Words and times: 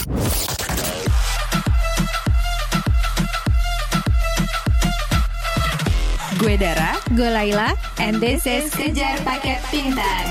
Gue 0.00 0.16
Dara, 6.56 6.96
Gue 7.12 7.28
Laila, 7.28 7.76
and 8.00 8.16
this 8.16 8.48
is 8.48 8.72
Kejar 8.72 9.20
Paket 9.20 9.60
Pintar. 9.68 10.24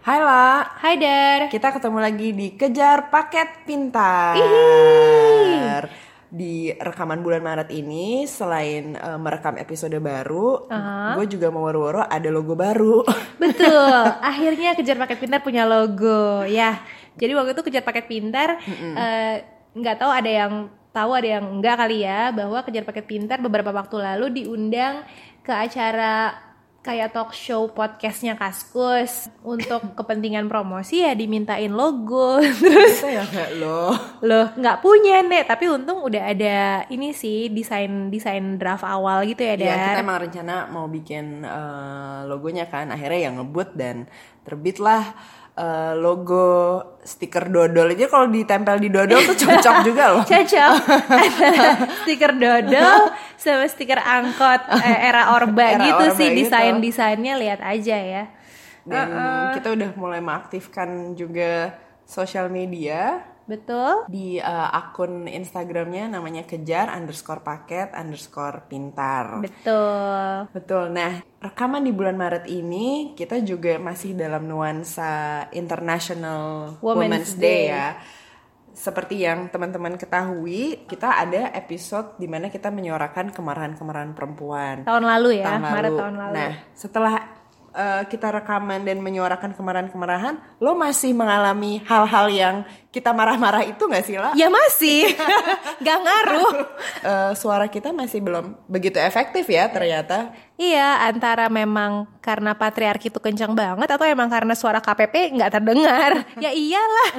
Hai 0.00 0.16
La, 0.24 0.64
Hai 0.80 0.96
Dar. 0.96 1.52
kita 1.52 1.76
ketemu 1.76 1.98
lagi 2.00 2.32
di 2.32 2.56
Kejar 2.56 3.12
Paket 3.12 3.68
Pintar. 3.68 4.40
Di 6.36 6.68
rekaman 6.76 7.24
bulan 7.24 7.40
Maret 7.40 7.72
ini, 7.72 8.28
selain 8.28 8.92
eh, 8.92 9.18
merekam 9.18 9.56
episode 9.56 9.96
baru, 9.96 10.68
gue 11.16 11.26
juga 11.32 11.48
mau 11.48 11.64
woro-woro 11.64 12.04
ada 12.04 12.28
logo 12.28 12.52
baru. 12.52 13.00
Betul. 13.42 14.04
Akhirnya 14.20 14.76
Kejar 14.76 15.00
Paket 15.00 15.16
Pintar 15.16 15.40
punya 15.40 15.64
logo. 15.64 16.44
Ya. 16.44 16.84
Jadi 17.16 17.32
waktu 17.32 17.56
itu 17.56 17.64
Kejar 17.64 17.84
Paket 17.88 18.04
Pintar 18.04 18.60
eh, 18.68 19.34
nggak 19.72 19.96
tahu 19.96 20.12
ada 20.12 20.28
yang 20.28 20.52
tahu 20.96 21.12
ada 21.12 21.28
yang 21.40 21.44
enggak 21.60 21.76
kali 21.76 22.04
ya 22.04 22.32
bahwa 22.32 22.64
Kejar 22.64 22.84
Paket 22.84 23.04
Pintar 23.08 23.38
beberapa 23.40 23.72
waktu 23.72 23.96
lalu 24.00 24.44
diundang 24.44 25.04
ke 25.44 25.52
acara 25.52 26.45
kayak 26.86 27.10
talk 27.10 27.34
show 27.34 27.66
podcastnya 27.66 28.38
Kaskus. 28.38 29.26
Untuk 29.42 29.98
kepentingan 29.98 30.46
promosi 30.46 31.02
ya 31.02 31.18
dimintain 31.18 31.74
logo. 31.74 32.38
Terus 32.62 33.02
ya 33.02 33.26
nggak 33.26 33.50
lo. 33.58 33.90
loh 34.22 34.46
nggak 34.54 34.78
punya 34.78 35.26
nek. 35.26 35.50
Tapi 35.50 35.66
untung 35.66 36.06
udah 36.06 36.22
ada 36.30 36.86
ini 36.86 37.10
sih 37.10 37.50
desain 37.50 38.06
desain 38.06 38.54
draft 38.54 38.86
awal 38.86 39.26
gitu 39.26 39.42
ya 39.42 39.58
Ya 39.58 39.74
kita 39.74 39.98
Dar. 39.98 40.04
emang 40.06 40.18
rencana 40.22 40.54
mau 40.70 40.86
bikin 40.86 41.42
eh, 41.42 42.18
logonya 42.30 42.70
kan, 42.70 42.94
akhirnya 42.94 43.20
yang 43.26 43.34
ngebut 43.42 43.74
dan 43.74 44.06
terbitlah 44.46 45.10
eh, 45.56 45.92
logo 45.96 46.46
stiker 47.02 47.48
dodol. 47.48 47.90
Aja 47.96 48.06
kalau 48.06 48.28
ditempel 48.28 48.76
di 48.78 48.88
dodol 48.92 49.20
tuh 49.24 49.36
cocok 49.42 49.76
juga 49.82 50.04
loh. 50.12 50.22
cocok. 50.22 50.74
Stiker 52.04 52.32
dodol 52.36 53.00
sama 53.36 53.64
stiker 53.68 54.00
angkot 54.00 54.60
eh, 54.80 54.98
era 55.08 55.32
orba 55.36 55.64
Era 55.76 55.84
gitu 55.88 56.04
Orba 56.12 56.16
sih 56.16 56.28
gitu. 56.32 56.38
desain 56.46 56.76
desainnya 56.80 57.34
lihat 57.40 57.60
aja 57.64 57.96
ya. 57.96 58.24
Dan 58.86 59.08
kita 59.58 59.74
udah 59.74 59.90
mulai 59.98 60.22
mengaktifkan 60.22 61.18
juga 61.18 61.74
sosial 62.06 62.46
media 62.46 63.18
betul 63.46 64.04
di 64.10 64.42
uh, 64.42 64.68
akun 64.74 65.30
Instagramnya 65.30 66.10
namanya 66.10 66.42
kejar 66.46 66.90
underscore 66.92 67.42
paket 67.46 67.94
underscore 67.94 68.66
pintar. 68.66 69.40
betul 69.40 70.26
Betul. 70.52 70.92
Nah, 70.92 71.22
rekaman 71.40 71.84
di 71.84 71.92
bulan 71.94 72.16
Maret 72.18 72.50
ini 72.50 73.14
kita 73.14 73.40
juga 73.44 73.78
masih 73.78 74.16
dalam 74.16 74.44
nuansa 74.44 75.46
International 75.54 76.76
Women's, 76.82 76.82
Women's 76.82 77.32
Day. 77.36 77.70
Day. 77.70 77.72
ya. 77.72 77.88
Seperti 78.76 79.24
yang 79.24 79.48
teman-teman 79.48 79.96
ketahui, 79.96 80.84
kita 80.84 81.16
ada 81.16 81.48
episode 81.56 82.20
di 82.20 82.28
mana 82.28 82.52
kita 82.52 82.68
menyuarakan 82.68 83.32
kemarahan-kemarahan 83.32 84.12
perempuan. 84.12 84.84
tahun 84.84 85.04
lalu 85.08 85.40
ya 85.40 85.48
tahun 85.48 85.62
Maret 85.64 85.92
tahun 85.96 86.14
lalu 86.20 86.34
Nah, 86.36 86.52
setelah 86.76 87.14
uh, 87.76 88.02
kita 88.08 88.32
rekaman 88.32 88.80
dan 88.82 89.04
menyuarakan 89.04 89.52
kemarahan-kemarahan, 89.52 90.40
lo 90.58 90.72
masih 90.72 91.12
mengalami 91.12 91.84
hal-hal 91.84 92.26
yang 92.32 92.56
kita 92.88 93.12
marah-marah 93.12 93.68
itu 93.68 93.84
nggak 93.84 94.04
sih, 94.08 94.16
La? 94.16 94.32
ya 94.32 94.48
masih 94.48 95.12
nggak 95.84 95.98
ngaruh 96.00 96.56
Eh, 97.06 97.32
suara 97.38 97.70
kita 97.70 97.94
masih 97.94 98.18
belum 98.18 98.56
begitu 98.66 98.98
efektif 98.98 99.46
ya 99.46 99.70
ternyata. 99.70 100.34
Iya, 100.58 101.06
antara 101.06 101.46
memang 101.46 102.08
karena 102.18 102.56
patriarki 102.56 103.12
itu 103.12 103.20
kencang 103.22 103.54
banget 103.54 103.86
atau 103.86 104.02
emang 104.02 104.26
karena 104.26 104.56
suara 104.58 104.82
KPP 104.82 105.38
nggak 105.38 105.52
terdengar. 105.54 106.24
ya 106.44 106.50
iyalah. 106.50 107.10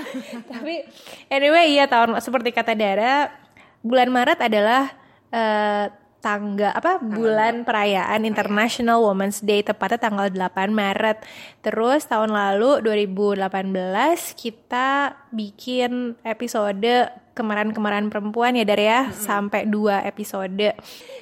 Tapi 0.43 0.83
anyway, 1.31 1.77
iya 1.77 1.87
tahun 1.87 2.19
seperti 2.19 2.51
kata 2.51 2.75
Dara, 2.75 3.31
bulan 3.79 4.11
Maret 4.11 4.39
adalah 4.43 4.91
eh, 5.31 5.85
tangga 6.27 6.75
apa 6.75 6.99
bulan 6.99 7.63
perayaan 7.63 8.27
International 8.27 8.99
Women's 8.99 9.39
Day 9.39 9.63
tepatnya 9.63 10.11
tanggal 10.11 10.27
8 10.27 10.75
Maret. 10.75 11.23
Terus 11.63 12.03
tahun 12.03 12.35
lalu 12.35 12.83
2018 12.83 13.47
kita 14.35 15.15
bikin 15.31 16.19
episode 16.27 16.83
kemarahan-kemarahan 17.37 18.09
perempuan 18.09 18.57
ya 18.57 18.65
Dar 18.65 18.81
ya 18.81 18.99
sampai 19.13 19.69
dua 19.69 20.01
episode. 20.01 20.73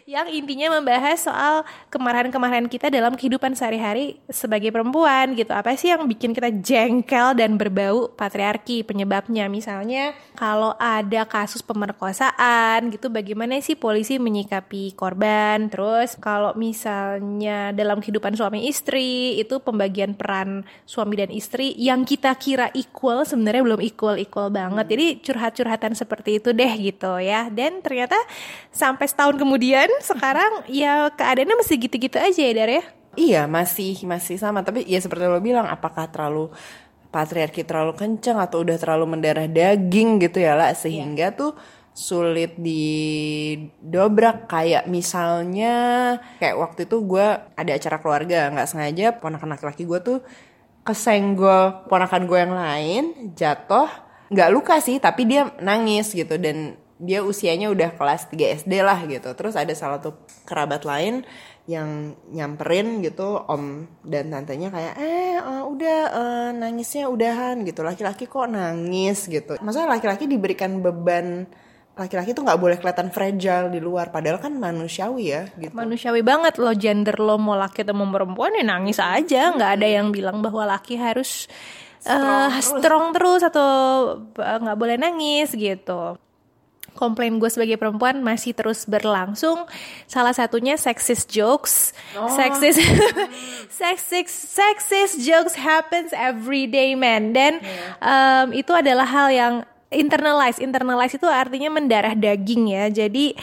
Yang 0.07 0.27
intinya 0.31 0.79
membahas 0.79 1.27
soal 1.27 1.67
kemarahan-kemarahan 1.91 2.71
kita 2.71 2.87
dalam 2.87 3.19
kehidupan 3.19 3.59
sehari-hari 3.59 4.23
sebagai 4.31 4.71
perempuan 4.71 5.35
gitu. 5.35 5.51
Apa 5.51 5.75
sih 5.75 5.91
yang 5.91 6.07
bikin 6.07 6.31
kita 6.31 6.55
jengkel 6.55 7.35
dan 7.35 7.59
berbau 7.59 8.07
patriarki? 8.15 8.87
Penyebabnya 8.87 9.51
misalnya 9.51 10.15
kalau 10.39 10.71
ada 10.79 11.27
kasus 11.27 11.59
pemerkosaan 11.59 12.95
gitu 12.95 13.11
bagaimana 13.11 13.59
sih 13.59 13.75
polisi 13.75 14.15
menyikapi 14.15 14.95
korban? 14.95 15.67
Terus 15.67 16.15
kalau 16.15 16.55
misalnya 16.55 17.75
dalam 17.75 17.99
kehidupan 17.99 18.39
suami 18.39 18.71
istri 18.71 19.35
itu 19.35 19.59
pembagian 19.59 20.15
peran 20.15 20.63
suami 20.85 21.17
dan 21.17 21.33
istri 21.33 21.73
yang 21.81 22.05
kita 22.05 22.31
kira 22.37 22.69
equal 22.77 23.25
sebenarnya 23.25 23.65
belum 23.65 23.81
equal 23.81 24.15
equal 24.21 24.53
banget 24.53 24.85
jadi 24.85 25.05
curhat-curhatan 25.25 25.97
seperti 26.05 26.37
itu 26.37 26.53
deh 26.53 26.69
gitu 26.77 27.17
ya. 27.17 27.49
Dan 27.49 27.81
ternyata 27.81 28.15
sampai 28.69 29.09
setahun 29.09 29.41
kemudian 29.41 29.89
sekarang 30.09 30.69
ya 30.69 31.09
keadaannya 31.09 31.57
masih 31.57 31.81
gitu-gitu 31.81 32.21
aja 32.21 32.41
ya 32.45 32.53
Dar 32.53 32.69
ya? 32.69 32.83
Iya 33.17 33.41
masih 33.49 34.05
masih 34.05 34.37
sama. 34.37 34.61
Tapi 34.61 34.85
ya 34.85 35.01
seperti 35.01 35.25
lo 35.25 35.41
bilang 35.41 35.65
apakah 35.65 36.05
terlalu 36.13 36.53
patriarki 37.09 37.65
terlalu 37.65 37.95
kencang 37.97 38.37
atau 38.37 38.61
udah 38.61 38.77
terlalu 38.77 39.17
mendarah 39.17 39.47
daging 39.47 40.19
gitu 40.19 40.43
ya 40.43 40.53
lah 40.53 40.75
sehingga 40.77 41.33
tuh 41.33 41.57
sulit 41.95 42.53
didobrak. 42.59 44.45
Kayak 44.51 44.85
misalnya 44.85 45.73
kayak 46.37 46.59
waktu 46.61 46.85
itu 46.85 47.01
gue 47.01 47.27
ada 47.57 47.71
acara 47.73 47.97
keluarga 48.03 48.53
nggak 48.53 48.69
sengaja 48.69 49.15
ponakan 49.17 49.55
laki-laki 49.57 49.87
gue 49.87 49.99
tuh 50.03 50.19
kesenggol 50.85 51.89
ponakan 51.89 52.29
gue 52.29 52.39
yang 52.39 52.53
lain 52.53 53.03
jatuh 53.33 53.89
nggak 54.31 54.49
luka 54.53 54.81
sih 54.81 54.97
tapi 55.01 55.27
dia 55.29 55.51
nangis 55.61 56.13
gitu. 56.13 56.37
Dan 56.39 56.79
dia 56.95 57.19
usianya 57.19 57.67
udah 57.67 57.91
kelas 57.99 58.31
3 58.31 58.65
SD 58.65 58.73
lah 58.79 59.03
gitu. 59.05 59.29
Terus 59.35 59.53
ada 59.59 59.73
salah 59.75 59.99
satu 59.99 60.15
kerabat 60.47 60.87
lain 60.87 61.27
yang 61.65 62.13
nyamperin 62.29 63.01
gitu 63.01 63.41
om 63.49 63.89
dan 64.05 64.29
tantenya 64.29 64.69
kayak 64.69 64.93
eh 65.01 65.41
eh, 65.41 65.63
udah 65.65 65.99
eh, 66.13 66.49
nangisnya 66.55 67.09
udahan 67.11 67.65
gitu. 67.67 67.83
Laki-laki 67.83 68.29
kok 68.29 68.47
nangis 68.47 69.27
gitu. 69.27 69.59
Maksudnya 69.59 69.89
laki-laki 69.91 70.29
diberikan 70.29 70.79
beban 70.79 71.49
laki-laki 71.95 72.35
tuh 72.35 72.43
nggak 72.43 72.59
boleh 72.59 72.77
kelihatan 72.77 73.09
fragile 73.09 73.71
di 73.71 73.79
luar. 73.79 74.11
Padahal 74.11 74.37
kan 74.43 74.53
manusiawi 74.55 75.23
ya 75.31 75.43
gitu. 75.55 75.71
Manusiawi 75.71 76.21
banget 76.21 76.59
lo 76.59 76.71
gender 76.75 77.15
lo 77.17 77.39
mau 77.39 77.55
laki 77.55 77.87
atau 77.87 77.95
mau 77.95 78.07
perempuan 78.11 78.55
ya 78.55 78.63
nangis 78.67 78.99
aja. 78.99 79.55
Nggak 79.55 79.71
ada 79.79 79.87
yang 79.87 80.11
bilang 80.11 80.43
bahwa 80.43 80.67
laki 80.67 80.99
harus 80.99 81.47
eh, 82.05 82.49
strong, 82.61 83.11
terus 83.11 83.41
atau 83.41 83.69
eh, 84.37 84.57
nggak 84.61 84.77
boleh 84.77 84.95
nangis 85.01 85.51
gitu. 85.53 86.17
Komplain 86.95 87.43
gue 87.43 87.51
sebagai 87.51 87.75
perempuan 87.75 88.23
masih 88.23 88.55
terus 88.55 88.87
berlangsung. 88.87 89.67
Salah 90.07 90.31
satunya 90.31 90.79
sexist 90.79 91.27
jokes. 91.27 91.91
Sexist 92.31 92.79
sexist 93.83 94.31
sexist 94.31 95.19
jokes 95.19 95.59
happens 95.59 96.15
every 96.15 96.71
day 96.71 96.95
man. 96.95 97.35
Dan 97.35 97.59
em, 97.99 98.47
itu 98.55 98.71
adalah 98.71 99.03
hal 99.03 99.27
yang 99.27 99.53
internalize. 99.91 100.63
Internalize 100.63 101.19
itu 101.19 101.27
artinya 101.27 101.67
mendarah 101.67 102.15
daging 102.15 102.71
ya. 102.71 102.87
Jadi 102.87 103.35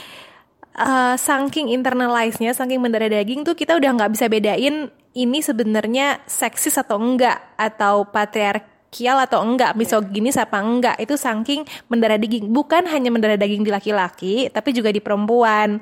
eh, 0.73 1.15
saking 1.21 1.77
internalize-nya, 1.77 2.57
saking 2.57 2.81
mendarah 2.81 3.13
daging 3.13 3.45
tuh 3.45 3.53
kita 3.53 3.77
udah 3.77 4.01
nggak 4.01 4.17
bisa 4.17 4.33
bedain 4.33 4.89
ini 5.13 5.45
sebenarnya 5.45 6.25
seksis 6.25 6.81
atau 6.81 6.97
enggak 6.97 7.57
atau 7.61 8.09
patriarkial 8.09 9.21
atau 9.25 9.45
enggak, 9.45 9.77
misoginis 9.77 10.41
apa 10.41 10.61
enggak. 10.61 10.97
Itu 11.01 11.21
saking 11.21 11.65
mendarah 11.93 12.17
daging. 12.17 12.49
Bukan 12.49 12.89
hanya 12.89 13.13
mendarah 13.13 13.37
daging 13.37 13.65
di 13.65 13.73
laki-laki, 13.73 14.49
tapi 14.49 14.73
juga 14.73 14.89
di 14.89 15.01
perempuan. 15.05 15.81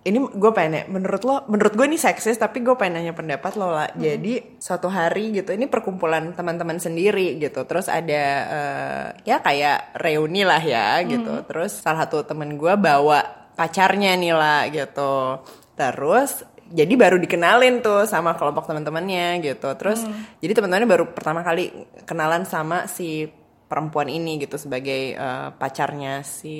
ini 0.00 0.16
gue 0.16 0.52
pengen 0.56 0.72
ya, 0.80 0.84
menurut 0.88 1.22
lo, 1.28 1.44
menurut 1.52 1.76
gue 1.76 1.84
ini 1.84 2.00
seksis, 2.00 2.40
tapi 2.40 2.64
gue 2.64 2.72
pengen 2.72 3.04
nanya 3.04 3.12
pendapat 3.12 3.52
lo 3.60 3.68
lah. 3.68 3.92
Jadi 3.92 4.56
suatu 4.56 4.88
hari 4.88 5.28
gitu, 5.36 5.52
ini 5.52 5.68
perkumpulan 5.68 6.32
teman-teman 6.32 6.80
sendiri 6.80 7.36
gitu, 7.36 7.68
terus 7.68 7.84
ada 7.84 8.24
eh, 8.48 9.06
ya 9.28 9.44
kayak 9.44 10.00
reuni 10.00 10.40
lah 10.40 10.62
ya 10.64 11.04
gitu. 11.04 11.44
Terus 11.44 11.84
salah 11.84 12.08
satu 12.08 12.24
temen 12.24 12.56
gue 12.56 12.72
bawa 12.80 13.52
pacarnya 13.52 14.16
nih 14.16 14.32
lah 14.32 14.72
gitu. 14.72 15.44
Terus 15.76 16.48
jadi 16.70 16.94
baru 16.94 17.18
dikenalin 17.18 17.82
tuh 17.82 18.06
sama 18.06 18.38
kelompok 18.38 18.70
teman-temannya 18.70 19.42
gitu. 19.42 19.68
Terus 19.76 20.06
jadi 20.38 20.52
teman-temannya 20.54 20.88
baru 20.88 21.04
pertama 21.10 21.42
kali 21.42 21.70
kenalan 22.06 22.46
sama 22.46 22.86
si 22.86 23.26
perempuan 23.70 24.10
ini 24.10 24.38
gitu 24.38 24.58
sebagai 24.58 25.14
eh, 25.14 25.48
pacarnya 25.54 26.22
si 26.22 26.56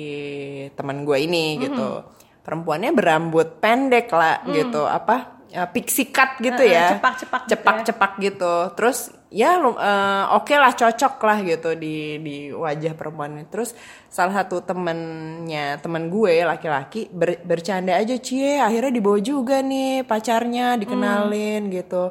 teman 0.75 1.07
gue 1.07 1.17
ini 1.17 1.57
gitu. 1.59 2.05
Perempuannya 2.41 2.91
berambut 2.93 3.57
pendek 3.63 4.09
lah 4.11 4.45
gitu 4.49 4.85
apa 4.85 5.40
ya, 5.51 5.67
pixie 5.67 6.07
cut 6.07 6.39
gitu 6.39 6.63
Heeh, 6.63 6.73
ya. 6.73 6.85
cepak-cepak 6.95 7.41
gitu 7.43 7.51
cepak-cepak 7.53 8.11
gitu. 8.17 8.53
Terus 8.79 8.99
ya 9.31 9.55
eh, 9.55 10.23
oke 10.35 10.51
lah 10.53 10.71
cocok 10.71 11.15
lah 11.19 11.39
gitu 11.41 11.71
di 11.73 11.95
di 12.19 12.35
wajah 12.51 12.91
perempuan 12.91 13.39
terus 13.47 13.71
salah 14.11 14.43
satu 14.43 14.59
temennya 14.59 15.79
temen 15.79 16.11
gue 16.11 16.43
laki-laki 16.43 17.07
ber- 17.07 17.39
bercanda 17.41 17.95
aja 17.95 18.19
cie 18.19 18.59
akhirnya 18.59 18.91
dibawa 18.91 19.23
juga 19.23 19.63
nih 19.63 20.03
pacarnya 20.03 20.75
dikenalin 20.75 21.63
Hmm. 21.63 21.71
gitu. 21.71 22.03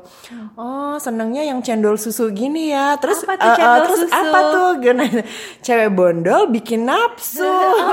Oh 0.56 0.96
senengnya 0.96 1.44
yang 1.44 1.60
cendol 1.60 1.96
susu 1.96 2.32
gini 2.32 2.72
ya. 2.72 2.96
Terus 2.96 3.20
Apa 3.20 3.36
tuh 3.36 3.44
eh, 3.44 3.48
eh, 3.48 3.56
cendol 3.56 3.80
terus 3.84 4.00
susu? 4.00 4.16
apa 4.16 4.38
tuh? 4.48 4.68
Gimana? 4.80 5.20
cewek 5.60 5.90
bondol 5.92 6.42
bikin 6.48 6.84
nafsu. 6.84 7.44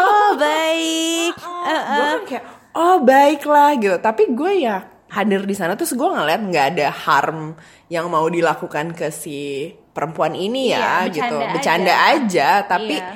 Oh 0.07 0.31
baik. 0.35 1.35
Gue 1.35 2.03
kan 2.05 2.21
kayak 2.23 2.43
oh 2.73 2.97
baiklah 3.01 3.75
gitu. 3.75 3.97
Tapi 3.97 4.23
gue 4.31 4.53
ya 4.63 4.77
hadir 5.09 5.43
di 5.43 5.53
sana 5.53 5.73
terus 5.73 5.91
gue 5.91 6.03
ngeliat 6.05 6.41
nggak 6.43 6.65
ada 6.73 6.87
harm 6.89 7.55
yang 7.87 8.07
mau 8.07 8.27
dilakukan 8.27 8.91
ke 8.91 9.07
si 9.07 9.71
perempuan 9.91 10.31
ini 10.31 10.71
ya 10.71 11.07
Iya, 11.07 11.13
gitu 11.13 11.35
bercanda 11.35 11.53
bercanda 11.53 11.93
aja. 11.93 12.17
aja, 12.17 12.49
tapi 12.63 12.95
Iya. 12.95 13.11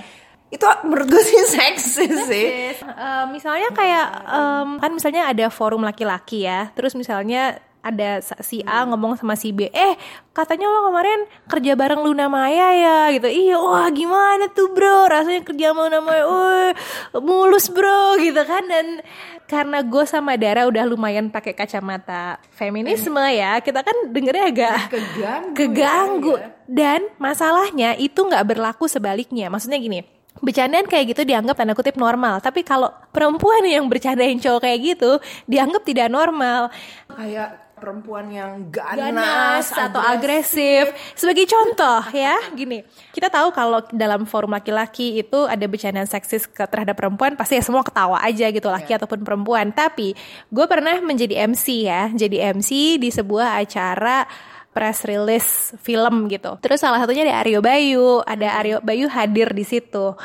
itu 0.49 0.65
menurut 0.83 1.07
gue 1.07 1.21
sih 1.21 1.41
seksis 1.55 2.15
sih 2.25 2.47
Eh, 2.81 3.25
misalnya 3.27 3.69
kayak 3.71 4.07
em, 4.25 4.69
kan 4.77 4.91
misalnya 4.91 5.27
ada 5.27 5.47
forum 5.47 5.81
laki-laki 5.81 6.43
ya 6.43 6.69
terus 6.71 6.93
misalnya 6.93 7.59
ada 7.81 8.21
si 8.21 8.61
A 8.63 8.85
ngomong 8.85 9.17
sama 9.17 9.33
si 9.33 9.49
B 9.49 9.67
eh 9.73 9.93
katanya 10.31 10.69
lo 10.69 10.87
kemarin 10.87 11.25
kerja 11.49 11.73
bareng 11.73 12.01
Luna 12.05 12.29
Maya 12.29 12.69
ya 12.77 12.99
gitu. 13.17 13.27
Iya 13.27 13.57
wah 13.57 13.89
gimana 13.89 14.47
tuh 14.53 14.69
bro? 14.71 15.09
Rasanya 15.09 15.41
kerja 15.41 15.73
sama 15.73 15.89
Luna 15.89 15.99
Maya 16.01 16.23
wah 16.29 16.71
mulus 17.19 17.67
bro 17.73 18.21
gitu 18.21 18.41
kan. 18.45 18.63
Dan 18.69 19.01
karena 19.49 19.83
gue 19.83 20.03
sama 20.07 20.39
Dara 20.39 20.63
udah 20.69 20.87
lumayan 20.87 21.27
pakai 21.27 21.51
kacamata 21.51 22.39
feminisme 22.55 23.19
ya 23.19 23.59
kita 23.59 23.83
kan 23.83 23.93
dengernya 24.07 24.45
agak 24.47 24.75
Keganggu 24.87 25.51
keganggu. 25.59 26.33
ya, 26.39 26.47
dan 26.71 27.01
masalahnya 27.19 27.99
itu 27.99 28.15
nggak 28.15 28.47
berlaku 28.47 28.87
sebaliknya. 28.87 29.51
Maksudnya 29.51 29.81
gini 29.81 30.07
Bercandaan 30.39 30.87
kayak 30.87 31.13
gitu 31.13 31.21
dianggap 31.27 31.59
tanda 31.59 31.75
kutip 31.75 31.99
normal. 31.99 32.39
Tapi 32.41 32.63
kalau 32.63 32.89
perempuan 33.11 33.61
yang 33.67 33.85
bercandain 33.91 34.39
cowok 34.39 34.63
kayak 34.63 34.79
gitu 34.95 35.19
Dianggap 35.45 35.83
tidak 35.83 36.07
normal. 36.07 36.71
Kayak 37.11 37.70
perempuan 37.81 38.29
yang 38.29 38.69
ganas, 38.69 39.01
Ganas 39.01 39.65
atau 39.73 39.97
agresif. 39.97 40.93
Sebagai 41.17 41.49
contoh 41.49 42.05
ya 42.13 42.37
Gini. 42.53 42.85
Kita 43.09 43.33
tahu 43.33 43.49
kalau 43.49 43.81
dalam 43.89 44.29
forum 44.29 44.53
laki-laki 44.53 45.17
itu 45.17 45.49
Ada 45.49 45.65
bercandaan 45.65 46.05
seksis 46.05 46.45
ke, 46.45 46.61
terhadap 46.69 46.93
perempuan 46.93 47.33
Pasti 47.33 47.57
ya 47.57 47.65
semua 47.65 47.81
ketawa 47.81 48.21
aja 48.21 48.45
gitu 48.53 48.69
Laki 48.69 48.93
ataupun 48.93 49.25
perempuan. 49.25 49.73
Tapi 49.73 50.13
gue 50.53 50.65
pernah 50.69 51.01
menjadi 51.01 51.49
MC 51.49 51.89
ya. 51.89 52.13
Jadi 52.13 52.37
MC 52.37 53.01
di 53.01 53.09
sebuah 53.09 53.57
acara 53.57 54.29
press 54.71 55.03
release 55.03 55.75
film 55.83 56.31
gitu. 56.31 56.55
Terus 56.63 56.79
salah 56.79 56.99
satunya 57.03 57.27
ada 57.27 57.43
Aryo 57.43 57.59
Bayu, 57.59 58.23
ada 58.23 58.59
Aryo 58.59 58.77
Bayu 58.79 59.11
hadir 59.11 59.51
di 59.51 59.67
situ. 59.67 60.15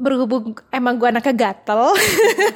Berhubung 0.00 0.56
emang 0.72 0.96
gue 0.96 1.12
anaknya 1.12 1.36
gatel, 1.36 1.92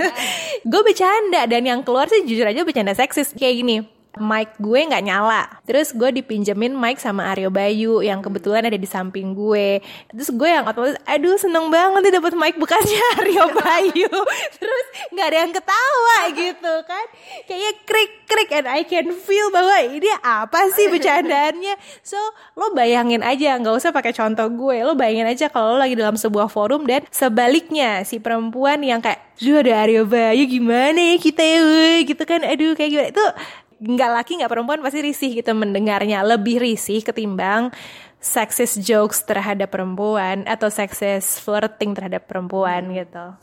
gue 0.71 0.81
bercanda. 0.81 1.45
Dan 1.45 1.69
yang 1.69 1.81
keluar 1.85 2.09
sih 2.09 2.25
jujur 2.25 2.49
aja 2.49 2.65
bercanda 2.65 2.97
seksis. 2.97 3.37
Kayak 3.37 3.55
gini. 3.61 3.77
Mic 4.15 4.55
gue 4.63 4.81
nggak 4.87 5.05
nyala, 5.05 5.51
terus 5.67 5.91
gue 5.91 6.07
dipinjemin 6.15 6.71
mic 6.71 7.03
sama 7.03 7.35
Aryo 7.35 7.51
Bayu 7.51 7.99
yang 7.99 8.23
kebetulan 8.23 8.63
ada 8.63 8.79
di 8.79 8.87
samping 8.87 9.35
gue. 9.35 9.83
Terus 10.15 10.31
gue 10.31 10.49
yang 10.49 10.63
otomatis, 10.63 10.95
aduh 11.03 11.35
seneng 11.35 11.67
banget 11.67 12.07
nih 12.07 12.15
dapet 12.23 12.33
mic 12.39 12.55
bukannya 12.55 13.03
Aryo 13.19 13.45
Bayu. 13.51 14.13
terus 14.55 14.87
nggak 15.11 15.27
ada 15.27 15.39
yang 15.43 15.53
ketawa 15.53 16.19
gitu 16.31 16.75
kan, 16.87 17.07
kayaknya 17.51 17.73
krik 17.83 18.13
krik 18.25 18.51
and 18.55 18.69
I 18.71 18.83
can 18.87 19.11
feel 19.15 19.51
bahwa 19.51 19.77
ini 19.83 20.11
apa 20.23 20.71
sih 20.73 20.87
bercandaannya. 20.91 21.75
So 22.07 22.19
lo 22.55 22.71
bayangin 22.71 23.27
aja, 23.27 23.59
nggak 23.59 23.75
usah 23.83 23.91
pakai 23.91 24.15
contoh 24.15 24.47
gue, 24.47 24.87
lo 24.87 24.95
bayangin 24.95 25.27
aja 25.27 25.47
kalau 25.51 25.75
lo 25.75 25.79
lagi 25.83 25.99
dalam 25.99 26.15
sebuah 26.15 26.47
forum 26.47 26.87
dan 26.87 27.03
sebaliknya 27.11 28.07
si 28.07 28.23
perempuan 28.23 28.79
yang 28.87 29.03
kayak, 29.03 29.21
Duh 29.35 29.59
ada 29.59 29.83
Aryo 29.83 30.07
Bayu 30.07 30.47
gimana 30.47 30.95
ya 30.95 31.17
kita 31.19 31.43
ya, 31.43 31.61
weh?" 31.67 32.07
gitu 32.07 32.23
kan, 32.23 32.47
aduh 32.47 32.79
kayak 32.79 32.91
gimana 32.95 33.09
itu 33.11 33.27
nggak 33.85 34.11
laki 34.17 34.33
nggak 34.41 34.53
perempuan 34.53 34.81
pasti 34.81 35.05
risih 35.05 35.31
gitu 35.45 35.53
mendengarnya 35.53 36.25
lebih 36.25 36.57
risih 36.57 37.05
ketimbang 37.05 37.69
sexist 38.25 38.81
jokes 38.81 39.21
terhadap 39.29 39.69
perempuan 39.69 40.49
atau 40.49 40.73
sexist 40.73 41.45
flirting 41.45 41.93
terhadap 41.93 42.25
perempuan 42.25 42.89
gitu. 42.97 43.37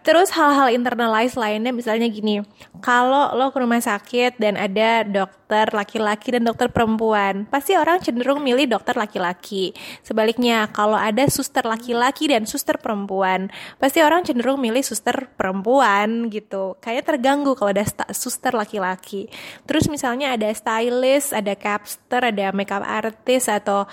Terus 0.00 0.32
hal-hal 0.32 0.72
internalize 0.72 1.36
lainnya 1.36 1.76
misalnya 1.76 2.08
gini, 2.08 2.40
kalau 2.80 3.36
lo 3.36 3.52
ke 3.52 3.60
rumah 3.60 3.84
sakit 3.84 4.40
dan 4.40 4.56
ada 4.56 5.04
dokter 5.04 5.68
laki-laki 5.76 6.32
dan 6.32 6.48
dokter 6.48 6.72
perempuan, 6.72 7.44
pasti 7.52 7.76
orang 7.76 8.00
cenderung 8.00 8.40
milih 8.40 8.64
dokter 8.64 8.96
laki-laki. 8.96 9.76
Sebaliknya, 10.00 10.72
kalau 10.72 10.96
ada 10.96 11.28
suster 11.28 11.68
laki-laki 11.68 12.32
dan 12.32 12.48
suster 12.48 12.80
perempuan, 12.80 13.52
pasti 13.76 14.00
orang 14.00 14.24
cenderung 14.24 14.56
milih 14.56 14.80
suster 14.80 15.28
perempuan 15.36 16.32
gitu. 16.32 16.80
Kayaknya 16.80 17.04
terganggu 17.04 17.52
kalau 17.52 17.76
ada 17.76 17.84
suster 18.16 18.56
laki-laki. 18.56 19.28
Terus 19.68 19.92
misalnya 19.92 20.32
ada 20.32 20.48
stylist, 20.48 21.36
ada 21.36 21.52
capster, 21.52 22.32
ada 22.32 22.56
makeup 22.56 22.80
artist 22.80 23.52
atau 23.52 23.84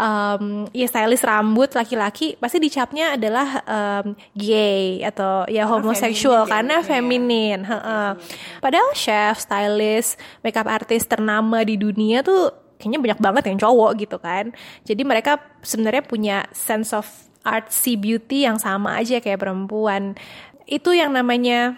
um, 0.00 0.64
ya 0.72 0.88
stylist 0.88 1.28
rambut 1.28 1.76
laki-laki 1.76 2.40
pasti 2.40 2.56
dicapnya 2.56 3.20
adalah 3.20 3.60
um, 3.68 4.16
gay 4.32 5.04
atau 5.04 5.44
ya 5.46 5.68
homoseksual 5.68 6.48
feminin 6.48 6.52
karena 6.56 6.76
ya. 6.80 6.86
feminin. 6.88 7.60
heeh. 7.68 8.08
Padahal 8.64 8.90
chef, 8.96 9.44
stylist, 9.44 10.16
makeup 10.40 10.66
artist 10.66 11.12
ternama 11.12 11.60
di 11.60 11.76
dunia 11.76 12.24
tuh 12.24 12.48
kayaknya 12.80 12.98
banyak 12.98 13.20
banget 13.20 13.44
yang 13.52 13.58
cowok 13.60 13.90
gitu 14.00 14.16
kan. 14.16 14.56
Jadi 14.88 15.02
mereka 15.04 15.36
sebenarnya 15.60 16.02
punya 16.02 16.36
sense 16.56 16.96
of 16.96 17.04
artsy 17.44 18.00
beauty 18.00 18.48
yang 18.48 18.56
sama 18.56 18.96
aja 18.96 19.20
kayak 19.20 19.44
perempuan. 19.44 20.16
Itu 20.64 20.96
yang 20.96 21.12
namanya 21.12 21.76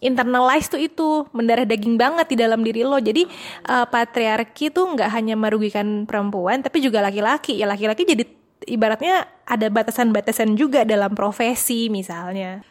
internalize 0.00 0.66
tuh 0.72 0.80
itu 0.80 1.28
mendarah 1.36 1.68
daging 1.68 2.00
banget 2.00 2.32
di 2.32 2.36
dalam 2.40 2.60
diri 2.64 2.82
lo. 2.82 2.98
Jadi 2.98 3.28
eh, 3.68 3.86
patriarki 3.86 4.72
tuh 4.72 4.96
nggak 4.96 5.10
hanya 5.12 5.36
merugikan 5.36 6.08
perempuan 6.08 6.64
tapi 6.64 6.80
juga 6.80 7.04
laki-laki. 7.04 7.56
Ya 7.60 7.68
laki-laki 7.68 8.08
jadi 8.08 8.24
ibaratnya 8.66 9.28
ada 9.44 9.66
batasan-batasan 9.68 10.56
juga 10.56 10.82
dalam 10.82 11.12
profesi 11.12 11.92
misalnya. 11.92 12.64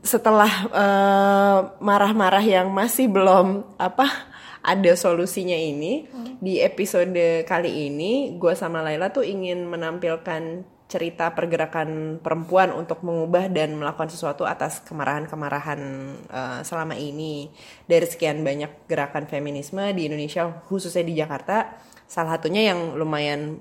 Setelah 0.00 0.52
eh, 0.72 1.58
marah-marah 1.82 2.42
yang 2.42 2.72
masih 2.72 3.10
belum 3.10 3.76
apa 3.76 4.32
ada 4.62 4.94
solusinya 4.94 5.58
ini 5.58 6.06
di 6.38 6.62
episode 6.62 7.42
kali 7.42 7.90
ini 7.90 8.38
gue 8.38 8.54
sama 8.54 8.78
Laila 8.78 9.10
tuh 9.10 9.26
ingin 9.26 9.66
menampilkan 9.66 10.62
cerita 10.92 11.32
pergerakan 11.32 12.20
perempuan 12.20 12.68
untuk 12.76 13.00
mengubah 13.00 13.48
dan 13.48 13.80
melakukan 13.80 14.12
sesuatu 14.12 14.44
atas 14.44 14.84
kemarahan-kemarahan 14.84 15.80
eh, 16.28 16.60
selama 16.60 16.92
ini. 16.92 17.48
Dari 17.88 18.04
sekian 18.04 18.44
banyak 18.44 18.84
gerakan 18.84 19.24
feminisme 19.24 19.80
di 19.96 20.12
Indonesia 20.12 20.52
khususnya 20.68 21.00
di 21.00 21.16
Jakarta 21.16 21.72
salah 22.04 22.36
satunya 22.36 22.76
yang 22.76 23.00
lumayan 23.00 23.56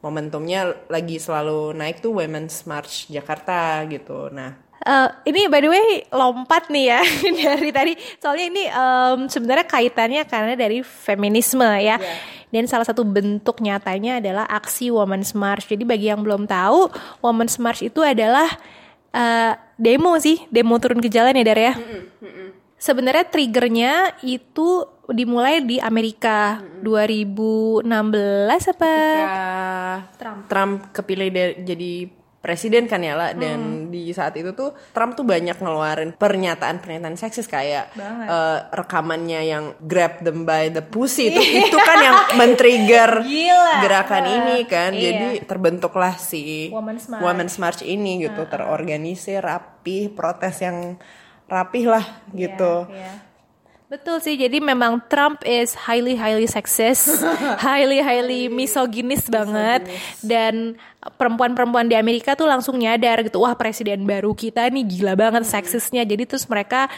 momentumnya 0.00 0.88
lagi 0.88 1.20
selalu 1.20 1.76
naik 1.76 2.00
tuh 2.00 2.16
Women's 2.16 2.64
March 2.64 3.12
Jakarta 3.12 3.84
gitu. 3.84 4.32
Nah 4.32 4.66
Eh, 4.86 5.08
ini 5.32 5.50
by 5.50 5.58
the 5.58 5.70
way 5.72 5.86
lompat 6.14 6.70
nih 6.70 6.94
ya 6.94 7.00
dari 7.42 7.70
tadi. 7.74 7.92
Soalnya 8.22 8.46
ini 8.46 8.64
em, 8.70 9.18
sebenarnya 9.26 9.66
kaitannya 9.66 10.22
karena 10.30 10.54
dari 10.54 10.78
feminisme 10.86 11.66
ya 11.82 11.98
dan 12.54 12.64
salah 12.70 12.86
satu 12.86 13.02
bentuk 13.02 13.58
nyatanya 13.58 14.22
adalah 14.22 14.44
aksi 14.46 14.90
Women's 14.90 15.34
March. 15.34 15.66
Jadi 15.70 15.82
bagi 15.82 16.10
yang 16.10 16.22
belum 16.22 16.46
tahu 16.46 16.90
Women's 17.22 17.58
March 17.58 17.82
itu 17.82 18.02
adalah 18.02 18.46
eh, 19.10 19.52
demo 19.76 20.14
sih 20.20 20.44
demo 20.48 20.78
turun 20.78 21.02
ke 21.02 21.10
jalan 21.10 21.36
ya 21.36 21.44
Dar 21.44 21.58
ya? 21.58 21.74
Sebenarnya 22.76 23.24
triggernya 23.32 24.20
itu 24.20 24.84
dimulai 25.10 25.64
di 25.64 25.80
Amerika. 25.80 26.60
2016 26.82 27.86
apa? 28.76 28.94
Trump. 30.20 30.40
Trump 30.46 30.76
kepilih 30.92 31.28
jadi 31.64 31.92
presiden 32.46 32.86
kan 32.86 33.02
ya 33.02 33.18
lah 33.18 33.34
dan 33.34 33.90
di 33.90 34.14
saat 34.14 34.38
itu 34.38 34.54
tuh 34.54 34.70
Trump 34.94 35.18
tuh 35.18 35.26
banyak 35.26 35.58
ngeluarin 35.58 36.14
pernyataan-pernyataan 36.14 37.18
seksis 37.18 37.50
kayak 37.50 37.90
eh, 37.98 38.58
rekamannya 38.70 39.40
yang 39.42 39.74
grab 39.82 40.22
them 40.22 40.46
by 40.46 40.70
the 40.70 40.78
pussy 40.78 41.34
itu 41.34 41.42
itu 41.42 41.74
kan 41.74 41.98
yang 41.98 42.16
men-trigger 42.38 43.26
Gila. 43.26 43.82
gerakan 43.82 44.24
Eh, 44.26 44.34
ini 44.38 44.56
kan 44.70 44.94
iya. 44.94 45.02
jadi 45.10 45.28
terbentuklah 45.42 46.14
si 46.14 46.70
Women's 46.70 47.10
March. 47.10 47.22
Women's 47.26 47.56
March 47.58 47.80
ini 47.82 48.22
gitu 48.22 48.46
terorganisir 48.46 49.42
rapi 49.42 50.06
protes 50.06 50.62
yang 50.62 50.94
rapih 51.50 51.90
lah 51.90 52.06
gitu 52.30 52.86
Iya. 52.86 53.25
Betul 53.86 54.18
sih, 54.18 54.34
jadi 54.34 54.58
memang 54.58 54.98
Trump 55.06 55.46
is 55.46 55.78
highly 55.78 56.18
highly 56.18 56.50
sexist, 56.50 57.22
highly 57.62 58.02
highly 58.02 58.50
misoginis 58.50 59.30
banget, 59.30 59.86
dan 60.26 60.74
perempuan-perempuan 61.14 61.86
di 61.86 61.94
Amerika 61.94 62.34
tuh 62.34 62.50
langsung 62.50 62.82
nyadar 62.82 63.22
gitu, 63.22 63.46
wah 63.46 63.54
presiden 63.54 64.02
baru 64.02 64.34
kita 64.34 64.66
nih 64.74 64.82
gila 64.90 65.14
banget 65.14 65.46
seksisnya, 65.46 66.02
jadi 66.02 66.26
terus 66.26 66.50
mereka 66.50 66.90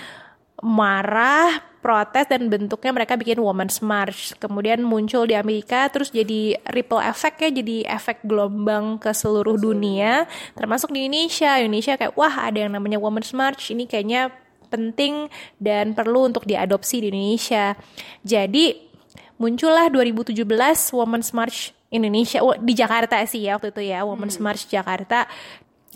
marah, 0.65 1.61
protes 1.85 2.25
dan 2.25 2.49
bentuknya 2.49 2.91
mereka 2.91 3.15
bikin 3.21 3.39
Women's 3.39 3.85
March. 3.85 4.33
Kemudian 4.41 4.81
muncul 4.81 5.29
di 5.29 5.37
Amerika 5.37 5.87
terus 5.93 6.09
jadi 6.09 6.57
ripple 6.73 7.05
effect 7.05 7.37
ya, 7.45 7.53
jadi 7.53 7.85
efek 7.85 8.25
gelombang 8.25 8.97
ke 8.97 9.13
seluruh 9.13 9.61
dunia, 9.61 10.25
termasuk 10.57 10.89
di 10.97 11.05
Indonesia. 11.05 11.61
Indonesia 11.61 12.01
kayak 12.01 12.17
wah 12.17 12.49
ada 12.49 12.65
yang 12.65 12.73
namanya 12.73 12.97
Women's 12.97 13.37
March, 13.37 13.77
ini 13.77 13.85
kayaknya 13.85 14.33
penting 14.69 15.33
dan 15.59 15.97
perlu 15.97 16.29
untuk 16.29 16.45
diadopsi 16.45 17.03
di 17.03 17.11
Indonesia. 17.11 17.75
Jadi 18.23 18.77
muncullah 19.41 19.89
2017 19.91 20.37
Women's 20.95 21.31
March 21.33 21.73
Indonesia 21.89 22.45
di 22.61 22.73
Jakarta 22.77 23.17
sih 23.25 23.49
ya 23.49 23.57
waktu 23.57 23.73
itu 23.73 23.83
ya 23.89 24.05
Women's 24.05 24.37
March 24.37 24.69
Jakarta. 24.69 25.25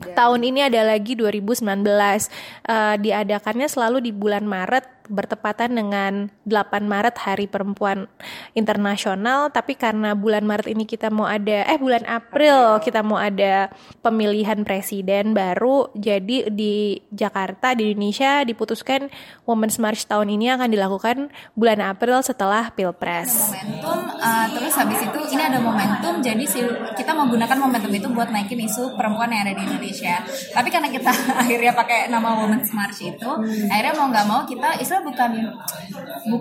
Tahun 0.03 0.41
ini 0.43 0.67
ada 0.67 0.83
lagi 0.83 1.15
2019 1.15 1.63
uh, 1.63 2.97
diadakannya 2.99 3.69
selalu 3.71 4.11
di 4.11 4.11
bulan 4.11 4.43
Maret 4.49 5.02
bertepatan 5.09 5.75
dengan 5.75 6.29
8 6.47 6.85
Maret 6.87 7.17
Hari 7.19 7.47
Perempuan 7.49 8.07
Internasional 8.53 9.51
tapi 9.51 9.75
karena 9.75 10.13
bulan 10.15 10.45
Maret 10.47 10.69
ini 10.71 10.85
kita 10.85 11.11
mau 11.11 11.27
ada 11.27 11.65
eh 11.67 11.79
bulan 11.79 12.05
April 12.07 12.79
kita 12.83 13.01
mau 13.03 13.19
ada 13.19 13.71
pemilihan 14.03 14.63
presiden 14.67 15.33
baru 15.33 15.91
jadi 15.95 16.51
di 16.51 17.01
Jakarta 17.11 17.73
di 17.73 17.93
Indonesia 17.93 18.43
diputuskan 18.43 19.09
Women's 19.49 19.79
March 19.83 20.07
tahun 20.07 20.35
ini 20.35 20.53
akan 20.55 20.69
dilakukan 20.71 21.17
bulan 21.57 21.81
April 21.83 22.23
setelah 22.23 22.71
Pilpres. 22.75 23.31
Momentum 23.53 23.99
uh, 24.19 24.47
terus 24.55 24.75
habis 24.79 25.01
itu 25.03 25.19
ini 25.35 25.43
ada 25.43 25.59
momentum 25.59 26.23
jadi 26.23 26.45
si, 26.47 26.61
kita 26.95 27.13
menggunakan 27.17 27.59
momentum 27.59 27.93
itu 27.93 28.09
buat 28.13 28.31
naikin 28.31 28.61
isu 28.67 28.95
perempuan 28.95 29.33
yang 29.33 29.49
ada 29.49 29.55
di 29.57 29.63
Indonesia. 29.67 30.23
Tapi 30.53 30.69
karena 30.69 30.89
kita 30.93 31.13
akhirnya 31.43 31.73
pakai 31.73 32.13
nama 32.13 32.43
Women's 32.43 32.71
March 32.77 33.01
itu, 33.03 33.31
hmm. 33.31 33.69
akhirnya 33.73 33.95
mau 33.99 34.07
nggak 34.13 34.27
mau 34.29 34.41
kita 34.45 34.79
isu 34.83 34.92
bukan 35.01 35.31
bu, 36.29 36.37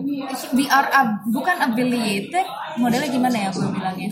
we 0.51 0.65
are 0.67 0.87
a, 0.91 1.01
bukan 1.31 1.55
affiliated 1.63 2.43
modelnya 2.79 3.09
gimana 3.11 3.35
ya 3.35 3.47
aku 3.51 3.67
bilangnya? 3.71 4.09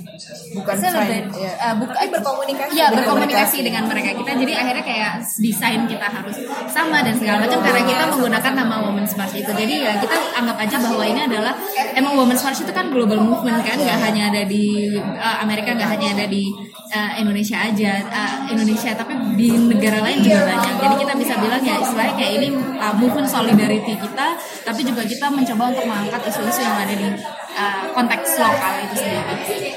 Bukan 0.56 0.76
friend 0.80 1.28
ya. 1.36 1.52
uh, 1.64 1.76
bukan 1.80 1.96
berkomunikasi. 2.12 2.72
Ya 2.76 2.88
berkomunikasi 2.92 3.58
dengan 3.64 3.84
mereka 3.88 4.16
kita. 4.16 4.32
Jadi 4.36 4.54
akhirnya 4.56 4.84
kayak 4.84 5.12
desain 5.40 5.82
kita 5.88 6.08
harus 6.08 6.38
sama 6.72 7.04
dan 7.04 7.16
segala 7.16 7.44
macam 7.44 7.60
karena 7.64 7.82
kita 7.88 8.04
menggunakan 8.12 8.54
nama 8.56 8.76
Women's 8.88 9.14
March 9.16 9.36
itu. 9.36 9.52
Jadi 9.52 9.76
ya 9.84 10.00
kita 10.00 10.16
anggap 10.36 10.58
aja 10.60 10.78
bahwa 10.80 11.04
ini 11.04 11.22
adalah 11.28 11.54
emang 11.96 12.14
Women's 12.16 12.44
March 12.44 12.60
itu 12.64 12.72
kan 12.72 12.92
global 12.92 13.20
movement 13.24 13.64
kan 13.64 13.80
nggak 13.80 14.00
hanya 14.00 14.32
ada 14.32 14.42
di 14.48 14.96
uh, 15.00 15.38
Amerika 15.44 15.76
nggak 15.76 15.90
hanya 16.00 16.08
ada 16.20 16.26
di 16.28 16.52
uh, 16.90 17.12
Indonesia 17.22 17.58
aja 17.58 17.92
uh, 18.06 18.36
Indonesia 18.50 18.92
tapi 18.98 19.14
di 19.38 19.50
negara 19.54 20.02
lain 20.04 20.26
juga 20.26 20.46
banyak. 20.46 20.76
Jadi 20.82 20.96
kita 21.06 21.14
bisa 21.18 21.34
bilang 21.38 21.62
ya 21.62 21.76
istilahnya 21.82 22.16
kayak 22.18 22.34
ini 22.42 22.48
uh, 22.78 22.94
movement 22.98 23.30
solidarity 23.30 23.94
kita 23.96 24.28
tapi 24.66 24.82
juga 24.86 25.02
kita 25.06 25.28
mencoba 25.30 25.64
untuk 25.74 25.86
mengangkat 25.86 26.22
isu-isu 26.30 26.62
yang 26.62 26.78
ada 26.78 26.94
di 26.94 27.08
uh, 27.56 27.84
konteks 27.94 28.30
lokal 28.42 28.74
itu 28.86 28.96
sendiri. 28.98 29.72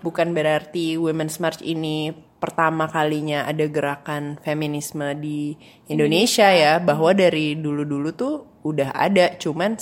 Bukan 0.00 0.32
berarti 0.32 0.96
Women's 0.96 1.36
March 1.38 1.60
ini 1.60 2.10
pertama 2.40 2.88
kalinya 2.88 3.44
ada 3.44 3.68
gerakan 3.68 4.40
feminisme 4.40 5.12
di 5.20 5.52
Indonesia 5.92 6.48
ya 6.48 6.80
bahwa 6.80 7.12
dari 7.12 7.52
dulu-dulu 7.52 8.08
tuh 8.16 8.34
udah 8.64 8.96
ada 8.96 9.36
cuman 9.36 9.76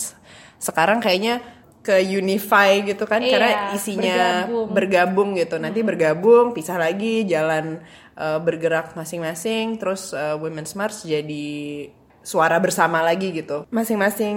sekarang 0.58 0.98
kayaknya 0.98 1.38
ke 1.88 1.96
unify 2.04 2.84
gitu 2.84 3.08
kan 3.08 3.24
iya, 3.24 3.32
karena 3.32 3.52
isinya 3.72 4.16
bergabung. 4.44 4.68
bergabung 4.76 5.28
gitu 5.40 5.56
nanti 5.56 5.80
bergabung 5.80 6.46
pisah 6.52 6.76
lagi 6.76 7.24
jalan 7.24 7.80
uh, 8.20 8.36
bergerak 8.44 8.92
masing-masing 8.92 9.80
terus 9.80 10.12
uh, 10.12 10.36
Women's 10.36 10.76
March 10.76 11.08
jadi 11.08 11.88
suara 12.20 12.60
bersama 12.60 13.00
lagi 13.00 13.32
gitu 13.32 13.64
masing-masing 13.72 14.36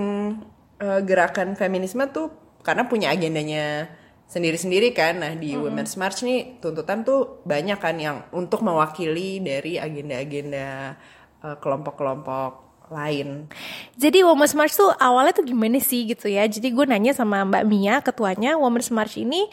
uh, 0.79 1.03
gerakan 1.03 1.59
feminisme 1.59 2.07
tuh 2.07 2.31
karena 2.63 2.87
punya 2.87 3.11
agendanya 3.11 3.91
sendiri-sendiri 4.31 4.95
kan. 4.95 5.19
Nah, 5.19 5.35
di 5.35 5.51
mm-hmm. 5.51 5.65
Women's 5.65 5.99
March 5.99 6.23
nih 6.23 6.63
tuntutan 6.63 7.03
tuh 7.03 7.43
banyak 7.43 7.75
kan 7.81 7.99
yang 7.99 8.23
untuk 8.31 8.63
mewakili 8.63 9.43
dari 9.43 9.75
agenda-agenda 9.75 10.95
kelompok-kelompok 11.41 12.70
lain. 12.91 13.47
Jadi 13.95 14.21
Women's 14.21 14.53
March 14.53 14.75
tuh 14.75 14.91
awalnya 14.99 15.31
tuh 15.31 15.47
gimana 15.47 15.79
sih 15.79 16.05
gitu 16.05 16.27
ya? 16.27 16.43
Jadi 16.45 16.69
gue 16.69 16.85
nanya 16.85 17.15
sama 17.15 17.41
Mbak 17.47 17.63
Mia, 17.65 17.95
ketuanya 18.03 18.59
Women's 18.59 18.91
March 18.91 19.15
ini 19.17 19.47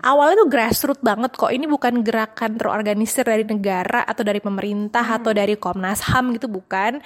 awalnya 0.00 0.42
tuh 0.44 0.48
grassroots 0.48 1.04
banget 1.04 1.36
kok. 1.36 1.52
Ini 1.52 1.68
bukan 1.68 2.00
gerakan 2.00 2.56
terorganisir 2.56 3.28
dari 3.28 3.44
negara 3.44 4.02
atau 4.08 4.24
dari 4.24 4.40
pemerintah 4.40 5.04
hmm. 5.04 5.16
atau 5.20 5.30
dari 5.36 5.54
Komnas 5.60 6.00
HAM 6.08 6.34
gitu 6.40 6.48
bukan. 6.48 6.98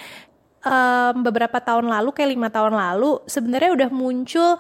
Um, 0.65 1.21
beberapa 1.21 1.61
tahun 1.61 1.93
lalu 1.93 2.17
kayak 2.17 2.31
lima 2.33 2.49
tahun 2.49 2.73
lalu 2.73 3.21
sebenarnya 3.29 3.77
udah 3.77 3.91
muncul 3.93 4.57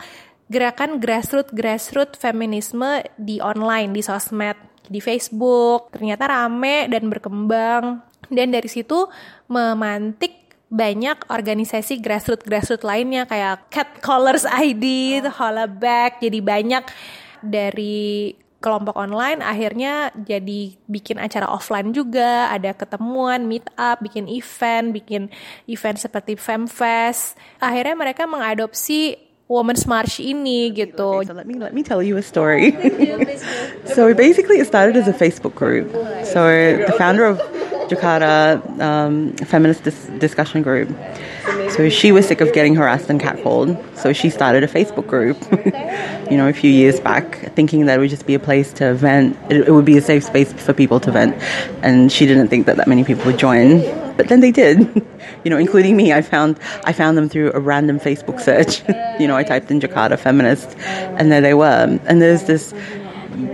gerakan 0.52 1.00
grassroots 1.00 1.48
grassroots 1.56 2.20
feminisme 2.20 3.00
di 3.16 3.40
online 3.40 3.96
di 3.96 4.04
sosmed 4.04 4.52
di 4.84 5.00
Facebook 5.00 5.88
ternyata 5.96 6.28
rame 6.28 6.92
dan 6.92 7.08
berkembang 7.08 8.04
dan 8.28 8.48
dari 8.52 8.68
situ 8.68 9.08
memantik 9.48 10.43
banyak 10.74 11.30
organisasi 11.30 12.02
grassroots 12.02 12.42
grassroots 12.42 12.82
lainnya 12.82 13.30
kayak 13.30 13.70
Cat 13.70 14.02
Colors 14.02 14.42
ID, 14.42 15.22
Holla 15.38 15.70
Back 15.70 16.18
jadi 16.18 16.42
banyak 16.42 16.84
dari 17.46 18.34
kelompok 18.58 18.96
online 18.96 19.44
akhirnya 19.44 20.10
jadi 20.16 20.74
bikin 20.88 21.20
acara 21.20 21.46
offline 21.52 21.92
juga 21.92 22.48
ada 22.48 22.72
ketemuan 22.72 23.44
meet 23.44 23.68
up 23.76 24.00
bikin 24.00 24.24
event 24.26 24.96
bikin 24.96 25.22
event 25.68 26.00
seperti 26.00 26.34
Femfest 26.34 27.36
akhirnya 27.60 27.94
mereka 27.94 28.24
mengadopsi 28.24 29.20
Women's 29.44 29.84
March 29.84 30.24
ini 30.24 30.72
gitu. 30.72 31.20
Okay, 31.20 31.28
so 31.28 31.36
let 31.36 31.44
me 31.44 31.60
let 31.60 31.76
me 31.76 31.84
tell 31.84 32.00
you 32.00 32.16
a 32.16 32.24
story. 32.24 32.72
so 33.94 34.08
basically, 34.16 34.56
it 34.56 34.64
started 34.64 34.96
as 34.96 35.04
a 35.04 35.12
Facebook 35.12 35.52
group. 35.52 35.92
So 36.24 36.48
the 36.48 36.96
founder 36.96 37.28
of 37.28 37.44
Jakarta 37.88 38.80
um, 38.80 39.32
Feminist 39.36 39.84
dis- 39.84 40.10
Discussion 40.18 40.62
Group. 40.62 40.88
So 41.70 41.88
she 41.88 42.12
was 42.12 42.26
sick 42.26 42.40
of 42.40 42.52
getting 42.52 42.74
harassed 42.74 43.10
and 43.10 43.20
catcalled. 43.20 43.76
So 43.96 44.12
she 44.12 44.30
started 44.30 44.64
a 44.64 44.68
Facebook 44.68 45.06
group, 45.06 45.36
you 46.30 46.36
know, 46.36 46.48
a 46.48 46.52
few 46.52 46.70
years 46.70 47.00
back, 47.00 47.52
thinking 47.54 47.86
that 47.86 47.96
it 47.96 48.00
would 48.00 48.10
just 48.10 48.26
be 48.26 48.34
a 48.34 48.38
place 48.38 48.72
to 48.74 48.94
vent. 48.94 49.36
It, 49.50 49.68
it 49.68 49.72
would 49.72 49.84
be 49.84 49.98
a 49.98 50.02
safe 50.02 50.24
space 50.24 50.52
for 50.52 50.72
people 50.72 51.00
to 51.00 51.10
vent. 51.10 51.36
And 51.82 52.10
she 52.10 52.26
didn't 52.26 52.48
think 52.48 52.66
that 52.66 52.76
that 52.76 52.88
many 52.88 53.04
people 53.04 53.24
would 53.26 53.38
join 53.38 53.82
but 54.16 54.28
then 54.28 54.40
they 54.40 54.50
did 54.50 54.78
you 55.44 55.50
know 55.50 55.58
including 55.58 55.96
me 55.96 56.12
i 56.12 56.22
found 56.22 56.58
i 56.84 56.92
found 56.92 57.16
them 57.18 57.28
through 57.28 57.50
a 57.52 57.60
random 57.60 57.98
facebook 57.98 58.40
search 58.40 58.82
you 59.20 59.26
know 59.26 59.36
i 59.36 59.42
typed 59.42 59.70
in 59.70 59.80
jakarta 59.80 60.18
feminist 60.18 60.76
and 61.18 61.32
there 61.32 61.40
they 61.40 61.54
were 61.54 61.98
and 62.06 62.22
there's 62.22 62.44
this 62.44 62.72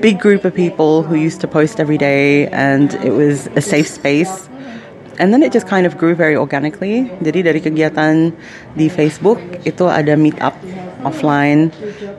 big 0.01 0.21
group 0.21 0.45
of 0.45 0.55
people 0.55 1.03
who 1.03 1.17
used 1.17 1.41
to 1.41 1.49
post 1.49 1.81
every 1.81 1.99
day 1.99 2.47
and 2.49 2.95
it 3.01 3.13
was 3.13 3.49
a 3.57 3.63
safe 3.63 3.89
space 3.89 4.49
and 5.19 5.33
then 5.33 5.43
it 5.43 5.53
just 5.53 5.67
kind 5.69 5.87
of 5.87 5.97
grew 5.97 6.15
very 6.15 6.37
organically 6.37 7.09
jadi 7.21 7.53
dari 7.53 7.61
kegiatan 7.61 8.33
di 8.77 8.87
Facebook 8.89 9.41
itu 9.65 9.89
ada 9.89 10.17
meet 10.17 10.37
up 10.41 10.57
offline 11.05 11.73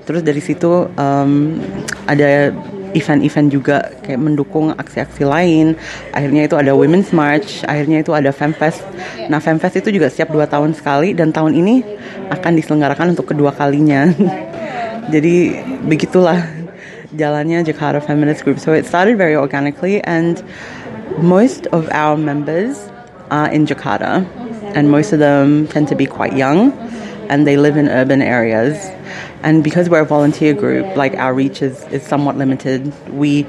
terus 0.06 0.26
dari 0.26 0.42
situ 0.42 0.90
um, 0.98 1.62
ada 2.10 2.50
event-event 2.94 3.48
juga 3.52 3.78
kayak 4.04 4.20
mendukung 4.20 4.76
aksi-aksi 4.76 5.24
lain. 5.24 5.80
Akhirnya 6.12 6.48
itu 6.48 6.56
ada 6.60 6.76
Women's 6.76 7.16
March, 7.16 7.64
akhirnya 7.64 8.04
itu 8.04 8.12
ada 8.12 8.36
Femfest. 8.36 8.84
Nah, 9.32 9.40
Femfest 9.40 9.80
itu 9.80 9.96
juga 9.96 10.12
setiap 10.12 10.32
dua 10.32 10.46
tahun 10.48 10.76
sekali 10.76 11.16
dan 11.16 11.32
tahun 11.32 11.56
ini 11.56 11.84
akan 12.32 12.52
diselenggarakan 12.60 13.16
untuk 13.16 13.32
kedua 13.32 13.56
kalinya. 13.56 14.12
Jadi 15.14 15.58
begitulah 15.88 16.61
jalannya 17.16 17.66
Jakarta 17.66 18.06
Feminist 18.06 18.44
Group. 18.44 18.60
So 18.60 18.74
it 18.74 18.86
started 18.86 19.18
very 19.18 19.36
organically 19.36 20.02
and 20.02 20.44
most 21.20 21.68
of 21.68 21.90
our 21.92 22.18
members 22.18 22.78
are 23.30 23.52
in 23.52 23.66
Jakarta 23.66 24.26
and 24.76 24.90
most 24.92 25.12
of 25.14 25.20
them 25.20 25.68
tend 25.68 25.88
to 25.90 25.96
be 25.96 26.06
quite 26.06 26.36
young 26.36 26.72
and 27.30 27.48
they 27.48 27.58
live 27.58 27.78
in 27.78 27.88
urban 27.88 28.22
areas. 28.22 28.78
And 29.44 29.64
because 29.64 29.90
we're 29.90 30.02
a 30.02 30.06
volunteer 30.06 30.54
group, 30.54 30.96
like 30.96 31.16
our 31.16 31.34
reach 31.34 31.62
is, 31.62 31.84
is 31.88 32.04
somewhat 32.04 32.38
limited. 32.38 32.94
We 33.12 33.48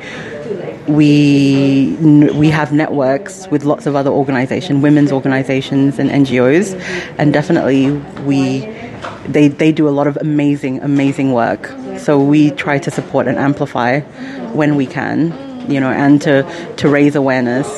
we 0.89 1.97
we 2.35 2.49
have 2.51 2.73
networks 2.73 3.47
with 3.49 3.65
lots 3.65 3.87
of 3.87 3.95
other 3.95 4.11
organizations, 4.11 4.83
women's 4.83 5.13
organizations 5.13 5.99
and 5.99 6.11
NGOs, 6.11 6.75
and 7.19 7.33
definitely 7.33 7.91
we 8.25 8.67
they 9.29 9.47
they 9.49 9.71
do 9.71 9.87
a 9.89 9.95
lot 9.95 10.07
of 10.07 10.19
amazing 10.19 10.83
amazing 10.83 11.33
work. 11.33 11.71
So 11.99 12.19
we 12.19 12.51
try 12.51 12.79
to 12.83 12.91
support 12.91 13.29
and 13.29 13.39
amplify 13.39 14.01
when 14.57 14.75
we 14.75 14.87
can, 14.87 15.31
you 15.71 15.79
know, 15.79 15.91
and 15.91 16.21
to 16.27 16.43
to 16.79 16.85
raise 16.89 17.15
awareness. 17.15 17.69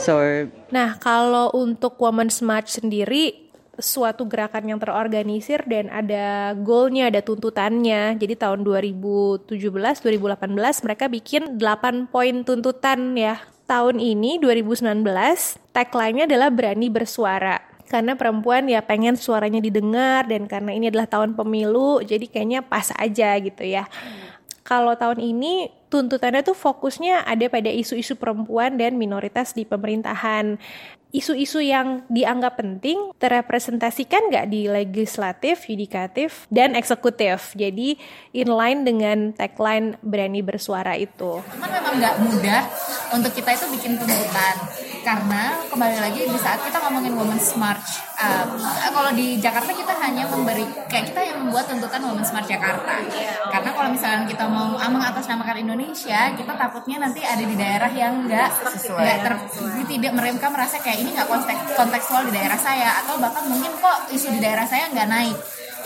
So 0.00 0.46
Nah, 0.66 0.98
kalau 0.98 1.54
untuk 1.54 1.94
Women's 2.02 2.42
March 2.42 2.74
sendiri 2.74 3.46
suatu 3.76 4.24
gerakan 4.24 4.72
yang 4.72 4.80
terorganisir 4.80 5.62
dan 5.68 5.92
ada 5.92 6.56
goalnya, 6.56 7.12
ada 7.12 7.20
tuntutannya. 7.20 8.16
Jadi 8.16 8.34
tahun 8.34 8.64
2017, 8.64 9.46
2018 9.52 10.84
mereka 10.84 11.04
bikin 11.06 11.60
8 11.60 12.08
poin 12.10 12.42
tuntutan 12.42 13.14
ya. 13.14 13.38
Tahun 13.66 13.98
ini 13.98 14.38
2019 14.38 15.02
tagline-nya 15.74 16.24
adalah 16.30 16.48
berani 16.54 16.86
bersuara. 16.86 17.75
Karena 17.86 18.18
perempuan 18.18 18.66
ya 18.66 18.82
pengen 18.82 19.14
suaranya 19.14 19.62
didengar 19.62 20.26
dan 20.26 20.50
karena 20.50 20.74
ini 20.74 20.90
adalah 20.90 21.06
tahun 21.06 21.38
pemilu 21.38 22.02
jadi 22.02 22.26
kayaknya 22.26 22.60
pas 22.66 22.90
aja 22.98 23.38
gitu 23.38 23.62
ya. 23.62 23.86
Kalau 24.66 24.98
tahun 24.98 25.22
ini 25.22 25.70
tuntutannya 25.86 26.42
tuh 26.42 26.58
fokusnya 26.58 27.22
ada 27.22 27.46
pada 27.46 27.70
isu-isu 27.70 28.18
perempuan 28.18 28.74
dan 28.74 28.98
minoritas 28.98 29.54
di 29.54 29.62
pemerintahan. 29.62 30.58
Isu-isu 31.14 31.62
yang 31.62 32.02
dianggap 32.10 32.58
penting 32.58 33.14
terrepresentasikan 33.16 34.26
nggak 34.26 34.46
di 34.50 34.66
legislatif, 34.66 35.70
yudikatif, 35.70 36.50
dan 36.50 36.74
eksekutif. 36.74 37.54
Jadi 37.54 37.94
inline 38.34 38.82
dengan 38.82 39.18
tagline 39.30 39.96
berani 40.02 40.42
bersuara 40.42 40.98
itu. 40.98 41.40
Cuman 41.40 41.70
memang 41.70 41.94
nggak 42.02 42.14
mudah 42.26 42.62
untuk 43.14 43.32
kita 43.32 43.54
itu 43.54 43.66
bikin 43.78 43.94
tuntutan 43.96 44.56
karena 45.06 45.54
kembali 45.70 45.98
lagi 46.02 46.26
di 46.26 46.38
saat 46.42 46.58
kita 46.66 46.82
ngomongin 46.82 47.14
Women's 47.14 47.54
March 47.54 48.02
um, 48.16 48.48
kalau 48.92 49.10
di 49.12 49.36
Jakarta 49.36 49.70
kita 49.72 49.92
hanya 50.00 50.24
memberi 50.28 50.64
kayak 50.88 51.12
kita 51.12 51.20
yang 51.22 51.38
membuat 51.44 51.68
tuntutan 51.68 52.00
Women's 52.02 52.32
March 52.32 52.48
Jakarta. 52.48 52.94
Karena 53.52 53.70
kalau 53.72 53.88
misalnya 53.92 54.24
kita 54.24 54.44
mau 54.48 54.76
mengatasnamakan 54.76 55.56
Indonesia 55.62 56.32
kita 56.34 56.52
takutnya 56.56 56.96
nanti 57.02 57.20
ada 57.22 57.44
di 57.44 57.56
daerah 57.56 57.90
yang 57.92 58.24
nggak 58.24 58.50
nggak 58.88 59.18
ter 59.22 59.34
tidak 59.86 60.12
mereka 60.16 60.46
merasa 60.50 60.76
kayak 60.80 60.98
ini 61.04 61.10
nggak 61.14 61.28
konteks 61.28 61.60
kontekstual 61.76 62.22
di 62.26 62.32
daerah 62.34 62.58
saya 62.58 63.04
atau 63.04 63.20
bahkan 63.20 63.44
mungkin 63.46 63.72
kok 63.78 64.10
isu 64.10 64.32
di 64.34 64.40
daerah 64.40 64.66
saya 64.66 64.88
nggak 64.90 65.08
naik 65.08 65.36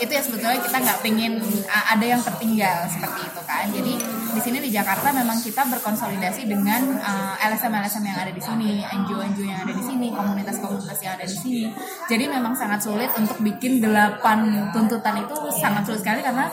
itu 0.01 0.11
ya 0.17 0.21
sebetulnya 0.25 0.57
kita 0.57 0.77
nggak 0.81 0.99
pengen 1.05 1.37
ada 1.69 2.01
yang 2.01 2.21
tertinggal 2.25 2.89
seperti 2.89 3.21
itu 3.21 3.41
kan. 3.45 3.65
Jadi 3.69 3.93
di 4.33 4.41
sini 4.41 4.57
di 4.57 4.69
Jakarta 4.73 5.13
memang 5.13 5.37
kita 5.45 5.61
berkonsolidasi 5.69 6.49
dengan 6.49 6.97
uh, 6.97 7.37
LSM-LSM 7.37 8.03
yang 8.09 8.17
ada 8.17 8.33
di 8.33 8.41
sini 8.41 8.81
NGO-NGO 8.81 9.45
yang 9.45 9.61
ada 9.61 9.73
di 9.77 9.83
sini 9.85 10.09
komunitas-komunitas 10.09 10.97
yang 11.05 11.13
ada 11.21 11.25
di 11.29 11.37
sini. 11.37 11.63
Jadi 12.09 12.23
memang 12.25 12.57
sangat 12.57 12.81
sulit 12.81 13.13
untuk 13.13 13.37
bikin 13.45 13.77
delapan 13.77 14.73
tuntutan 14.73 15.21
itu 15.21 15.37
sangat 15.61 15.85
sulit 15.85 16.01
sekali 16.01 16.25
karena 16.25 16.49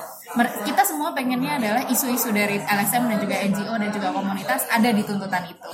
kita 0.68 0.84
semua 0.84 1.16
pengennya 1.16 1.56
adalah 1.56 1.82
isu-isu 1.88 2.28
dari 2.36 2.60
LSM 2.60 3.08
dan 3.08 3.16
juga 3.16 3.36
NGO 3.48 3.74
dan 3.80 3.88
juga 3.88 4.08
komunitas 4.12 4.68
ada 4.68 4.92
di 4.92 5.00
tuntutan 5.00 5.48
itu. 5.48 5.70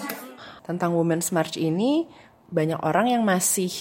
Tentang 0.62 0.94
Women's 0.94 1.34
March 1.34 1.58
ini 1.58 2.06
banyak 2.54 2.78
orang 2.86 3.10
yang 3.10 3.26
masih 3.26 3.74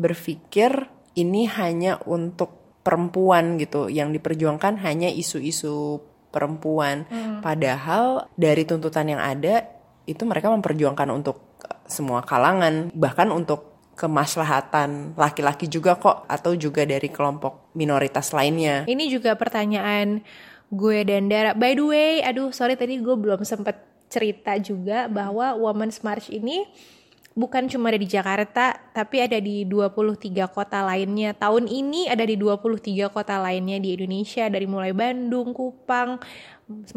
berpikir 0.00 0.88
ini 1.18 1.50
hanya 1.50 1.98
untuk 2.06 2.57
perempuan 2.88 3.60
gitu. 3.60 3.92
Yang 3.92 4.16
diperjuangkan 4.16 4.80
hanya 4.80 5.12
isu-isu 5.12 6.00
perempuan. 6.32 7.04
Hmm. 7.08 7.40
padahal 7.40 8.28
dari 8.36 8.68
tuntutan 8.68 9.08
yang 9.08 9.20
ada 9.20 9.64
itu 10.04 10.24
mereka 10.28 10.52
memperjuangkan 10.52 11.08
untuk 11.12 11.60
semua 11.84 12.24
kalangan. 12.24 12.88
Bahkan 12.92 13.28
untuk 13.28 13.68
kemaslahatan 13.98 15.18
laki-laki 15.18 15.66
juga 15.66 15.98
kok 15.98 16.24
atau 16.30 16.54
juga 16.54 16.86
dari 16.86 17.10
kelompok 17.10 17.74
minoritas 17.74 18.30
lainnya. 18.30 18.86
Ini 18.86 19.04
juga 19.10 19.34
pertanyaan 19.34 20.22
gue 20.70 20.98
dan 21.02 21.26
Dara. 21.26 21.52
By 21.58 21.74
the 21.74 21.84
way 21.84 22.12
aduh 22.22 22.54
sorry 22.54 22.78
tadi 22.78 23.02
gue 23.02 23.16
belum 23.18 23.42
sempet 23.42 23.74
cerita 24.08 24.56
juga 24.56 25.10
bahwa 25.10 25.52
Women's 25.58 26.00
March 26.00 26.32
ini 26.32 26.64
bukan 27.38 27.70
cuma 27.70 27.94
ada 27.94 28.02
di 28.02 28.10
Jakarta, 28.10 28.74
tapi 28.90 29.22
ada 29.22 29.38
di 29.38 29.62
23 29.62 30.50
kota 30.50 30.82
lainnya. 30.82 31.30
Tahun 31.38 31.70
ini 31.70 32.10
ada 32.10 32.26
di 32.26 32.34
23 32.34 33.06
kota 33.14 33.38
lainnya 33.38 33.78
di 33.78 33.94
Indonesia, 33.94 34.50
dari 34.50 34.66
mulai 34.66 34.90
Bandung, 34.90 35.54
Kupang, 35.54 36.18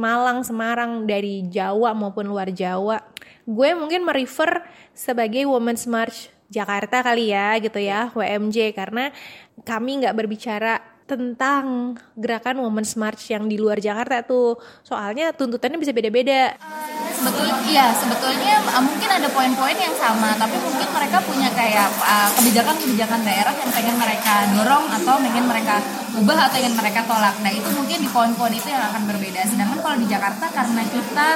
Malang, 0.02 0.42
Semarang, 0.42 1.06
dari 1.06 1.46
Jawa 1.46 1.94
maupun 1.94 2.26
luar 2.26 2.50
Jawa. 2.50 2.98
Gue 3.46 3.78
mungkin 3.78 4.02
merefer 4.02 4.66
sebagai 4.98 5.46
Women's 5.46 5.86
March 5.86 6.34
Jakarta 6.50 7.06
kali 7.06 7.30
ya 7.30 7.62
gitu 7.62 7.78
ya, 7.78 8.10
WMJ, 8.12 8.74
karena 8.74 9.14
kami 9.62 10.02
nggak 10.02 10.18
berbicara 10.18 10.82
tentang 11.06 11.96
gerakan 12.18 12.66
Women's 12.66 12.98
March 12.98 13.30
yang 13.30 13.46
di 13.46 13.62
luar 13.62 13.78
Jakarta 13.78 14.26
tuh. 14.26 14.58
Soalnya 14.82 15.38
tuntutannya 15.38 15.78
bisa 15.78 15.94
beda-beda. 15.94 16.58
Sebetulnya 17.22 17.54
iya, 17.70 17.94
sebetulnya 17.94 18.66
uh, 18.74 18.82
mungkin 18.82 19.06
ada 19.06 19.30
poin-poin 19.30 19.78
yang 19.78 19.94
sama, 19.94 20.34
tapi 20.42 20.58
mungkin 20.58 20.90
mereka 20.90 21.22
punya 21.22 21.54
kayak 21.54 21.86
uh, 22.02 22.30
kebijakan-kebijakan 22.34 23.22
daerah 23.22 23.54
yang 23.54 23.70
pengen 23.70 23.96
mereka 24.02 24.50
dorong 24.58 24.90
atau 24.90 25.22
pengen 25.22 25.46
mereka 25.46 25.78
ubah 26.12 26.52
atau 26.52 26.58
ingin 26.60 26.76
mereka 26.76 27.08
tolak. 27.08 27.36
Nah, 27.40 27.52
itu 27.52 27.70
mungkin 27.72 27.98
di 28.04 28.10
poin-poin 28.12 28.52
itu 28.52 28.68
yang 28.68 28.84
akan 28.92 29.08
berbeda. 29.08 29.42
Sedangkan 29.48 29.80
kalau 29.80 29.98
di 30.00 30.08
Jakarta 30.08 30.46
karena 30.52 30.82
kita 30.84 31.28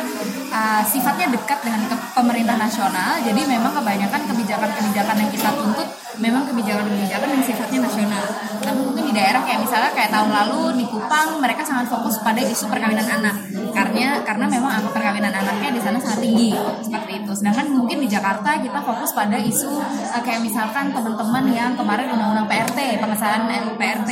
uh, 0.52 0.82
sifatnya 0.84 1.28
dekat 1.32 1.60
dengan 1.64 1.82
pemerintah 2.12 2.56
nasional, 2.60 3.22
jadi 3.24 3.42
memang 3.48 3.72
kebanyakan 3.72 4.22
kebijakan-kebijakan 4.28 5.16
yang 5.16 5.32
kita 5.32 5.50
tuntut 5.56 5.88
memang 6.20 6.48
kebijakan-kebijakan 6.48 7.28
yang 7.28 7.44
sifatnya 7.44 7.80
nasional. 7.88 8.24
Tapi 8.64 8.80
mungkin 8.80 9.04
di 9.12 9.14
daerah 9.16 9.42
kayak 9.44 9.60
misalnya 9.64 9.92
kayak 9.92 10.12
tahun 10.12 10.32
lalu 10.32 10.60
di 10.80 10.86
Kupang 10.88 11.40
mereka 11.44 11.62
sangat 11.64 11.92
fokus 11.92 12.20
pada 12.24 12.40
isu 12.40 12.72
perkawinan 12.72 13.08
anak. 13.08 13.36
Karena 13.76 14.24
karena 14.24 14.46
memang 14.48 14.72
angka 14.80 14.96
perkawinan 14.96 15.34
anaknya 15.36 15.70
di 15.76 15.82
sana 15.84 15.98
sangat 16.00 16.24
tinggi 16.24 16.56
seperti 16.80 17.12
itu. 17.24 17.32
Sedangkan 17.36 17.68
mungkin 17.72 17.98
di 18.00 18.08
Jakarta 18.08 18.56
kita 18.60 18.80
fokus 18.80 19.12
pada 19.12 19.36
isu 19.36 19.72
uh, 19.80 20.22
kayak 20.24 20.42
misalkan 20.44 20.96
teman-teman 20.96 21.46
yang 21.52 21.72
kemarin 21.76 22.08
undang-undang 22.16 22.48
PRT, 22.48 22.80
pengesahan 23.04 23.42
PRT 23.76 24.12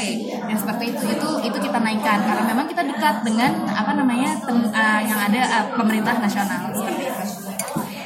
dan 0.53 0.61
seperti 0.61 0.93
itu 0.93 1.01
itu 1.09 1.29
itu 1.49 1.57
kita 1.57 1.81
naikkan. 1.81 2.21
Karena 2.21 2.43
memang 2.45 2.65
kita 2.69 2.85
dekat 2.85 3.25
dengan 3.25 3.65
apa 3.73 3.91
namanya 3.97 4.37
tem, 4.45 4.57
uh, 4.69 5.01
yang 5.01 5.19
ada 5.25 5.41
uh, 5.49 5.65
pemerintah 5.73 6.13
nasional. 6.21 6.69
Seperti 6.77 7.03
itu. 7.09 7.23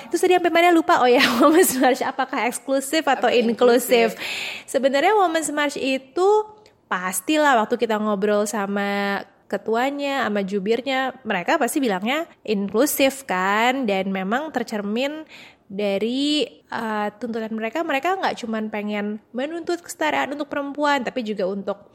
Terus 0.07 0.21
tadi 0.23 0.33
sampai 0.39 0.53
mana 0.55 0.71
lupa? 0.71 1.03
Oh 1.03 1.09
ya 1.11 1.19
Women's 1.43 1.75
March 1.75 1.99
apakah 1.99 2.47
eksklusif 2.47 3.03
atau 3.03 3.27
okay, 3.27 3.43
inklusif? 3.43 4.15
Sebenarnya 4.63 5.11
Women's 5.19 5.51
March 5.51 5.75
itu 5.75 6.47
pastilah 6.87 7.59
waktu 7.59 7.75
kita 7.75 7.99
ngobrol 7.99 8.47
sama 8.47 9.27
ketuanya 9.51 10.23
sama 10.23 10.43
jubirnya 10.43 11.15
mereka 11.27 11.59
pasti 11.59 11.83
bilangnya 11.83 12.31
inklusif 12.47 13.27
kan? 13.27 13.83
Dan 13.83 14.15
memang 14.15 14.55
tercermin 14.55 15.27
dari 15.67 16.47
uh, 16.71 17.11
tuntutan 17.19 17.51
mereka. 17.51 17.83
Mereka 17.83 18.23
nggak 18.23 18.39
cuman 18.39 18.71
pengen 18.71 19.19
menuntut 19.35 19.83
kesetaraan 19.83 20.31
untuk 20.31 20.47
perempuan 20.47 21.03
tapi 21.03 21.27
juga 21.27 21.43
untuk 21.43 21.91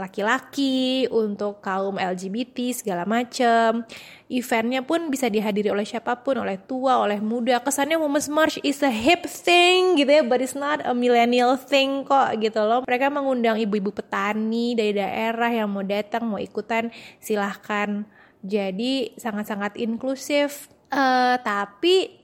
laki-laki, 0.00 1.04
um, 1.12 1.28
untuk 1.28 1.60
kaum 1.60 2.00
LGBT 2.00 2.72
segala 2.72 3.04
macam. 3.04 3.84
Eventnya 4.28 4.80
pun 4.80 5.12
bisa 5.12 5.28
dihadiri 5.28 5.68
oleh 5.68 5.84
siapa 5.84 6.20
pun, 6.24 6.40
oleh 6.40 6.56
tua, 6.56 7.00
oleh 7.00 7.20
muda. 7.20 7.60
Kesannya 7.60 8.00
Women's 8.00 8.32
March 8.32 8.56
is 8.64 8.80
a 8.80 8.92
hip 8.92 9.28
thing 9.28 10.00
gitu 10.00 10.08
ya, 10.08 10.22
but 10.24 10.40
it's 10.40 10.56
not 10.56 10.80
a 10.84 10.96
millennial 10.96 11.60
thing 11.60 12.08
kok 12.08 12.40
gitu 12.40 12.60
loh. 12.64 12.84
Mereka 12.88 13.12
mengundang 13.12 13.60
ibu-ibu 13.60 13.92
petani 13.92 14.72
dari 14.72 14.96
daerah 14.96 15.52
yang 15.52 15.68
mau 15.68 15.84
datang, 15.84 16.24
mau 16.24 16.40
ikutan, 16.40 16.88
silahkan. 17.20 18.08
Jadi 18.40 19.12
sangat-sangat 19.20 19.76
inklusif. 19.76 20.72
Uh, 20.88 21.36
tapi 21.44 22.16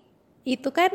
itu 0.49 0.73
kan 0.73 0.88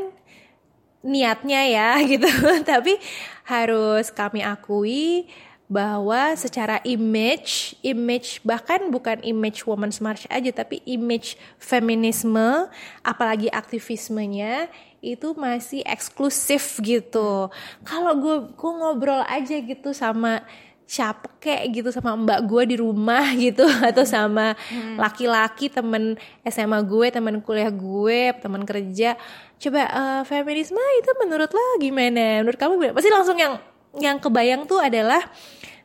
niatnya 1.06 1.62
ya 1.69 1.89
gitu. 2.12 2.28
tapi 2.65 2.98
harus 3.45 4.10
kami 4.13 4.41
akui 4.43 5.30
bahwa 5.69 6.34
secara 6.34 6.82
image, 6.82 7.77
image 7.86 8.41
bahkan 8.41 8.89
bukan 8.89 9.21
image 9.21 9.69
women's 9.69 10.01
march 10.01 10.25
aja 10.34 10.49
tapi 10.49 10.82
image 10.89 11.38
feminisme, 11.62 12.65
apalagi 13.05 13.53
aktivismenya 13.53 14.65
itu 14.99 15.38
masih 15.38 15.86
eksklusif 15.86 16.82
gitu. 16.82 17.53
Kalau 17.86 18.12
gue 18.17 18.49
gue 18.58 18.71
ngobrol 18.82 19.21
aja 19.29 19.55
gitu 19.62 19.93
sama 19.93 20.41
siapa 20.89 21.29
kayak 21.38 21.69
gitu 21.69 21.89
sama 21.93 22.17
mbak 22.17 22.49
gue 22.49 22.73
di 22.73 22.75
rumah 22.82 23.29
gitu 23.45 23.62
atau 23.62 24.01
sama 24.10 24.58
laki-laki 24.97 25.69
temen 25.69 26.17
SMA 26.49 26.82
gue 26.82 27.13
temen 27.13 27.45
kuliah 27.45 27.69
gue 27.69 28.34
temen 28.41 28.65
kerja 28.65 29.13
coba 29.62 29.82
uh, 29.86 30.21
feminisme 30.25 30.82
itu 30.97 31.12
menurut 31.21 31.53
lo 31.53 31.62
gimana 31.77 32.41
menurut 32.41 32.58
kamu 32.58 32.73
gimana? 32.82 32.95
pasti 32.97 33.13
langsung 33.13 33.38
yang 33.38 33.62
yang 33.97 34.21
kebayang 34.21 34.69
tuh 34.69 34.78
adalah 34.78 35.25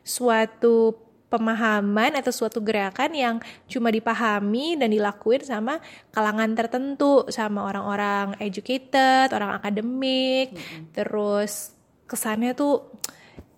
suatu 0.05 0.93
pemahaman 1.25 2.15
atau 2.15 2.31
suatu 2.31 2.61
gerakan 2.61 3.11
yang 3.11 3.35
cuma 3.65 3.89
dipahami 3.89 4.77
dan 4.77 4.93
dilakuin 4.93 5.41
sama 5.41 5.81
kalangan 6.13 6.53
tertentu 6.53 7.25
sama 7.33 7.65
orang-orang 7.65 8.37
educated, 8.39 9.33
orang 9.33 9.57
akademik, 9.57 10.53
mm-hmm. 10.53 10.93
terus 10.93 11.73
kesannya 12.05 12.53
tuh 12.53 12.87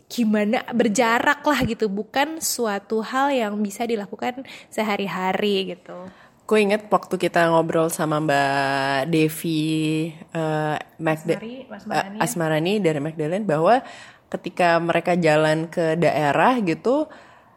gimana 0.08 0.64
berjarak 0.72 1.44
lah 1.44 1.60
gitu, 1.68 1.92
bukan 1.92 2.40
suatu 2.40 3.04
hal 3.04 3.36
yang 3.36 3.60
bisa 3.60 3.84
dilakukan 3.84 4.48
sehari-hari 4.72 5.76
gitu. 5.76 6.08
Gue 6.48 6.64
inget 6.64 6.88
waktu 6.88 7.20
kita 7.20 7.52
ngobrol 7.52 7.92
sama 7.92 8.24
Mbak 8.24 9.12
Devi 9.12 10.08
uh, 10.32 10.80
Asmarani, 10.80 11.68
uh, 11.68 12.24
Asmarani 12.24 12.74
dari 12.80 13.04
Magdalene 13.04 13.44
bahwa 13.44 13.84
ketika 14.28 14.80
mereka 14.80 15.16
jalan 15.16 15.72
ke 15.72 15.96
daerah 15.96 16.60
gitu 16.64 17.08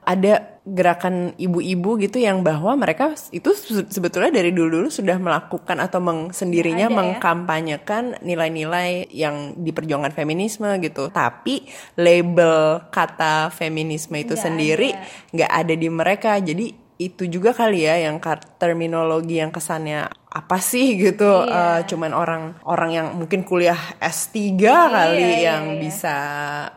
ada 0.00 0.58
gerakan 0.64 1.36
ibu-ibu 1.36 2.00
gitu 2.00 2.20
yang 2.20 2.40
bahwa 2.40 2.72
mereka 2.72 3.12
itu 3.32 3.52
se- 3.52 3.88
sebetulnya 3.88 4.32
dari 4.32 4.48
dulu-dulu 4.48 4.88
sudah 4.88 5.20
melakukan 5.20 5.76
atau 5.76 6.00
meng, 6.00 6.32
sendirinya 6.32 6.88
Ada 6.88 6.94
ya. 6.94 6.98
mengkampanyekan 6.98 8.04
nilai-nilai 8.24 9.12
yang 9.12 9.60
diperjuangkan 9.60 10.12
feminisme 10.16 10.68
gitu. 10.80 11.12
Tapi 11.12 11.68
label 12.00 12.88
kata 12.88 13.52
feminisme 13.52 14.16
itu 14.16 14.36
sendiri 14.40 14.96
nggak 15.36 15.52
ada 15.52 15.74
di 15.76 15.88
mereka. 15.92 16.32
Jadi 16.40 16.89
itu 17.00 17.24
juga 17.24 17.56
kali 17.56 17.88
ya 17.88 17.96
yang 17.96 18.20
terminologi 18.60 19.40
yang 19.40 19.48
kesannya 19.48 20.04
apa 20.28 20.60
sih 20.60 20.94
gitu 21.08 21.48
Iya. 21.48 21.80
Eh, 21.80 21.80
cuman 21.88 22.12
orang 22.12 22.42
orang 22.68 22.90
yang 22.92 23.06
mungkin 23.16 23.40
kuliah 23.42 23.80
S3 23.96 24.36
Iya, 24.36 24.76
kali 24.92 25.28
yang 25.40 25.64
bisa 25.80 26.16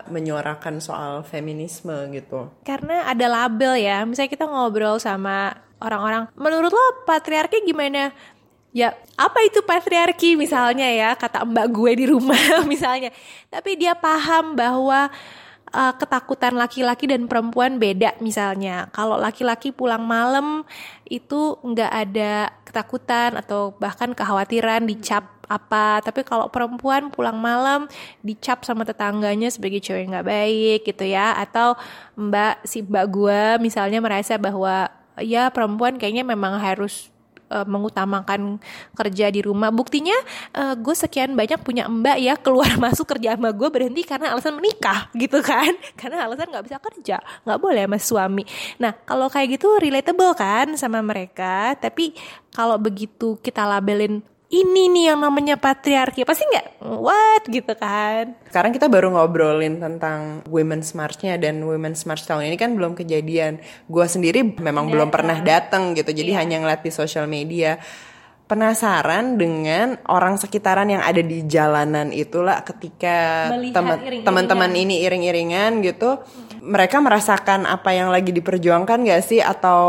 menyuarakan 0.08 0.80
soal 0.80 1.28
feminisme 1.28 1.92
gitu. 2.16 2.48
karena 2.64 3.12
ada 3.12 3.28
label 3.28 3.76
ya 3.76 4.08
misalnya 4.08 4.32
kita 4.32 4.48
ngobrol 4.48 4.96
sama 4.98 5.60
orang-orang 5.84 6.32
menurut 6.40 6.72
lo 6.72 6.86
patriarki 7.04 7.68
gimana 7.68 8.16
ya 8.74 8.96
apa 9.20 9.38
itu 9.46 9.62
patriarki 9.62 10.34
misalnya 10.40 10.88
ya 10.90 11.10
kata 11.14 11.46
mbak 11.46 11.68
gue 11.70 11.92
di 11.94 12.06
rumah 12.10 12.40
misalnya 12.72 13.12
tapi 13.52 13.76
dia 13.78 13.94
paham 13.94 14.56
bahwa 14.58 15.12
uh, 15.74 15.94
ketakutan 15.98 16.54
laki-laki 16.56 17.10
dan 17.10 17.26
perempuan 17.26 17.82
beda 17.82 18.16
misalnya. 18.22 18.88
Kalau 18.94 19.18
laki-laki 19.18 19.74
pulang 19.74 20.06
malam 20.06 20.64
itu 21.10 21.58
nggak 21.60 21.92
ada 21.92 22.54
ketakutan 22.64 23.36
atau 23.36 23.76
bahkan 23.82 24.14
kekhawatiran 24.14 24.86
dicap 24.86 25.28
apa. 25.50 26.00
Tapi 26.06 26.24
kalau 26.24 26.48
perempuan 26.48 27.10
pulang 27.10 27.36
malam 27.36 27.90
dicap 28.24 28.64
sama 28.64 28.88
tetangganya 28.88 29.52
sebagai 29.52 29.84
cewek 29.84 30.10
nggak 30.10 30.28
baik 30.30 30.80
gitu 30.88 31.04
ya. 31.10 31.36
Atau 31.36 31.76
mbak 32.16 32.64
si 32.64 32.86
mbak 32.86 33.06
gue 33.12 33.42
misalnya 33.60 34.00
merasa 34.00 34.38
bahwa 34.38 34.88
ya 35.22 35.54
perempuan 35.54 36.02
kayaknya 36.02 36.26
memang 36.26 36.58
harus 36.58 37.13
eh, 37.54 37.66
mengutamakan 37.70 38.58
kerja 38.98 39.30
di 39.30 39.46
rumah. 39.46 39.70
Buktinya 39.70 40.16
eh, 40.58 40.74
gue 40.74 40.96
sekian 40.98 41.38
banyak 41.38 41.62
punya 41.62 41.86
mbak 41.86 42.18
ya 42.18 42.34
keluar 42.42 42.74
masuk 42.86 43.06
kerja 43.14 43.38
sama 43.38 43.54
gue 43.54 43.70
berhenti 43.70 44.02
karena 44.02 44.34
alasan 44.34 44.58
menikah 44.58 45.14
gitu 45.14 45.40
kan. 45.46 45.72
Karena 46.00 46.26
alasan 46.26 46.50
nggak 46.50 46.66
bisa 46.66 46.78
kerja 46.82 47.18
nggak 47.46 47.60
boleh 47.62 47.86
sama 47.86 48.00
suami. 48.02 48.44
Nah 48.82 48.92
kalau 49.06 49.30
kayak 49.30 49.62
gitu 49.62 49.78
relatable 49.78 50.34
kan 50.34 50.74
sama 50.76 51.00
mereka 51.06 51.78
tapi 51.78 52.18
kalau 52.54 52.78
begitu 52.78 53.38
kita 53.42 53.66
labelin 53.66 54.26
ini 54.54 54.86
nih 54.94 55.10
yang 55.10 55.20
namanya 55.26 55.58
patriarki. 55.58 56.22
Pasti 56.22 56.46
nggak 56.46 56.86
what? 56.86 57.44
gitu 57.50 57.74
kan. 57.76 58.38
Sekarang 58.48 58.72
kita 58.72 58.88
baru 58.88 59.12
ngobrolin 59.12 59.82
tentang 59.82 60.46
Women's 60.48 60.94
March-nya 60.94 61.36
dan 61.42 61.60
Women's 61.66 62.06
March 62.06 62.24
tahun 62.24 62.48
ini 62.54 62.56
kan 62.56 62.78
belum 62.78 62.94
kejadian. 62.94 63.60
Gua 63.90 64.06
sendiri 64.08 64.46
memang 64.46 64.88
belum 64.88 65.10
pernah 65.10 65.42
datang 65.42 65.98
gitu, 65.98 66.14
jadi 66.14 66.46
hanya 66.46 66.62
ngeliat 66.64 66.86
di 66.86 66.92
sosial 66.94 67.26
media. 67.26 67.82
Penasaran 68.44 69.40
dengan 69.40 69.98
orang 70.12 70.36
sekitaran 70.36 70.86
yang 70.86 71.00
ada 71.00 71.24
di 71.24 71.48
jalanan 71.48 72.12
itulah 72.12 72.62
ketika 72.62 73.50
teman-teman 74.22 74.72
ini 74.76 75.02
iring-iringan 75.08 75.80
gitu, 75.82 76.22
mereka 76.60 77.00
merasakan 77.00 77.66
apa 77.66 77.96
yang 77.96 78.12
lagi 78.12 78.36
diperjuangkan 78.36 79.10
gak 79.10 79.24
sih? 79.26 79.40
Atau 79.40 79.82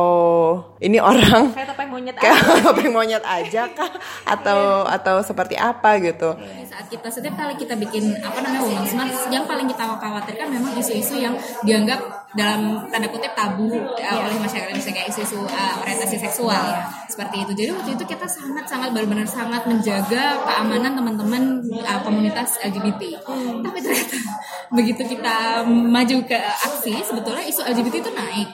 ini 0.82 0.98
orang 0.98 1.54
kayak 1.54 1.70
topeng 1.70 1.86
monyet 1.86 2.16
kayak 2.18 2.34
topeng 2.66 2.90
monyet 2.90 3.22
aja 3.22 3.70
kah? 3.70 3.90
Atau 4.26 4.82
atau 4.82 5.22
seperti 5.22 5.54
apa 5.54 6.02
gitu? 6.02 6.34
Saat 6.66 6.90
kita 6.90 7.06
setiap 7.06 7.38
kali 7.38 7.54
kita 7.54 7.78
bikin 7.78 8.10
apa 8.18 8.42
namanya 8.42 8.66
women's 8.66 8.94
march 8.98 9.14
yang 9.30 9.46
paling 9.46 9.70
kita 9.70 9.86
khawatirkan 9.86 10.50
memang 10.50 10.74
isu-isu 10.74 11.22
yang 11.22 11.38
dianggap 11.62 12.26
dalam 12.34 12.90
tanda 12.90 13.06
kutip 13.06 13.30
tabu 13.38 13.70
uh, 13.70 14.16
oleh 14.18 14.38
masyarakat 14.42 14.74
Indonesia 14.74 14.90
kayak 14.90 15.08
isu-isu 15.14 15.46
uh, 15.46 15.74
orientasi 15.86 16.18
seksual 16.18 16.66
seperti 17.06 17.46
itu. 17.46 17.52
Jadi 17.54 17.70
waktu 17.70 17.90
itu 17.94 18.04
kita 18.10 18.26
sangat 18.26 18.66
sangat 18.66 18.90
benar-benar 18.90 19.30
sangat 19.30 19.62
menjaga 19.70 20.42
keamanan 20.42 20.98
teman-teman 20.98 21.42
uh, 21.86 22.00
komunitas 22.02 22.58
LGBT 22.66 23.22
tapi 23.62 23.78
ternyata 23.78 24.18
begitu 24.76 25.02
kita 25.06 25.62
maju 25.70 26.16
ke 26.26 26.38
aksi 26.66 26.98
sebetulnya 27.06 27.46
isu 27.46 27.62
LGBT 27.62 27.94
itu 28.02 28.10
naik. 28.10 28.48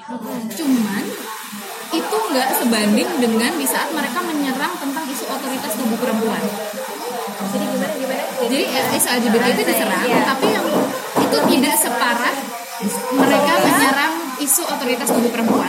Cuman 0.61 1.05
itu 1.91 2.17
nggak 2.31 2.49
sebanding 2.63 3.09
dengan 3.19 3.53
di 3.59 3.67
saat 3.67 3.91
mereka 3.91 4.23
menyerang 4.23 4.73
tentang 4.79 5.05
isu 5.11 5.25
otoritas 5.27 5.73
tubuh 5.75 5.99
perempuan 5.99 6.43
jadi 7.51 7.65
gimana 7.67 7.95
gimana 7.99 8.21
jadi 8.41 8.59
eh, 8.73 8.97
isu 8.97 9.09
LGBT 9.21 9.47
itu 9.53 9.63
diserang, 9.69 10.01
tapi 10.25 10.47
yang 10.49 10.67
itu 11.21 11.39
tidak 11.53 11.75
separah 11.77 12.35
mereka 13.13 13.53
menyerang 13.61 14.15
isu 14.41 14.65
otoritas 14.65 15.05
tubuh 15.13 15.29
perempuan. 15.29 15.69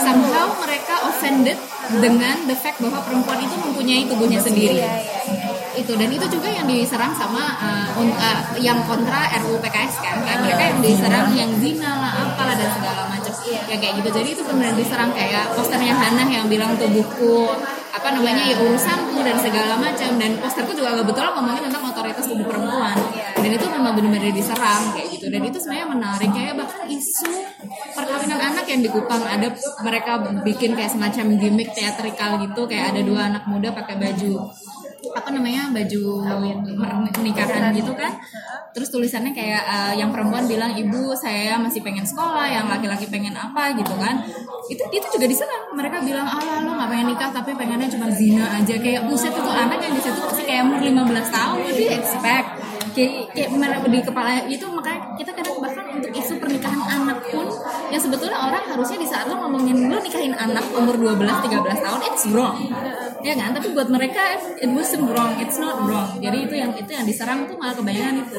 Somehow 0.00 0.56
mereka 0.64 1.04
offended 1.04 1.60
dengan 2.00 2.48
the 2.48 2.56
fact 2.56 2.80
bahwa 2.80 3.04
perempuan 3.04 3.44
itu 3.44 3.52
mempunyai 3.60 4.08
tubuhnya 4.08 4.40
sendiri. 4.40 4.80
Itu 5.76 5.92
dan 6.00 6.08
itu 6.08 6.24
juga 6.32 6.48
yang 6.48 6.64
diserang 6.64 7.12
sama 7.12 7.60
uh, 7.60 8.00
un- 8.00 8.16
uh, 8.16 8.40
yang 8.56 8.80
kontra 8.88 9.28
RUU 9.44 9.60
PKS 9.60 10.00
kan, 10.00 10.16
kayak 10.24 10.40
mereka 10.40 10.62
yang 10.72 10.80
diserang 10.80 11.28
yang 11.36 11.50
zina 11.60 11.90
lah, 12.00 12.12
apalah 12.32 12.56
dan 12.56 12.68
segala 12.72 13.02
macam. 13.12 13.29
Ya 13.50 13.76
kayak 13.76 14.02
gitu. 14.02 14.08
Jadi 14.14 14.28
itu 14.38 14.42
benar 14.46 14.72
diserang 14.78 15.10
kayak 15.14 15.54
posternya 15.54 15.94
Hana 15.94 16.24
yang 16.26 16.46
bilang 16.46 16.74
tubuhku 16.78 17.50
apa 17.90 18.14
namanya 18.14 18.46
ya 18.46 18.56
urusanku 18.62 19.18
dan 19.22 19.36
segala 19.38 19.74
macam. 19.78 20.10
Dan 20.16 20.38
posterku 20.38 20.72
juga 20.74 20.94
kebetulan 21.02 21.30
ngomongin 21.34 21.62
tentang 21.70 21.82
otoritas 21.90 22.24
tubuh 22.26 22.46
perempuan. 22.46 22.96
Dan 23.40 23.50
itu 23.50 23.66
memang 23.66 23.92
benar-benar 23.98 24.32
diserang 24.32 24.82
kayak 24.94 25.08
gitu. 25.14 25.26
Dan 25.28 25.42
itu 25.46 25.58
sebenarnya 25.58 25.86
menarik. 25.90 26.30
Kayak 26.30 26.54
bahkan 26.58 26.86
isu 26.86 27.32
perkawinan 27.94 28.40
anak 28.40 28.64
yang 28.70 28.80
dikupang 28.84 29.22
ada 29.26 29.48
mereka 29.82 30.12
bikin 30.46 30.78
kayak 30.78 30.90
semacam 30.94 31.26
gimmick 31.38 31.70
teatrikal 31.74 32.38
gitu. 32.42 32.66
Kayak 32.70 32.94
ada 32.96 33.00
dua 33.02 33.20
anak 33.30 33.44
muda 33.50 33.74
pakai 33.74 33.98
baju 33.98 34.50
apa 35.16 35.28
namanya 35.32 35.72
baju 35.72 36.02
pernikahan 37.14 37.72
gitu 37.72 37.92
kan. 37.96 38.12
Terus 38.70 38.88
tulisannya 38.92 39.32
kayak 39.34 39.62
eh, 39.66 39.94
yang 39.98 40.14
perempuan 40.14 40.46
bilang 40.46 40.76
ibu 40.76 41.16
saya 41.16 41.58
masih 41.58 41.82
pengen 41.82 42.06
sekolah 42.06 42.46
yang 42.46 42.66
laki-laki 42.70 43.08
pengen 43.08 43.34
apa 43.34 43.74
gitu 43.74 43.94
kan. 43.98 44.22
Itu 44.70 44.82
itu 44.92 45.06
juga 45.10 45.26
diserang 45.26 45.74
mereka 45.74 45.98
bilang 46.04 46.28
ah 46.28 46.62
lo 46.62 46.70
nggak 46.76 46.88
pengen 46.90 47.06
nikah 47.16 47.30
tapi 47.34 47.50
pengennya 47.56 47.88
cuma 47.90 48.08
zina 48.14 48.46
aja. 48.60 48.74
Kayak 48.78 49.08
buset 49.08 49.32
itu 49.34 49.50
anak 49.50 49.78
yang 49.82 49.94
di 49.96 50.02
situ 50.02 50.20
masih 50.20 50.44
kayak 50.46 50.62
umur 50.68 50.80
15 50.80 51.36
tahun 51.36 51.58
jadi 51.72 51.84
expect? 51.98 52.48
Kayak 52.90 53.12
kayak 53.34 53.48
di 53.86 53.98
kepala 54.02 54.30
itu 54.50 54.66
makanya 54.66 55.00
kita 55.14 55.30
kadang 55.30 55.56
bahkan 55.62 55.86
untuk 55.94 56.10
isu 56.10 56.34
pernikahan 56.42 56.82
anak 57.00 57.18
pun 57.30 57.46
yang 57.90 58.02
sebetulnya 58.02 58.38
orang 58.38 58.64
harusnya 58.70 58.98
di 59.02 59.08
saat 59.10 59.26
lo 59.26 59.34
ngomongin 59.36 59.90
lo 59.90 59.98
nikahin 59.98 60.34
anak 60.38 60.62
umur 60.72 60.94
12 60.94 61.26
13 61.26 61.86
tahun 61.86 62.00
it's 62.06 62.24
wrong. 62.30 62.56
Ya 63.20 63.36
kan? 63.36 63.52
Tapi 63.52 63.76
buat 63.76 63.92
mereka 63.92 64.40
it 64.56 64.70
wasn't 64.72 65.04
wrong 65.10 65.36
it's 65.42 65.60
not 65.60 65.84
wrong. 65.84 66.16
Jadi 66.22 66.48
itu 66.48 66.54
yang 66.56 66.72
itu 66.72 66.88
yang 66.88 67.04
diserang 67.04 67.44
tuh 67.50 67.58
malah 67.60 67.76
kebanyakan 67.76 68.24
itu. 68.24 68.38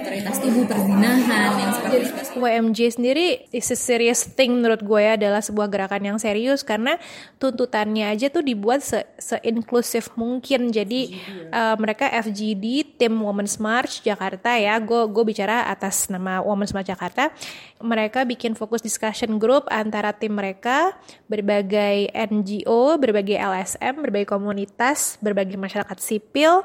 Otoritas 0.00 0.36
tubuh 0.40 0.64
perzinahan 0.64 1.50
yang 1.60 1.70
seperti 1.74 1.96
itu. 2.00 2.40
WMJ 2.40 2.78
sendiri 2.96 3.26
is 3.52 3.68
a 3.68 3.76
serious 3.76 4.24
thing 4.24 4.62
menurut 4.62 4.80
gue 4.80 5.00
ya 5.02 5.20
adalah 5.20 5.44
sebuah 5.44 5.68
gerakan 5.68 6.02
yang 6.14 6.18
serius 6.20 6.64
karena 6.64 6.96
tuntutannya 7.36 8.12
aja 8.12 8.32
tuh 8.32 8.40
dibuat 8.40 8.80
se, 8.80 9.04
inklusif 9.44 10.08
mungkin. 10.16 10.72
Jadi 10.72 11.18
uh, 11.52 11.76
mereka 11.76 12.08
FGD 12.08 12.96
tim 12.96 13.12
Women's 13.20 13.60
March 13.60 14.00
Jakarta 14.00 14.56
ya. 14.56 14.80
Gue 14.80 15.04
gue 15.12 15.24
bicara 15.26 15.68
atas 15.68 16.08
nama 16.08 16.40
Women's 16.40 16.72
March 16.72 16.88
Jakarta. 16.88 17.34
Mereka 17.76 18.24
bikin 18.24 18.56
fokus 18.76 18.92
discussion 18.92 19.40
group 19.40 19.64
antara 19.72 20.12
tim 20.12 20.36
mereka 20.36 20.92
berbagai 21.32 22.12
NGO 22.12 23.00
berbagai 23.00 23.40
LSM 23.40 24.04
berbagai 24.04 24.28
komunitas 24.28 25.16
berbagai 25.24 25.56
masyarakat 25.56 25.96
sipil 25.96 26.60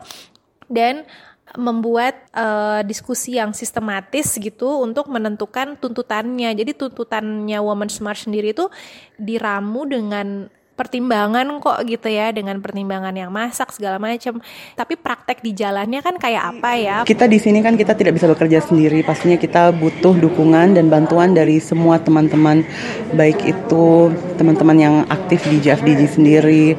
dan 0.67 1.07
membuat 1.55 2.19
uh, 2.35 2.83
diskusi 2.83 3.39
yang 3.39 3.55
sistematis 3.55 4.35
gitu 4.35 4.83
untuk 4.83 5.07
menentukan 5.07 5.79
tuntutannya. 5.79 6.51
Jadi 6.51 6.75
tuntutannya 6.75 7.59
Women's 7.63 7.99
March 8.03 8.27
sendiri 8.27 8.51
itu 8.51 8.67
diramu 9.15 9.87
dengan 9.87 10.51
pertimbangan 10.71 11.45
kok 11.61 11.83
gitu 11.85 12.09
ya 12.09 12.31
dengan 12.33 12.57
pertimbangan 12.63 13.13
yang 13.13 13.29
masak 13.29 13.69
segala 13.75 14.01
macam 14.01 14.39
tapi 14.73 14.97
praktek 14.97 15.43
di 15.43 15.53
jalannya 15.53 15.99
kan 16.01 16.15
kayak 16.17 16.43
apa 16.57 16.71
ya? 16.79 16.97
Kita 17.05 17.29
di 17.29 17.37
sini 17.37 17.61
kan 17.61 17.77
kita 17.77 17.93
tidak 17.93 18.17
bisa 18.17 18.25
bekerja 18.31 18.63
sendiri, 18.63 19.03
pastinya 19.05 19.37
kita 19.37 19.69
butuh 19.75 20.17
dukungan 20.17 20.73
dan 20.73 20.89
bantuan 20.89 21.35
dari 21.35 21.61
semua 21.61 22.01
teman-teman, 22.01 22.65
baik 23.13 23.45
itu 23.45 24.09
teman-teman 24.39 24.77
yang 24.79 24.95
aktif 25.11 25.45
di 25.45 25.61
JFDG 25.61 26.17
sendiri, 26.17 26.73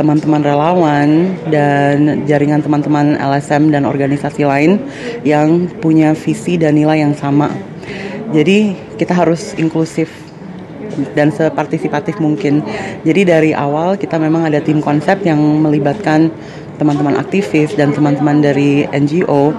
teman-teman 0.00 0.42
relawan 0.42 1.36
dan 1.52 2.24
jaringan 2.24 2.64
teman-teman 2.64 3.18
LSM 3.18 3.70
dan 3.70 3.84
organisasi 3.84 4.42
lain 4.46 4.80
yang 5.22 5.68
punya 5.82 6.16
visi 6.16 6.56
dan 6.56 6.74
nilai 6.74 7.04
yang 7.04 7.14
sama. 7.14 7.52
Jadi 8.34 8.74
kita 8.98 9.14
harus 9.14 9.54
inklusif 9.54 10.23
dan 11.14 11.30
separtisipatif 11.30 12.18
mungkin. 12.18 12.62
Jadi 13.02 13.22
dari 13.26 13.50
awal 13.52 13.96
kita 13.98 14.18
memang 14.18 14.48
ada 14.48 14.58
tim 14.60 14.78
konsep 14.78 15.22
yang 15.26 15.38
melibatkan 15.38 16.30
teman-teman 16.76 17.14
aktivis 17.18 17.74
dan 17.78 17.94
teman-teman 17.94 18.42
dari 18.42 18.86
NGO. 18.90 19.54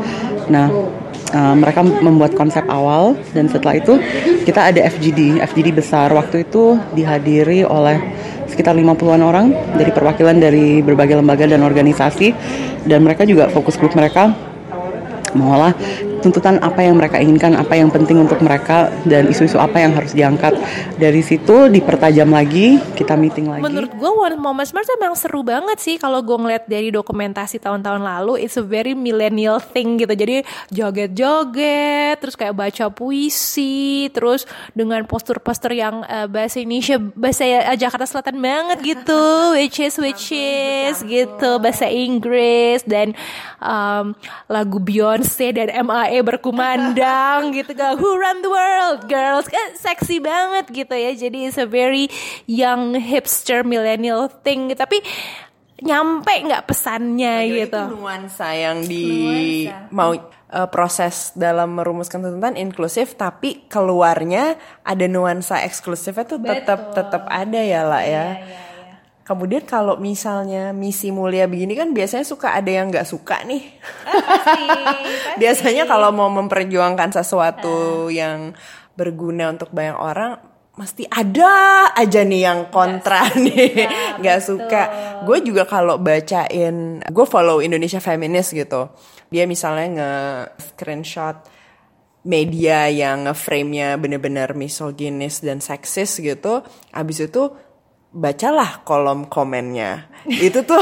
Nah, 0.52 0.68
uh, 1.32 1.56
mereka 1.56 1.82
membuat 1.82 2.36
konsep 2.36 2.64
awal 2.68 3.16
dan 3.32 3.48
setelah 3.48 3.80
itu 3.80 3.98
kita 4.44 4.72
ada 4.72 4.84
FGD, 4.92 5.40
FGD 5.42 5.76
besar. 5.76 6.12
Waktu 6.12 6.48
itu 6.48 6.80
dihadiri 6.94 7.64
oleh 7.64 7.98
sekitar 8.46 8.78
50-an 8.78 9.22
orang 9.26 9.52
dari 9.76 9.92
perwakilan 9.92 10.38
dari 10.38 10.80
berbagai 10.80 11.18
lembaga 11.20 11.50
dan 11.50 11.66
organisasi 11.66 12.32
dan 12.86 13.02
mereka 13.02 13.26
juga 13.26 13.50
fokus 13.50 13.76
grup 13.76 13.98
mereka 13.98 14.32
mengolah 15.36 15.76
tuntutan 16.26 16.58
apa 16.58 16.82
yang 16.82 16.98
mereka 16.98 17.22
inginkan, 17.22 17.54
apa 17.54 17.78
yang 17.78 17.94
penting 17.94 18.18
untuk 18.18 18.42
mereka 18.42 18.90
dan 19.06 19.30
isu-isu 19.30 19.62
apa 19.62 19.78
yang 19.78 19.94
harus 19.94 20.18
diangkat. 20.18 20.58
Dari 20.98 21.22
situ 21.22 21.70
dipertajam 21.70 22.34
lagi, 22.34 22.82
kita 22.98 23.14
meeting 23.14 23.54
lagi. 23.54 23.62
Menurut 23.62 23.94
gue 23.94 24.10
One 24.10 24.42
Moment 24.42 24.66
Smart 24.66 24.90
emang 24.90 25.14
seru 25.14 25.46
banget 25.46 25.78
sih 25.78 26.02
kalau 26.02 26.26
gue 26.26 26.34
ngeliat 26.34 26.66
dari 26.66 26.90
dokumentasi 26.90 27.62
tahun-tahun 27.62 28.02
lalu, 28.02 28.42
it's 28.42 28.58
a 28.58 28.66
very 28.66 28.98
millennial 28.98 29.62
thing 29.62 30.02
gitu. 30.02 30.18
Jadi 30.18 30.42
joget-joget, 30.74 32.18
terus 32.18 32.34
kayak 32.34 32.58
baca 32.58 32.90
puisi, 32.90 34.10
terus 34.10 34.50
dengan 34.74 35.06
postur-postur 35.06 35.78
yang 35.78 36.02
uh, 36.10 36.26
bahasa 36.26 36.58
Indonesia, 36.58 36.98
bahasa 36.98 37.46
uh, 37.46 37.78
Jakarta 37.78 38.10
Selatan 38.10 38.42
banget 38.42 38.82
gitu, 38.82 39.24
which 39.62 39.78
is 39.78 39.94
which 40.02 40.34
is 40.34 41.06
gitu, 41.06 41.62
bahasa 41.62 41.86
Inggris 41.86 42.82
dan 42.88 43.14
um, 43.62 44.18
lagu 44.50 44.82
Beyonce 44.82 45.52
dan 45.52 45.70
MIA 45.86 46.15
berkumandang 46.22 47.50
gitu 47.58 47.76
kan 47.76 48.00
Who 48.00 48.10
Run 48.16 48.46
the 48.46 48.52
World 48.52 49.02
Girls? 49.10 49.50
Kan 49.50 49.76
seksi 49.76 50.24
banget 50.24 50.72
gitu 50.72 50.96
ya. 50.96 51.12
Jadi 51.12 51.52
it's 51.52 51.60
a 51.60 51.68
very 51.68 52.08
young 52.46 52.96
hipster 52.96 53.66
millennial 53.66 54.32
thing. 54.46 54.72
Tapi 54.72 55.02
nyampe 55.84 56.32
nggak 56.32 56.64
pesannya 56.70 57.36
Jadi 57.44 57.58
gitu. 57.66 57.82
Itu 57.84 57.96
nuansa 58.00 58.48
yang 58.56 58.78
di 58.88 59.06
mau 59.92 60.16
uh, 60.16 60.68
proses 60.72 61.36
dalam 61.36 61.76
merumuskan 61.76 62.24
tuntutan 62.24 62.56
inklusif 62.56 63.20
tapi 63.20 63.68
keluarnya 63.68 64.56
ada 64.88 65.06
nuansa 65.12 65.60
eksklusifnya 65.68 66.24
tuh 66.24 66.40
tetap 66.40 66.96
tetap 66.96 67.24
ada 67.28 67.60
ya 67.60 67.84
lah 67.84 68.04
ya. 68.06 68.28
Kemudian 69.26 69.66
kalau 69.66 69.98
misalnya 69.98 70.70
misi 70.70 71.10
mulia 71.10 71.50
begini 71.50 71.74
kan 71.74 71.98
biasanya 71.98 72.22
suka 72.22 72.54
ada 72.54 72.70
yang 72.70 72.94
nggak 72.94 73.10
suka 73.10 73.42
nih. 73.42 73.74
biasanya 75.42 75.90
kalau 75.90 76.14
mau 76.14 76.30
memperjuangkan 76.30 77.10
sesuatu 77.10 78.06
yang 78.14 78.54
berguna 78.94 79.50
untuk 79.50 79.74
banyak 79.74 79.98
orang 79.98 80.38
mesti 80.78 81.10
ada 81.10 81.90
aja 81.98 82.22
nih 82.22 82.42
yang 82.46 82.70
kontra 82.70 83.26
nih 83.34 83.90
nggak 84.22 84.40
suka. 84.46 84.82
gue 85.26 85.38
juga 85.42 85.66
kalau 85.66 85.98
bacain 85.98 87.02
gue 87.02 87.26
follow 87.26 87.66
Indonesia 87.66 87.98
Feminist 87.98 88.54
gitu. 88.54 88.94
Dia 89.34 89.50
misalnya 89.50 89.88
nge 89.90 90.14
screenshot 90.70 91.38
media 92.26 92.90
yang 92.94 93.26
nge-frame-nya 93.26 93.98
bener-bener 93.98 94.54
misoginis 94.54 95.42
dan 95.42 95.66
seksis 95.66 96.22
gitu. 96.22 96.62
Abis 96.94 97.26
itu 97.26 97.65
bacalah 98.16 98.82
kolom 98.88 99.28
komennya. 99.28 100.08
Itu 100.24 100.64
tuh 100.64 100.82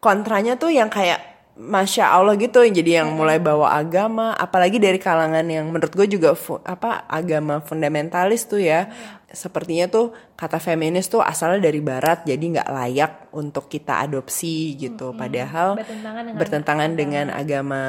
kontranya 0.00 0.56
tuh 0.56 0.72
yang 0.72 0.88
kayak 0.88 1.20
Masya 1.52 2.16
Allah 2.16 2.34
gitu. 2.40 2.64
Jadi 2.64 2.96
yang 2.96 3.12
mulai 3.12 3.36
bawa 3.36 3.76
agama 3.76 4.32
apalagi 4.32 4.80
dari 4.80 4.96
kalangan 4.96 5.44
yang 5.44 5.68
menurut 5.68 5.92
gue 5.92 6.08
juga 6.08 6.32
apa 6.64 7.04
agama 7.04 7.60
fundamentalis 7.60 8.48
tuh 8.48 8.64
ya. 8.64 8.88
Sepertinya 9.32 9.88
tuh 9.88 10.12
kata 10.36 10.60
feminis 10.60 11.08
tuh 11.12 11.20
asalnya 11.20 11.68
dari 11.68 11.80
barat 11.84 12.24
jadi 12.24 12.40
nggak 12.40 12.68
layak 12.72 13.12
untuk 13.36 13.68
kita 13.68 14.00
adopsi 14.08 14.76
gitu. 14.80 15.12
Padahal 15.12 15.76
Bertentangan 15.76 16.22
dengan 16.24 16.38
bertentangan 16.40 16.90
dengan 16.96 17.26
agama 17.28 17.82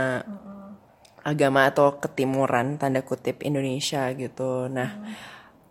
agama 1.24 1.72
atau 1.72 2.04
ketimuran 2.04 2.76
tanda 2.76 3.00
kutip 3.00 3.48
Indonesia 3.48 4.12
gitu. 4.12 4.68
Nah 4.68 4.92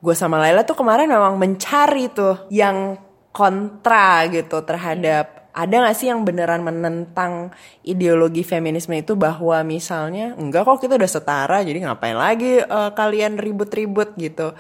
gue 0.03 0.15
sama 0.19 0.43
Laila 0.43 0.67
tuh 0.67 0.75
kemarin 0.75 1.07
memang 1.07 1.39
mencari 1.39 2.11
tuh 2.11 2.51
yang 2.51 2.99
kontra 3.31 4.27
gitu 4.29 4.61
terhadap 4.67 5.43
ada 5.53 5.85
gak 5.85 5.97
sih 5.97 6.09
yang 6.09 6.25
beneran 6.25 6.65
menentang 6.65 7.53
ideologi 7.85 8.41
feminisme 8.41 8.97
itu 8.97 9.15
bahwa 9.15 9.61
misalnya 9.63 10.33
enggak 10.41 10.65
kok 10.65 10.81
kita 10.81 10.97
udah 10.97 11.11
setara 11.11 11.61
jadi 11.61 11.87
ngapain 11.87 12.17
lagi 12.17 12.61
eh, 12.61 12.91
kalian 12.97 13.37
ribut-ribut 13.37 14.17
gitu. 14.17 14.57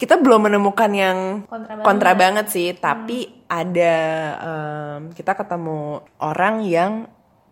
Kita 0.00 0.16
belum 0.16 0.48
menemukan 0.48 0.88
yang 0.96 1.44
kontra 1.84 2.16
banget, 2.16 2.48
sih 2.48 2.72
tapi 2.72 3.44
ada 3.52 3.94
em, 4.40 5.00
kita 5.12 5.36
ketemu 5.36 6.00
orang 6.24 6.64
yang 6.64 7.04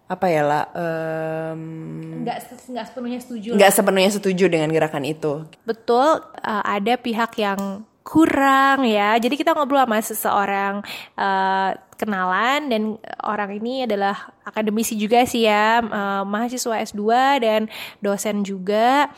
apa 0.09 0.27
ya 0.33 0.41
lah 0.41 0.65
em, 0.73 2.25
nggak 2.25 2.37
nggak 2.73 2.87
sepenuhnya 2.89 3.21
setuju 3.21 3.49
nggak 3.55 3.73
sepenuhnya 3.77 4.11
setuju 4.11 4.45
dengan 4.49 4.73
gerakan 4.73 5.05
itu 5.05 5.45
betul 5.69 6.25
uh, 6.41 6.65
ada 6.65 6.97
pihak 6.97 7.37
yang 7.37 7.85
kurang 8.09 8.89
ya. 8.89 9.21
Jadi 9.21 9.37
kita 9.37 9.53
ngobrol 9.53 9.85
sama 9.85 10.01
seseorang 10.01 10.81
uh, 11.21 11.71
kenalan 12.01 12.73
dan 12.73 12.83
orang 13.21 13.61
ini 13.61 13.85
adalah 13.85 14.33
akademisi 14.49 14.97
juga 14.97 15.29
sih 15.29 15.45
ya, 15.45 15.85
uh, 15.85 16.25
mahasiswa 16.25 16.81
S2 16.89 17.05
dan 17.45 17.69
dosen 18.01 18.41
juga. 18.49 19.13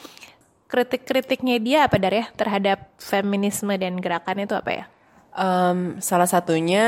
Kritik-kritiknya 0.70 1.56
dia 1.58 1.78
apa 1.86 1.98
dar 1.98 2.14
ya 2.14 2.26
terhadap 2.34 2.94
feminisme 2.98 3.74
dan 3.74 3.98
gerakan 3.98 4.46
itu 4.46 4.54
apa 4.54 4.70
ya? 4.70 4.84
Em, 5.34 5.98
salah 5.98 6.30
satunya 6.30 6.86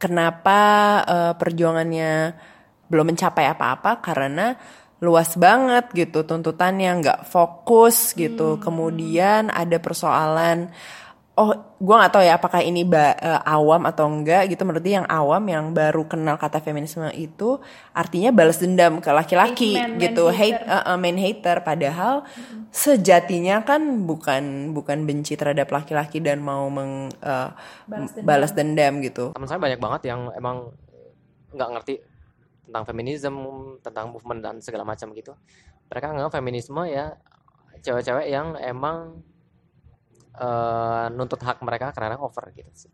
kenapa 0.00 0.60
eh, 1.04 1.32
perjuangannya 1.36 2.36
belum 2.86 3.12
mencapai 3.14 3.46
apa-apa 3.50 4.00
karena 4.00 4.56
luas 4.96 5.36
banget 5.36 5.92
gitu 5.92 6.24
tuntutannya 6.24 6.90
nggak 7.04 7.20
fokus 7.28 8.16
gitu. 8.16 8.56
Kemudian 8.56 9.52
ada 9.52 9.76
persoalan 9.76 10.72
oh 11.36 11.52
gue 11.76 11.92
nggak 11.92 12.12
tahu 12.16 12.24
ya 12.24 12.40
apakah 12.40 12.64
ini 12.64 12.80
ba- 12.88 13.12
eh, 13.20 13.40
awam 13.44 13.84
atau 13.84 14.08
enggak 14.08 14.48
gitu. 14.48 14.64
Menurut 14.64 14.80
dia 14.80 15.04
yang 15.04 15.08
awam 15.12 15.44
yang 15.44 15.76
baru 15.76 16.08
kenal 16.08 16.40
kata 16.40 16.64
feminisme 16.64 17.04
itu 17.12 17.60
artinya 17.92 18.32
balas 18.32 18.56
dendam 18.56 19.04
ke 19.04 19.12
laki-laki 19.12 19.76
Hate 19.76 19.84
man, 19.84 20.00
gitu. 20.00 20.32
man 20.32 20.36
hate 20.40 20.60
eh, 20.64 20.80
eh, 20.80 20.96
main 20.96 21.18
hater. 21.20 21.56
Padahal 21.60 22.24
sejatinya 22.72 23.68
kan 23.68 24.08
bukan 24.08 24.72
bukan 24.72 25.04
benci 25.04 25.36
terhadap 25.36 25.68
laki-laki 25.68 26.24
dan 26.24 26.40
mau 26.40 26.72
meng 26.72 27.12
eh, 27.20 27.48
balas, 28.24 28.56
dendam. 28.56 29.04
gitu. 29.04 29.36
Teman 29.36 29.44
saya 29.44 29.60
banyak 29.60 29.76
banget 29.76 30.08
yang 30.08 30.32
emang 30.32 30.72
nggak 31.52 31.68
ngerti 31.68 31.94
tentang 32.66 32.84
feminisme 32.84 33.38
tentang 33.80 34.10
movement 34.10 34.40
dan 34.42 34.54
segala 34.58 34.82
macam 34.82 35.14
gitu. 35.14 35.32
Mereka 35.88 36.06
nggak 36.12 36.34
feminisme 36.34 36.82
ya 36.90 37.14
cewek-cewek 37.80 38.26
yang 38.28 38.58
emang 38.58 39.22
eh, 40.36 41.06
nuntut 41.14 41.40
hak 41.40 41.62
mereka 41.62 41.94
karena 41.94 42.18
over 42.18 42.50
gitu 42.52 42.90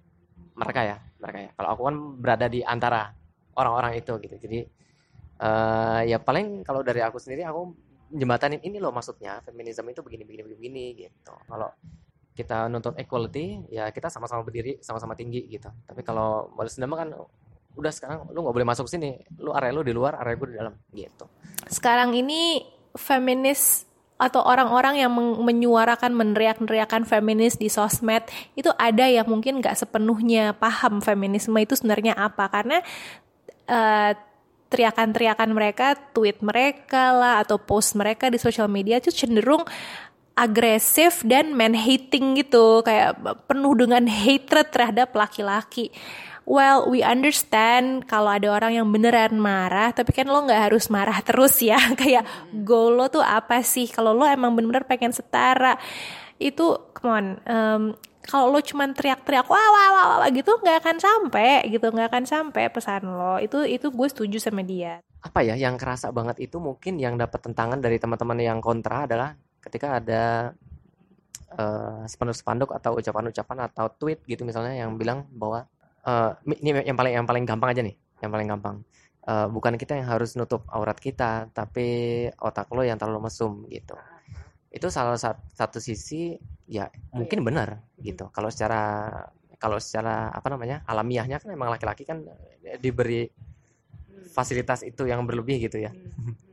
mereka 0.56 0.80
ya 0.84 0.96
mereka 1.20 1.38
ya. 1.40 1.50
Kalau 1.56 1.68
aku 1.72 1.82
kan 1.88 1.96
berada 2.20 2.46
di 2.48 2.60
antara 2.60 3.12
orang-orang 3.56 3.98
itu 4.00 4.12
gitu. 4.20 4.36
Jadi 4.36 4.60
eh, 5.40 6.00
ya 6.08 6.18
paling 6.20 6.64
kalau 6.66 6.84
dari 6.84 7.00
aku 7.00 7.16
sendiri 7.16 7.46
aku 7.46 7.72
jembatanin 8.12 8.60
ini 8.60 8.76
loh 8.76 8.92
maksudnya 8.92 9.40
feminisme 9.40 9.88
itu 9.88 10.04
begini 10.04 10.22
begini, 10.28 10.42
begini 10.44 10.84
gitu. 10.96 11.34
Kalau 11.48 11.72
kita 12.32 12.68
nuntut 12.72 12.96
equality 12.96 13.68
ya 13.68 13.92
kita 13.92 14.08
sama-sama 14.08 14.44
berdiri 14.44 14.80
sama-sama 14.84 15.16
tinggi 15.16 15.48
gitu. 15.48 15.68
Tapi 15.88 16.00
kalau 16.04 16.52
balas 16.52 16.76
dendam 16.76 16.96
kan 16.96 17.08
udah 17.72 17.92
sekarang 17.92 18.18
lu 18.30 18.44
nggak 18.44 18.54
boleh 18.54 18.68
masuk 18.68 18.86
sini. 18.88 19.16
Lu 19.40 19.52
area 19.56 19.72
lu 19.72 19.82
di 19.84 19.94
luar 19.94 20.20
area 20.20 20.34
gue 20.36 20.48
di 20.52 20.56
dalam. 20.56 20.74
Gitu. 20.92 21.24
Sekarang 21.68 22.12
ini 22.12 22.62
feminis 22.96 23.88
atau 24.22 24.44
orang-orang 24.46 25.02
yang 25.02 25.10
men- 25.10 25.42
menyuarakan 25.42 26.14
meneriak-neriakan 26.14 27.02
feminis 27.02 27.58
di 27.58 27.66
sosmed 27.66 28.22
itu 28.54 28.70
ada 28.78 29.10
yang 29.10 29.26
mungkin 29.26 29.58
nggak 29.58 29.74
sepenuhnya 29.74 30.54
paham 30.54 31.02
feminisme 31.02 31.58
itu 31.58 31.74
sebenarnya 31.74 32.14
apa. 32.14 32.46
Karena 32.46 32.78
eh, 33.66 34.12
teriakan-teriakan 34.72 35.50
mereka, 35.52 35.98
tweet 36.16 36.40
mereka 36.40 37.12
lah 37.12 37.34
atau 37.44 37.60
post 37.60 37.92
mereka 37.92 38.32
di 38.32 38.40
sosial 38.40 38.72
media 38.72 38.96
itu 39.02 39.12
cenderung 39.12 39.66
agresif 40.32 41.20
dan 41.28 41.52
man 41.52 41.76
hating 41.76 42.40
gitu. 42.40 42.80
Kayak 42.80 43.20
penuh 43.50 43.74
dengan 43.76 44.08
hatred 44.08 44.72
terhadap 44.72 45.12
laki-laki. 45.12 45.92
Well, 46.42 46.90
we 46.90 47.06
understand 47.06 48.10
kalau 48.10 48.34
ada 48.34 48.50
orang 48.50 48.74
yang 48.74 48.88
beneran 48.90 49.38
marah, 49.38 49.94
tapi 49.94 50.10
kan 50.10 50.26
lo 50.26 50.42
nggak 50.42 50.72
harus 50.72 50.90
marah 50.90 51.22
terus 51.22 51.62
ya. 51.62 51.78
Kayak 52.00 52.26
goal 52.66 52.98
lo 52.98 53.06
tuh 53.06 53.22
apa 53.22 53.62
sih? 53.62 53.86
Kalau 53.86 54.10
lo 54.10 54.26
emang 54.26 54.50
bener-bener 54.58 54.82
pengen 54.82 55.14
setara, 55.14 55.78
itu 56.42 56.74
come 56.92 57.10
on. 57.10 57.26
em, 57.46 57.82
kalau 58.22 58.54
lo 58.54 58.62
cuman 58.62 58.94
teriak-teriak 58.94 59.46
wah 59.50 59.58
wah 59.58 59.88
wah, 59.90 60.04
wah 60.22 60.30
gitu 60.30 60.54
nggak 60.62 60.78
akan 60.82 60.96
sampai 61.02 61.66
gitu 61.70 61.90
nggak 61.90 62.08
akan 62.10 62.24
sampai 62.24 62.70
pesan 62.70 63.02
lo 63.10 63.42
itu 63.42 63.66
itu 63.66 63.90
gue 63.90 64.08
setuju 64.08 64.38
sama 64.38 64.62
dia 64.62 65.02
apa 65.22 65.42
ya 65.42 65.58
yang 65.58 65.74
kerasa 65.74 66.14
banget 66.14 66.38
itu 66.38 66.62
mungkin 66.62 66.98
yang 67.02 67.18
dapat 67.18 67.42
tentangan 67.42 67.82
dari 67.82 67.98
teman-teman 67.98 68.38
yang 68.38 68.58
kontra 68.62 69.10
adalah 69.10 69.34
ketika 69.62 69.98
ada 69.98 70.54
eh, 71.54 72.02
spanduk-spanduk 72.06 72.70
atau 72.74 72.98
ucapan-ucapan 72.98 73.58
atau 73.70 73.86
tweet 73.90 74.22
gitu 74.26 74.46
misalnya 74.46 74.74
yang 74.74 74.94
bilang 74.98 75.26
bahwa 75.34 75.66
eh, 76.06 76.30
ini 76.62 76.70
yang 76.88 76.96
paling 76.98 77.12
yang 77.18 77.26
paling 77.28 77.44
gampang 77.46 77.70
aja 77.74 77.82
nih 77.84 77.94
yang 78.22 78.30
paling 78.34 78.48
gampang. 78.50 78.76
Eh, 79.22 79.46
bukan 79.54 79.74
kita 79.78 79.98
yang 79.98 80.08
harus 80.10 80.34
nutup 80.38 80.66
aurat 80.70 80.98
kita 80.98 81.46
tapi 81.54 81.86
otak 82.42 82.66
lo 82.74 82.82
yang 82.82 82.98
terlalu 82.98 83.30
mesum 83.30 83.66
gitu. 83.70 83.94
Itu 84.72 84.88
salah 84.88 85.18
sat- 85.20 85.42
satu 85.52 85.78
sisi 85.78 86.34
ya 86.66 86.88
mungkin 87.14 87.44
benar 87.46 87.82
gitu. 88.00 88.28
Kalau 88.34 88.48
secara 88.50 89.08
kalau 89.62 89.78
secara 89.78 90.32
apa 90.34 90.48
namanya 90.50 90.82
alamiahnya 90.90 91.38
kan 91.38 91.50
emang 91.54 91.70
laki-laki 91.70 92.02
kan 92.02 92.24
diberi 92.82 93.30
fasilitas 94.32 94.80
itu 94.82 95.04
yang 95.06 95.22
berlebih 95.28 95.68
gitu 95.68 95.78
ya. 95.82 95.92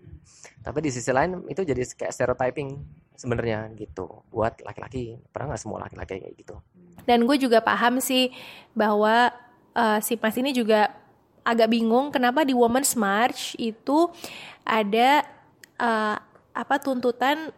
Tapi 0.65 0.79
di 0.83 0.91
sisi 0.93 1.09
lain 1.09 1.47
itu 1.49 1.61
jadi 1.63 1.81
kayak 1.81 2.13
stereotyping 2.13 2.69
sebenarnya 3.17 3.71
gitu. 3.79 4.23
Buat 4.29 4.61
laki-laki 4.61 5.17
pernah 5.31 5.55
nggak 5.55 5.61
semua 5.61 5.79
laki-laki 5.83 6.21
kayak 6.21 6.35
gitu 6.37 6.57
Dan 7.03 7.27
gue 7.27 7.37
juga 7.39 7.59
paham 7.63 7.99
sih 7.99 8.31
bahwa 8.73 9.31
eh, 9.75 9.99
si 10.03 10.15
Mas 10.19 10.35
ini 10.39 10.51
juga 10.55 10.91
agak 11.43 11.71
bingung 11.71 12.11
kenapa 12.13 12.43
di 12.43 12.53
Women's 12.53 12.93
March 12.93 13.55
itu 13.57 14.11
ada 14.67 15.23
eh, 15.79 16.17
apa 16.53 16.75
tuntutan 16.81 17.51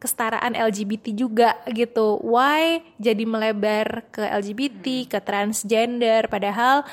kesetaraan 0.00 0.52
LGBT 0.52 1.16
juga 1.16 1.56
gitu. 1.72 2.20
Why 2.20 2.84
jadi 3.00 3.24
melebar 3.24 4.04
ke 4.12 4.20
LGBT, 4.20 5.08
ke 5.08 5.18
transgender 5.24 6.28
padahal 6.28 6.84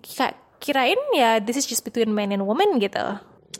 ki- 0.00 0.36
kirain 0.60 1.00
ya 1.12 1.40
this 1.40 1.60
is 1.60 1.68
just 1.68 1.84
between 1.84 2.12
men 2.12 2.32
and 2.32 2.44
women 2.44 2.80
gitu. 2.80 3.00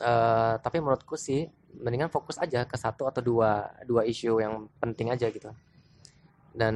Eh, 0.00 0.52
tapi 0.64 0.80
menurutku 0.80 1.18
sih 1.20 1.44
mendingan 1.76 2.08
fokus 2.08 2.40
aja 2.40 2.64
ke 2.64 2.76
satu 2.76 3.04
atau 3.04 3.20
dua 3.20 3.68
dua 3.84 4.02
isu 4.08 4.40
yang 4.42 4.66
penting 4.80 5.12
aja 5.12 5.28
gitu 5.30 5.50
dan 6.54 6.74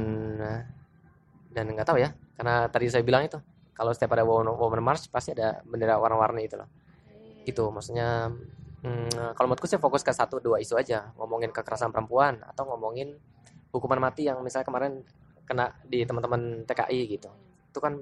dan 1.54 1.64
nggak 1.70 1.87
tahu 1.87 1.98
ya 2.02 2.14
karena 2.34 2.66
tadi 2.66 2.90
saya 2.90 3.06
bilang 3.06 3.26
itu 3.26 3.38
kalau 3.74 3.90
setiap 3.90 4.14
ada 4.14 4.22
Women, 4.22 4.82
March 4.82 5.10
pasti 5.10 5.34
ada 5.34 5.58
bendera 5.66 5.98
warna-warni 5.98 6.46
itu 6.46 6.54
loh. 6.54 6.70
Gitu 7.42 7.64
maksudnya 7.74 8.30
hmm, 8.87 9.34
kalau 9.34 9.50
menurutku 9.50 9.66
sih 9.66 9.82
fokus 9.82 10.06
ke 10.06 10.14
satu 10.14 10.38
dua 10.38 10.62
isu 10.62 10.78
aja. 10.78 11.10
Ngomongin 11.18 11.50
kekerasan 11.50 11.90
perempuan 11.90 12.38
atau 12.46 12.70
ngomongin 12.70 13.18
hukuman 13.74 13.98
mati 13.98 14.30
yang 14.30 14.38
misalnya 14.46 14.70
kemarin 14.70 15.02
kena 15.44 15.74
di 15.82 16.06
teman-teman 16.06 16.62
TKI 16.64 17.18
gitu. 17.18 17.30
Itu 17.74 17.82
kan 17.82 17.98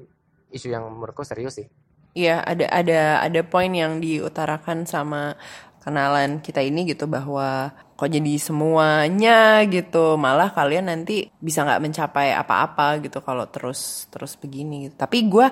isu 0.53 0.69
yang 0.69 0.85
menurutku 0.93 1.25
serius 1.25 1.57
sih. 1.57 1.67
Iya, 2.13 2.45
ada 2.45 2.69
ada 2.69 3.25
ada 3.25 3.41
poin 3.41 3.73
yang 3.73 3.97
diutarakan 4.05 4.85
sama 4.85 5.41
kenalan 5.83 6.39
kita 6.39 6.63
ini 6.63 6.87
gitu 6.87 7.11
bahwa 7.11 7.75
kok 7.99 8.07
jadi 8.07 8.35
semuanya 8.39 9.67
gitu 9.67 10.15
malah 10.15 10.55
kalian 10.55 10.91
nanti 10.91 11.27
bisa 11.43 11.67
nggak 11.67 11.83
mencapai 11.83 12.35
apa-apa 12.35 13.03
gitu 13.03 13.19
kalau 13.19 13.51
terus 13.51 14.07
terus 14.15 14.39
begini 14.39 14.89
gitu. 14.89 14.95
Tapi 14.95 15.19
gue 15.27 15.47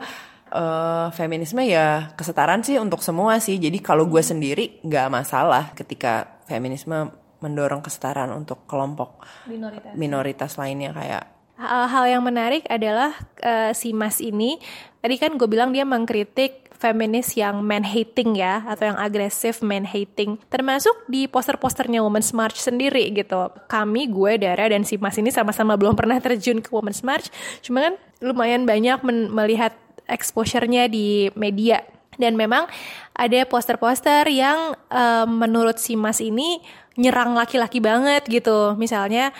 eh, 0.54 1.08
feminisme 1.10 1.62
ya 1.66 2.14
kesetaraan 2.14 2.62
sih 2.62 2.78
untuk 2.78 3.02
semua 3.02 3.42
sih. 3.42 3.58
Jadi 3.58 3.82
kalau 3.82 4.06
gue 4.06 4.22
sendiri 4.22 4.78
nggak 4.86 5.08
masalah 5.10 5.74
ketika 5.74 6.42
feminisme 6.46 7.10
mendorong 7.40 7.82
kesetaraan 7.82 8.30
untuk 8.36 8.68
kelompok 8.68 9.24
Minoritas. 9.48 9.92
minoritas 9.96 10.52
lainnya 10.60 10.92
kayak 10.92 11.24
Hal-hal 11.60 12.16
yang 12.16 12.22
menarik 12.24 12.64
adalah 12.72 13.12
eh, 13.40 13.76
si 13.76 13.92
Mas 13.92 14.16
ini 14.24 14.56
tadi 15.04 15.20
kan 15.20 15.36
gue 15.36 15.44
bilang 15.44 15.76
dia 15.76 15.84
mengkritik 15.84 16.69
feminis 16.80 17.36
yang 17.36 17.60
man 17.60 17.84
hating 17.84 18.40
ya 18.40 18.64
atau 18.64 18.88
yang 18.88 18.98
agresif 18.98 19.60
man 19.60 19.84
hating 19.84 20.40
termasuk 20.48 20.96
di 21.12 21.28
poster-posternya 21.28 22.00
Women's 22.00 22.32
March 22.32 22.56
sendiri 22.56 23.12
gitu. 23.12 23.52
Kami 23.68 24.08
gue 24.08 24.40
Dara 24.40 24.64
dan 24.72 24.88
si 24.88 24.96
Mas 24.96 25.20
ini 25.20 25.28
sama-sama 25.28 25.76
belum 25.76 25.92
pernah 25.92 26.16
terjun 26.16 26.64
ke 26.64 26.72
Women's 26.72 27.04
March. 27.04 27.28
Cuma 27.60 27.84
kan 27.84 27.94
lumayan 28.24 28.64
banyak 28.64 29.04
melihat 29.04 29.76
exposure-nya 30.08 30.88
di 30.88 31.28
media. 31.36 31.84
Dan 32.20 32.36
memang 32.36 32.68
ada 33.16 33.40
poster-poster 33.44 34.28
yang 34.32 34.72
eh, 34.88 35.26
menurut 35.28 35.76
si 35.76 36.00
Mas 36.00 36.20
ini 36.24 36.60
nyerang 36.96 37.36
laki-laki 37.36 37.80
banget 37.80 38.24
gitu. 38.24 38.72
Misalnya 38.80 39.36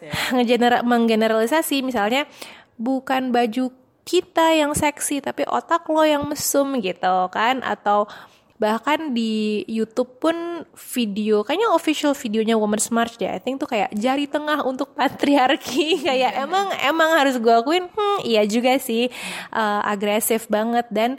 ya. 0.00 0.12
ngegener 0.36 0.80
menggeneralisasi. 0.84 1.84
Misalnya 1.84 2.24
bukan 2.80 3.30
baju 3.30 3.83
kita 4.04 4.52
yang 4.52 4.76
seksi 4.76 5.24
tapi 5.24 5.48
otak 5.48 5.88
lo 5.88 6.04
yang 6.04 6.28
mesum 6.28 6.76
gitu 6.78 7.28
kan. 7.32 7.64
Atau 7.64 8.06
bahkan 8.54 9.10
di 9.10 9.66
YouTube 9.66 10.22
pun 10.22 10.62
video 10.94 11.42
kayaknya 11.42 11.74
official 11.74 12.14
videonya 12.14 12.54
Women's 12.54 12.88
March 12.94 13.18
deh. 13.18 13.26
I 13.26 13.42
think 13.42 13.58
tuh 13.58 13.66
kayak 13.66 13.90
jari 13.96 14.30
tengah 14.30 14.62
untuk 14.62 14.94
patriarki. 14.94 15.98
Kayak 16.08 16.38
emang 16.38 16.70
emang 16.78 17.10
harus 17.18 17.36
gue 17.40 17.50
akuin 17.50 17.90
hmm 17.90 18.22
iya 18.22 18.46
juga 18.46 18.78
sih 18.78 19.10
eh, 19.50 19.80
agresif 19.82 20.46
banget. 20.46 20.86
Dan 20.92 21.18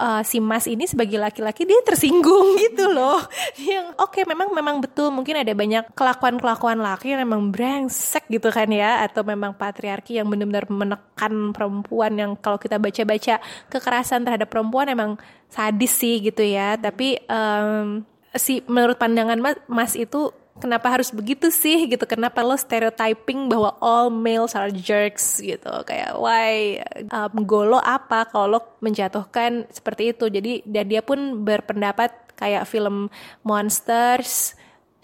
eh, 0.00 0.22
si 0.26 0.38
Mas 0.42 0.66
ini 0.66 0.84
sebagai 0.86 1.18
laki-laki 1.20 1.66
dia 1.66 1.78
tersinggung 1.86 2.56
gitu 2.64 2.90
loh. 2.90 3.20
Yang 3.58 3.86
oke 3.98 4.20
memang 4.26 4.48
memang 4.50 4.76
betul 4.82 5.10
mungkin 5.14 5.40
ada 5.40 5.52
banyak 5.54 5.94
kelakuan-kelakuan 5.94 6.78
laki 6.82 7.14
yang 7.14 7.22
memang 7.26 7.50
brengsek 7.54 8.26
gitu 8.30 8.50
kan 8.50 8.70
ya 8.70 9.04
atau 9.06 9.22
memang 9.22 9.54
patriarki 9.54 10.18
yang 10.18 10.26
benar-benar 10.30 10.66
menekan 10.70 11.54
perempuan 11.54 12.12
yang 12.18 12.32
kalau 12.38 12.58
kita 12.58 12.78
baca-baca 12.78 13.38
kekerasan 13.70 14.26
terhadap 14.26 14.48
perempuan 14.50 14.90
emang 14.90 15.16
sadis 15.50 15.94
sih 15.94 16.18
gitu 16.20 16.42
ya. 16.42 16.74
Tapi 16.78 17.18
em, 17.26 18.02
si 18.34 18.60
menurut 18.66 18.98
pandangan 18.98 19.38
Mas, 19.38 19.56
Mas 19.70 19.92
itu 19.94 20.34
kenapa 20.54 20.86
harus 20.90 21.10
begitu 21.10 21.50
sih 21.50 21.86
gitu? 21.86 22.04
Kenapa 22.04 22.40
lo 22.40 22.54
stereotyping 22.54 23.50
bahwa 23.50 23.74
all 23.78 24.08
males 24.08 24.54
are 24.54 24.70
jerks 24.70 25.38
gitu? 25.38 25.70
Kayak 25.82 26.14
why 26.14 26.78
um, 27.10 27.42
golo 27.42 27.78
apa 27.78 28.26
kalau 28.28 28.58
lo 28.58 28.60
menjatuhkan 28.78 29.66
seperti 29.68 30.14
itu? 30.14 30.30
Jadi 30.30 30.62
dan 30.62 30.86
dia 30.86 31.02
pun 31.02 31.42
berpendapat 31.42 32.10
kayak 32.34 32.66
film 32.66 33.10
Monsters 33.42 34.54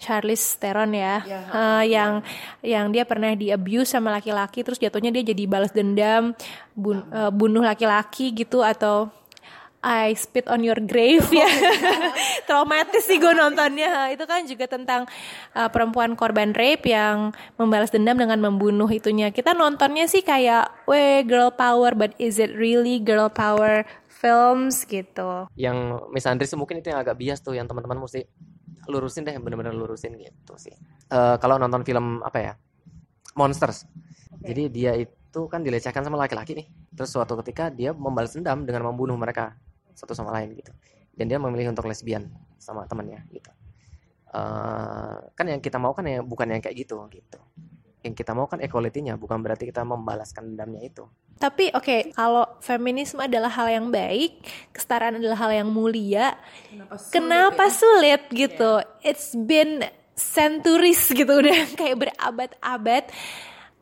Charlize 0.01 0.57
Theron 0.57 0.97
ya, 0.97 1.21
Eh, 1.53 1.93
yang 1.93 2.11
yang 2.65 2.89
dia 2.89 3.05
pernah 3.05 3.37
di 3.37 3.53
abuse 3.53 3.93
sama 3.93 4.09
laki-laki 4.09 4.65
terus 4.65 4.81
jatuhnya 4.81 5.13
dia 5.13 5.21
jadi 5.21 5.45
balas 5.45 5.69
dendam 5.69 6.33
bun- 6.73 7.05
eh, 7.07 7.29
bunuh 7.29 7.61
laki-laki 7.61 8.33
gitu 8.33 8.65
atau 8.65 9.13
I 9.81 10.13
spit 10.13 10.45
on 10.45 10.61
your 10.61 10.77
grave 10.77 11.25
ya. 11.33 11.49
Traumatis 12.47 13.01
sih 13.09 13.17
gue 13.17 13.33
nontonnya. 13.33 14.13
Itu 14.13 14.29
kan 14.29 14.45
juga 14.45 14.69
tentang 14.69 15.09
uh, 15.57 15.69
perempuan 15.73 16.13
korban 16.13 16.53
rape 16.53 16.85
yang 16.85 17.33
membalas 17.57 17.89
dendam 17.89 18.13
dengan 18.13 18.37
membunuh 18.37 18.85
itunya. 18.93 19.33
Kita 19.33 19.57
nontonnya 19.57 20.05
sih 20.05 20.21
kayak 20.21 20.85
weh 20.85 21.25
girl 21.25 21.49
power 21.49 21.97
but 21.97 22.13
is 22.21 22.37
it 22.37 22.53
really 22.53 23.01
girl 23.01 23.27
power 23.33 23.81
films? 24.05 24.85
gitu. 24.85 25.49
Yang 25.57 25.77
Miss 26.13 26.29
Andris 26.29 26.53
mungkin 26.53 26.79
itu 26.85 26.93
yang 26.93 27.01
agak 27.01 27.17
bias 27.17 27.41
tuh 27.41 27.57
yang 27.57 27.65
teman-teman 27.65 28.05
mesti 28.05 28.21
lurusin 28.85 29.25
deh 29.25 29.33
bener-bener 29.41 29.73
lurusin 29.73 30.13
gitu 30.21 30.53
sih. 30.61 30.77
Eh, 31.09 31.35
kalau 31.41 31.57
nonton 31.57 31.81
film 31.81 32.21
apa 32.21 32.37
ya 32.37 32.53
Monsters. 33.33 33.89
Jadi 34.41 34.63
dia 34.69 34.93
itu 34.93 35.41
kan 35.49 35.65
dilecehkan 35.65 36.05
sama 36.05 36.21
laki-laki 36.21 36.53
nih. 36.53 36.67
Terus 36.93 37.09
suatu 37.09 37.33
ketika 37.41 37.73
dia 37.73 37.97
membalas 37.97 38.37
dendam 38.37 38.61
dengan 38.61 38.93
membunuh 38.93 39.17
mereka 39.17 39.57
satu 39.93 40.15
sama 40.15 40.31
lain 40.35 40.55
gitu. 40.57 40.71
Dan 41.11 41.27
dia 41.27 41.37
memilih 41.37 41.71
untuk 41.71 41.85
lesbian 41.85 42.31
sama 42.57 42.87
temannya 42.87 43.25
gitu. 43.31 43.51
Eh, 44.31 45.15
kan 45.35 45.45
yang 45.45 45.59
kita 45.59 45.75
mau 45.75 45.91
kan 45.91 46.07
yang 46.07 46.23
bukan 46.23 46.47
yang 46.55 46.63
kayak 46.63 46.87
gitu 46.87 46.95
gitu. 47.11 47.39
Yang 48.01 48.23
kita 48.23 48.31
mau 48.33 48.47
kan 48.47 48.63
equality-nya 48.63 49.19
bukan 49.19 49.43
berarti 49.43 49.67
kita 49.67 49.83
membalaskan 49.83 50.55
dendamnya 50.55 50.87
itu. 50.87 51.03
Tapi 51.35 51.73
oke 51.75 52.15
kalau 52.15 52.47
feminisme 52.63 53.19
adalah 53.19 53.51
hal 53.51 53.67
yang 53.67 53.87
baik 53.91 54.39
kesetaraan 54.71 55.19
adalah 55.19 55.35
hal 55.35 55.51
yang 55.51 55.69
mulia 55.69 56.37
kenapa 57.11 57.67
sulit, 57.67 58.29
gitu? 58.31 58.79
It's 59.03 59.35
been 59.35 59.83
centuries 60.15 61.11
gitu 61.11 61.33
udah 61.43 61.75
kayak 61.75 61.97
berabad-abad 62.07 63.03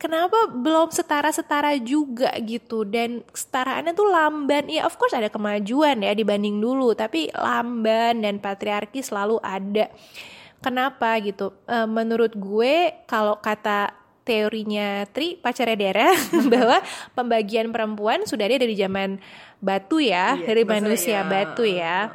kenapa 0.00 0.48
belum 0.48 0.88
setara-setara 0.88 1.76
juga 1.84 2.32
gitu? 2.40 2.88
Dan 2.88 3.20
ketaraannya 3.28 3.92
tuh 3.92 4.08
lamban. 4.08 4.64
Ya 4.72 4.88
of 4.88 4.96
course 4.96 5.12
ada 5.12 5.28
kemajuan 5.28 6.00
ya 6.00 6.16
dibanding 6.16 6.56
dulu 6.56 6.96
tapi 6.96 7.28
lamban 7.36 8.24
dan 8.24 8.40
patriarki 8.40 9.04
selalu 9.04 9.36
ada. 9.44 9.92
Kenapa 10.64 11.20
gitu? 11.20 11.52
Eh, 11.68 11.84
menurut 11.84 12.32
gue 12.32 13.04
kalau 13.04 13.36
kata 13.38 14.00
teorinya 14.24 15.08
Tri 15.08 15.40
pacarnya 15.40 15.76
Dara 15.76 16.08
bahwa 16.52 16.78
pembagian 17.16 17.72
perempuan 17.72 18.24
sudah 18.28 18.46
ada 18.46 18.62
dari 18.62 18.76
zaman 18.76 19.18
batu 19.60 20.00
ya 20.00 20.36
dari 20.36 20.64
manusia 20.64 21.24
batu 21.24 21.64
ya. 21.64 22.08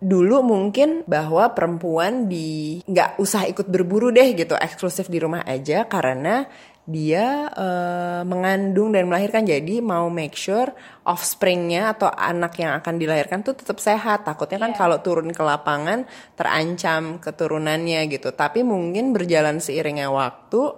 Dulu 0.00 0.40
mungkin 0.40 1.04
bahwa 1.04 1.52
perempuan 1.52 2.24
di 2.24 2.80
nggak 2.88 3.20
usah 3.20 3.44
ikut 3.52 3.68
berburu 3.68 4.08
deh 4.08 4.32
gitu 4.32 4.56
eksklusif 4.56 5.12
di 5.12 5.20
rumah 5.20 5.44
aja 5.44 5.84
karena 5.84 6.48
dia 6.90 7.46
eh, 7.54 8.22
mengandung 8.26 8.90
dan 8.90 9.06
melahirkan 9.06 9.46
jadi 9.46 9.78
mau 9.80 10.10
make 10.10 10.34
sure 10.34 10.74
offspringnya 11.06 11.94
atau 11.94 12.10
anak 12.10 12.58
yang 12.58 12.74
akan 12.76 12.94
dilahirkan 12.98 13.46
tuh 13.46 13.54
tetap 13.54 13.78
sehat 13.78 14.26
takutnya 14.26 14.58
kan 14.58 14.74
kalau 14.74 14.98
turun 14.98 15.30
ke 15.30 15.40
lapangan 15.40 16.04
terancam 16.34 17.22
keturunannya 17.22 18.10
gitu 18.10 18.34
tapi 18.34 18.66
mungkin 18.66 19.14
berjalan 19.14 19.62
seiringnya 19.62 20.10
waktu 20.10 20.74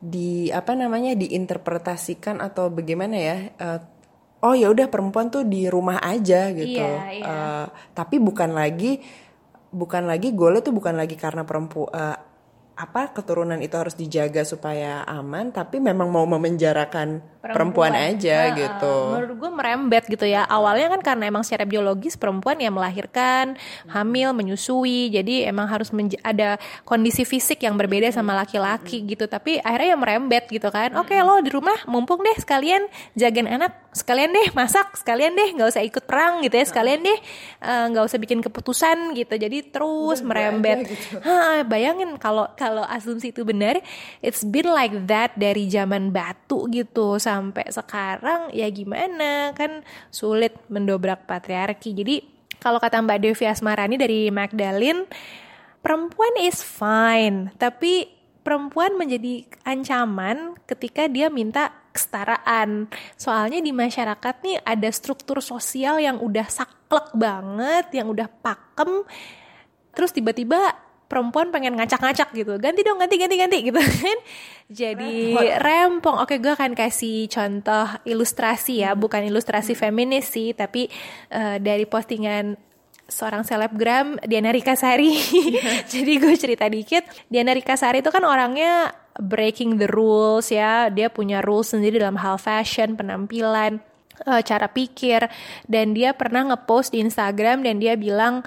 di 0.00 0.48
apa 0.48 0.72
namanya 0.72 1.12
diinterpretasikan 1.12 2.40
atau 2.40 2.72
bagaimana 2.72 3.16
ya 3.20 3.36
eh, 3.52 3.80
oh 4.40 4.56
ya 4.56 4.72
udah 4.72 4.88
perempuan 4.88 5.28
tuh 5.28 5.44
di 5.44 5.68
rumah 5.68 6.00
aja 6.00 6.48
gitu. 6.56 6.80
Iya, 6.80 7.12
iya. 7.12 7.28
Eh, 7.28 7.66
tapi 7.92 8.16
bukan 8.16 8.56
lagi 8.56 9.00
bukan 9.70 10.08
lagi 10.08 10.34
goalnya 10.34 10.66
tuh 10.66 10.74
bukan 10.74 10.98
lagi 10.98 11.14
karena 11.14 11.46
perempuan 11.46 12.29
apa 12.80 13.12
keturunan 13.12 13.60
itu 13.60 13.76
harus 13.76 13.92
dijaga 13.92 14.40
supaya 14.40 15.04
aman, 15.04 15.52
tapi 15.52 15.76
memang 15.76 16.08
mau 16.08 16.24
memenjarakan 16.24 17.20
perempuan, 17.40 17.92
aja 17.92 18.48
Heeh. 18.48 18.56
gitu. 18.56 18.96
Menurut 19.12 19.36
gue 19.36 19.50
merembet 19.52 20.04
gitu 20.08 20.24
ya. 20.24 20.48
Awalnya 20.48 20.96
kan 20.96 21.00
karena 21.04 21.24
emang 21.28 21.44
secara 21.44 21.68
biologis 21.68 22.16
perempuan 22.16 22.56
yang 22.56 22.72
melahirkan, 22.72 23.60
hamil, 23.84 24.32
menyusui, 24.32 25.12
jadi 25.12 25.52
emang 25.52 25.68
harus 25.68 25.92
ada 26.24 26.56
kondisi 26.88 27.28
fisik 27.28 27.60
yang 27.60 27.76
berbeda 27.76 28.08
sama 28.16 28.32
laki-laki 28.32 29.04
gitu. 29.04 29.28
Tapi 29.28 29.60
akhirnya 29.60 29.92
ya 29.92 29.98
merembet 30.00 30.44
gitu 30.48 30.72
kan. 30.72 30.96
Oke 30.96 31.20
lo 31.20 31.36
di 31.44 31.52
rumah 31.52 31.76
mumpung 31.84 32.24
deh 32.24 32.36
sekalian 32.40 32.88
jagain 33.12 33.48
anak, 33.48 33.76
sekalian 33.92 34.32
deh 34.32 34.48
masak, 34.56 34.96
sekalian 34.96 35.36
deh 35.36 35.52
nggak 35.52 35.68
usah 35.68 35.84
ikut 35.84 36.04
perang 36.08 36.40
gitu 36.44 36.56
ya, 36.56 36.64
sekalian 36.64 37.04
deh 37.04 37.18
eh, 37.60 37.84
nggak 37.92 38.04
usah 38.08 38.16
bikin 38.16 38.40
keputusan 38.40 39.12
gitu. 39.16 39.36
Jadi 39.36 39.68
terus 39.68 40.24
merembet. 40.24 40.88
Hah, 41.24 41.60
bayangin 41.68 42.16
kalau 42.16 42.48
kalau 42.70 42.86
asumsi 42.86 43.34
itu 43.34 43.42
benar, 43.42 43.82
it's 44.22 44.46
been 44.46 44.70
like 44.70 44.94
that 45.10 45.34
dari 45.34 45.66
zaman 45.66 46.14
batu 46.14 46.70
gitu 46.70 47.18
sampai 47.18 47.66
sekarang 47.66 48.54
ya 48.54 48.70
gimana 48.70 49.50
kan 49.58 49.82
sulit 50.14 50.54
mendobrak 50.70 51.26
patriarki. 51.26 51.90
Jadi 51.90 52.22
kalau 52.62 52.78
kata 52.78 53.02
Mbak 53.02 53.18
Devi 53.26 53.44
Asmarani 53.50 53.98
dari 53.98 54.30
Magdalene, 54.30 55.10
perempuan 55.82 56.34
is 56.46 56.62
fine, 56.62 57.50
tapi 57.58 58.06
perempuan 58.46 58.94
menjadi 58.94 59.50
ancaman 59.66 60.54
ketika 60.70 61.10
dia 61.10 61.26
minta 61.26 61.74
kesetaraan. 61.90 62.86
Soalnya 63.18 63.58
di 63.58 63.74
masyarakat 63.74 64.34
nih 64.46 64.62
ada 64.62 64.86
struktur 64.94 65.42
sosial 65.42 65.98
yang 65.98 66.22
udah 66.22 66.46
saklek 66.46 67.10
banget, 67.18 67.90
yang 67.98 68.06
udah 68.14 68.30
pakem, 68.30 69.02
terus 69.90 70.14
tiba-tiba 70.14 70.89
perempuan 71.10 71.50
pengen 71.50 71.74
ngacak-ngacak 71.74 72.30
gitu. 72.38 72.54
Ganti 72.62 72.86
dong 72.86 73.02
ganti 73.02 73.18
ganti 73.18 73.34
ganti 73.34 73.58
gitu 73.66 73.82
kan. 74.06 74.18
Jadi 74.70 75.34
rempong. 75.58 76.22
Oke 76.22 76.38
gue 76.38 76.54
akan 76.54 76.78
kasih 76.78 77.26
contoh 77.26 77.90
ilustrasi 78.06 78.86
ya. 78.86 78.94
Bukan 78.94 79.26
ilustrasi 79.26 79.74
feminis 79.74 80.30
sih 80.30 80.54
tapi 80.54 80.86
eh, 81.34 81.58
dari 81.58 81.90
postingan 81.90 82.54
seorang 83.10 83.42
selebgram 83.42 84.22
Diana 84.22 84.54
Rikasari. 84.54 85.18
Jadi 85.92 86.12
gue 86.22 86.34
cerita 86.38 86.70
dikit. 86.70 87.02
Diana 87.26 87.50
Rikasari 87.50 88.06
itu 88.06 88.14
kan 88.14 88.22
orangnya 88.22 88.94
breaking 89.18 89.82
the 89.82 89.90
rules 89.90 90.54
ya. 90.54 90.86
Dia 90.94 91.10
punya 91.10 91.42
rules 91.42 91.74
sendiri 91.74 91.98
dalam 91.98 92.22
hal 92.22 92.38
fashion 92.38 92.94
penampilan 92.94 93.82
eh, 94.30 94.42
cara 94.46 94.70
pikir. 94.70 95.26
Dan 95.66 95.98
dia 95.98 96.14
pernah 96.14 96.54
ngepost 96.54 96.94
di 96.94 97.02
Instagram 97.02 97.66
dan 97.66 97.82
dia 97.82 97.98
bilang 97.98 98.46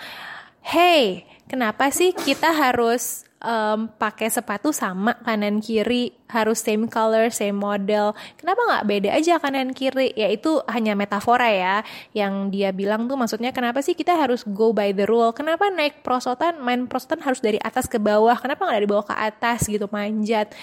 hey 0.64 1.28
kenapa 1.48 1.90
sih 1.94 2.16
kita 2.16 2.52
harus 2.52 3.28
em, 3.44 3.92
pakai 4.00 4.32
sepatu 4.32 4.72
sama 4.72 5.14
kanan 5.22 5.60
kiri? 5.60 6.16
Harus 6.32 6.64
same 6.64 6.90
color 6.90 7.30
same 7.30 7.54
model. 7.54 8.16
Kenapa 8.40 8.62
nggak 8.64 8.86
beda 8.90 9.10
aja 9.14 9.38
kanan 9.38 9.76
kiri? 9.76 10.16
Ya 10.18 10.32
itu 10.32 10.64
hanya 10.72 10.98
metafora 10.98 11.52
ya 11.52 11.76
yang 12.16 12.50
dia 12.50 12.74
bilang 12.74 13.06
tuh 13.06 13.20
maksudnya 13.20 13.54
kenapa 13.54 13.84
sih 13.86 13.94
kita 13.94 14.16
harus 14.18 14.42
go 14.48 14.72
by 14.74 14.96
the 14.96 15.06
rule? 15.06 15.30
Kenapa 15.36 15.70
naik 15.70 16.02
prosotan 16.02 16.58
main 16.64 16.88
prosotan 16.90 17.22
harus 17.22 17.44
dari 17.44 17.60
atas 17.62 17.86
ke 17.86 18.00
bawah? 18.02 18.40
Kenapa 18.40 18.66
nggak 18.66 18.78
dari 18.82 18.90
bawah 18.90 19.06
ke 19.06 19.16
atas 19.16 19.68
gitu 19.70 19.86
manjat? 19.92 20.56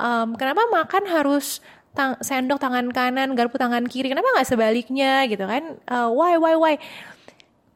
Em, 0.00 0.28
kenapa 0.38 0.64
makan 0.72 1.04
harus 1.10 1.60
tang- 1.92 2.18
sendok 2.22 2.62
tangan 2.62 2.88
kanan 2.94 3.34
garpu 3.34 3.58
tangan 3.58 3.84
kiri? 3.90 4.08
Kenapa 4.08 4.30
nggak 4.38 4.48
sebaliknya 4.48 5.26
gitu 5.26 5.44
kan? 5.44 5.76
Eh, 5.76 6.08
why 6.14 6.38
why 6.38 6.54
why 6.56 6.74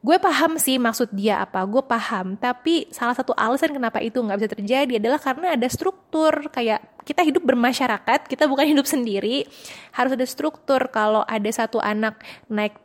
gue 0.05 0.17
paham 0.21 0.61
sih 0.61 0.77
maksud 0.77 1.09
dia 1.17 1.41
apa 1.41 1.65
gue 1.65 1.81
paham. 1.81 2.37
Tapi 2.37 2.85
salah 2.93 3.17
satu 3.17 3.33
alasan 3.33 3.73
kenapa 3.73 3.97
itu 4.05 4.21
nggak 4.21 4.37
bisa 4.37 4.49
terjadi 4.53 4.93
adalah 5.01 5.17
karena 5.17 5.57
ada 5.57 5.65
struktur. 5.65 6.53
Kayak 6.53 6.85
kita 7.01 7.25
hidup 7.25 7.41
bermasyarakat 7.41 8.29
kita 8.29 8.45
bukan 8.45 8.69
hidup 8.69 8.85
sendiri. 8.85 9.49
Harus 9.97 10.13
ada 10.13 10.25
struktur. 10.29 10.77
Kalau 10.93 11.25
ada 11.25 11.49
satu 11.49 11.81
anak 11.81 12.21
naik 12.45 12.77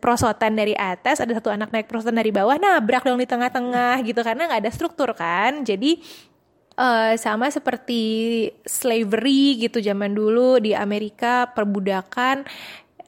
prosotan, 0.00 0.56
dari 0.56 0.72
atas 0.72 1.20
ada 1.20 1.36
satu 1.36 1.52
anak 1.52 1.68
naik 1.76 1.92
prosotan 1.92 2.16
dari 2.16 2.32
bawah 2.32 2.56
nabrak 2.56 3.04
dong 3.04 3.20
di 3.20 3.28
tengah-tengah 3.28 4.00
gitu 4.08 4.24
karena 4.24 4.48
nggak 4.48 4.60
ada 4.64 4.72
struktur 4.72 5.12
kan. 5.12 5.60
Jadi 5.60 6.00
eh, 6.80 7.14
sama 7.20 7.52
seperti 7.52 8.02
slavery 8.64 9.60
gitu 9.60 9.84
zaman 9.84 10.16
dulu 10.16 10.56
di 10.56 10.72
Amerika 10.72 11.52
perbudakan 11.52 12.48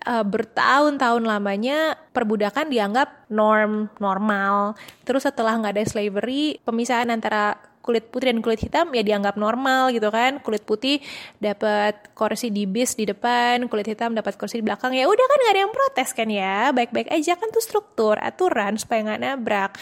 eh, 0.09 0.25
bertahun-tahun 0.25 1.23
lamanya 1.29 2.01
perbudakan 2.17 2.73
dianggap 2.73 3.29
norm 3.29 3.93
normal. 4.01 4.73
Terus 5.05 5.29
setelah 5.29 5.61
nggak 5.61 5.77
ada 5.77 5.85
slavery, 5.85 6.65
pemisahan 6.65 7.13
antara 7.13 7.61
kulit 7.89 8.13
putih 8.13 8.29
dan 8.29 8.45
kulit 8.45 8.61
hitam 8.61 8.93
ya 8.93 9.01
dianggap 9.01 9.41
normal 9.41 9.89
gitu 9.97 10.13
kan. 10.13 10.45
Kulit 10.45 10.69
putih 10.69 11.01
dapat 11.41 12.13
kursi 12.13 12.53
di 12.53 12.69
bis 12.69 12.93
di 12.93 13.09
depan, 13.09 13.65
kulit 13.73 13.89
hitam 13.89 14.13
dapat 14.13 14.37
kursi 14.37 14.61
di 14.61 14.65
belakang. 14.69 14.93
Ya 14.93 15.09
udah 15.09 15.25
kan 15.25 15.39
nggak 15.41 15.53
ada 15.57 15.63
yang 15.65 15.73
protes 15.73 16.09
kan 16.13 16.29
ya. 16.29 16.69
Baik-baik 16.77 17.09
aja 17.09 17.41
kan 17.41 17.49
tuh 17.49 17.65
struktur, 17.65 18.21
aturan 18.21 18.77
supaya 18.77 19.09
nggak 19.09 19.21
nabrak. 19.25 19.73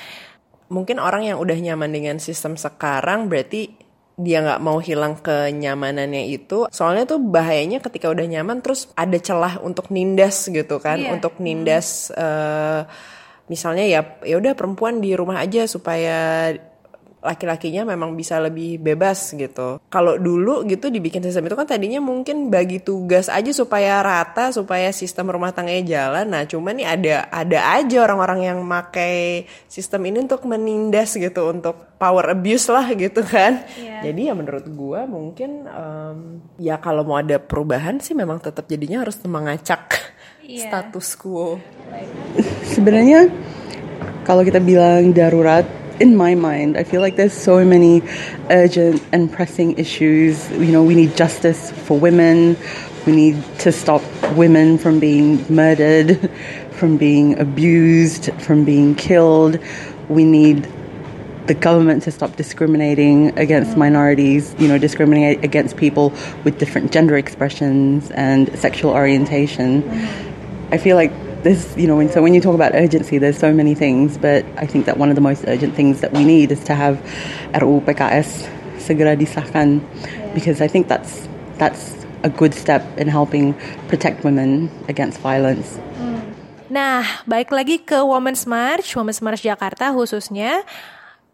Mungkin 0.71 0.99
orang 0.99 1.27
yang 1.27 1.39
udah 1.39 1.59
nyaman 1.59 1.91
dengan 1.95 2.17
sistem 2.19 2.55
sekarang 2.55 3.27
berarti 3.31 3.86
dia 4.17 4.41
nggak 4.41 4.65
mau 4.65 4.81
hilang 4.81 5.21
kenyamanannya 5.21 6.33
itu. 6.33 6.65
Soalnya 6.73 7.05
tuh 7.05 7.21
bahayanya 7.21 7.85
ketika 7.85 8.09
udah 8.09 8.25
nyaman 8.25 8.65
terus 8.65 8.89
ada 8.97 9.21
celah 9.21 9.61
untuk 9.61 9.93
nindas 9.93 10.49
gitu 10.49 10.81
kan, 10.81 10.97
Iya. 10.97 11.21
untuk 11.21 11.37
nindas 11.37 12.09
eh, 12.17 12.81
misalnya 13.47 13.85
ya 13.87 14.01
ya 14.27 14.41
udah 14.41 14.57
perempuan 14.59 14.99
di 14.99 15.13
rumah 15.15 15.39
aja 15.39 15.69
supaya 15.69 16.51
laki-lakinya 17.27 17.83
memang 17.83 18.15
bisa 18.15 18.39
lebih 18.39 18.79
bebas 18.79 19.35
gitu. 19.35 19.83
Kalau 19.91 20.15
dulu 20.15 20.63
gitu 20.71 20.87
dibikin 20.87 21.21
sistem 21.27 21.51
itu 21.51 21.59
kan 21.59 21.67
tadinya 21.67 21.99
mungkin 21.99 22.49
bagi 22.49 22.79
tugas 22.79 23.27
aja 23.27 23.51
supaya 23.51 23.99
rata, 24.01 24.55
supaya 24.55 24.95
sistem 24.95 25.35
rumah 25.35 25.51
tangganya 25.51 25.85
jalan. 25.85 26.27
Nah, 26.31 26.43
cuman 26.47 26.79
nih 26.79 26.87
ada 26.87 27.15
ada 27.35 27.59
aja 27.83 28.07
orang-orang 28.07 28.41
yang 28.47 28.59
pakai 28.63 29.45
sistem 29.67 30.07
ini 30.07 30.23
untuk 30.23 30.47
menindas 30.47 31.19
gitu, 31.19 31.51
untuk 31.51 31.99
power 31.99 32.31
abuse 32.31 32.71
lah 32.71 32.87
gitu 32.95 33.27
kan. 33.27 33.67
Jadi 33.77 34.31
ya 34.31 34.35
menurut 34.37 34.65
gua 34.71 35.09
mungkin 35.09 35.67
em, 35.67 36.19
ya 36.63 36.79
kalau 36.79 37.03
mau 37.03 37.19
ada 37.19 37.43
perubahan 37.43 37.99
sih 37.99 38.15
memang 38.15 38.39
tetap 38.39 38.69
jadinya 38.69 39.03
harus 39.03 39.19
mengacak 39.27 39.99
status 40.47 41.19
quo. 41.19 41.59
Sebenarnya 42.69 43.27
kalau 44.23 44.43
kita 44.43 44.59
bilang 44.59 45.15
darurat, 45.15 45.65
in 46.01 46.17
my 46.17 46.35
mind, 46.35 46.77
I 46.77 46.85
feel 46.85 47.01
like 47.01 47.17
there's 47.17 47.33
so 47.33 47.65
many 47.65 48.03
urgent 48.51 49.03
and 49.13 49.33
pressing 49.33 49.79
issues. 49.79 50.51
You 50.51 50.73
know, 50.73 50.83
we 50.83 50.95
need 50.95 51.17
justice 51.17 51.71
for 51.71 51.99
women. 51.99 52.57
We 53.07 53.13
need 53.13 53.43
to 53.61 53.73
stop 53.73 54.03
women 54.35 54.79
from 54.79 55.01
being 55.01 55.45
murdered, 55.53 56.31
from 56.73 56.97
being 56.97 57.39
abused, 57.39 58.33
from 58.41 58.65
being 58.65 58.95
killed. 58.95 59.59
We 60.09 60.25
need 60.25 60.69
the 61.47 61.55
government 61.55 62.03
to 62.03 62.11
stop 62.11 62.35
discriminating 62.37 63.39
against 63.39 63.77
minorities, 63.77 64.55
you 64.59 64.67
know, 64.67 64.79
discriminate 64.79 65.45
against 65.45 65.77
people 65.77 66.11
with 66.45 66.59
different 66.59 66.93
gender 66.93 67.17
expressions 67.17 68.11
and 68.11 68.59
sexual 68.59 68.91
orientation. 68.91 69.89
I 70.73 70.79
feel 70.79 70.97
like 70.97 71.13
there's, 71.47 71.77
you 71.79 71.87
know, 71.87 71.95
when, 71.95 72.11
so 72.11 72.19
when 72.19 72.35
you 72.35 72.43
talk 72.43 72.59
about 72.59 72.75
urgency, 72.75 73.23
there's 73.23 73.39
so 73.39 73.55
many 73.55 73.79
things, 73.79 74.19
but 74.19 74.43
I 74.59 74.67
think 74.67 74.85
that 74.91 74.99
one 74.99 75.11
of 75.11 75.15
the 75.15 75.23
most 75.23 75.47
urgent 75.47 75.79
things 75.79 76.03
that 76.03 76.11
we 76.11 76.27
need 76.27 76.51
is 76.51 76.59
to 76.67 76.75
have 76.75 76.99
RUU 77.55 77.87
PKS 77.87 78.51
segera 78.83 79.15
disahkan, 79.15 79.79
because 80.35 80.59
I 80.59 80.67
think 80.67 80.91
that's 80.91 81.31
that's 81.63 81.95
a 82.27 82.31
good 82.31 82.51
step 82.51 82.83
in 82.99 83.07
helping 83.07 83.55
protect 83.87 84.27
women 84.27 84.75
against 84.91 85.23
violence. 85.23 85.79
Nah, 86.67 87.07
balik 87.31 87.55
lagi 87.55 87.79
ke 87.79 88.03
Women's 88.03 88.43
March, 88.43 88.99
Women's 88.99 89.23
March 89.23 89.47
Jakarta 89.47 89.95
khususnya. 89.95 90.67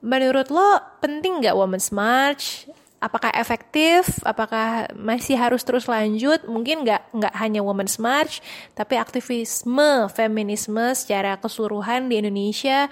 Menurut 0.05 0.53
lo 0.53 0.77
penting 1.01 1.41
nggak 1.41 1.57
Women's 1.57 1.89
March? 1.89 2.69
Apakah 3.03 3.35
efektif? 3.35 4.23
Apakah 4.23 4.87
masih 4.95 5.35
harus 5.35 5.67
terus 5.67 5.91
lanjut? 5.91 6.47
Mungkin 6.47 6.87
nggak 6.87 7.11
nggak 7.11 7.35
hanya 7.35 7.59
Women's 7.67 7.99
March, 7.99 8.39
tapi 8.79 8.95
aktivisme 8.95 10.07
feminisme 10.15 10.95
secara 10.95 11.35
keseluruhan 11.43 12.07
di 12.07 12.23
Indonesia. 12.23 12.87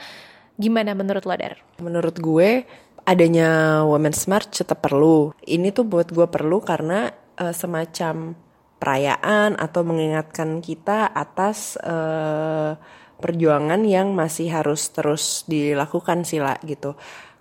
Gimana 0.58 0.98
menurut 0.98 1.22
lo, 1.22 1.38
Dar? 1.38 1.62
Menurut 1.78 2.18
gue 2.18 2.66
adanya 3.06 3.80
Women's 3.86 4.26
March 4.26 4.50
tetap 4.50 4.82
perlu. 4.82 5.30
Ini 5.46 5.70
tuh 5.70 5.86
buat 5.86 6.10
gue 6.10 6.26
perlu 6.26 6.58
karena 6.58 7.14
eh, 7.38 7.54
semacam 7.54 8.34
perayaan 8.82 9.60
atau 9.62 9.86
mengingatkan 9.86 10.58
kita 10.58 11.06
atas 11.14 11.78
eh, 11.78 12.74
perjuangan 13.20 13.84
yang 13.84 14.16
masih 14.16 14.48
harus 14.50 14.90
terus 14.90 15.44
dilakukan 15.46 16.24
sila 16.24 16.56
gitu. 16.64 16.96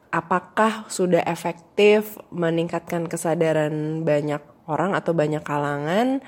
Apakah 0.09 0.89
sudah 0.89 1.21
efektif 1.25 2.17
meningkatkan 2.33 3.05
kesadaran 3.05 4.01
banyak 4.01 4.41
orang 4.65 4.97
atau 4.97 5.13
banyak 5.13 5.45
kalangan? 5.45 6.25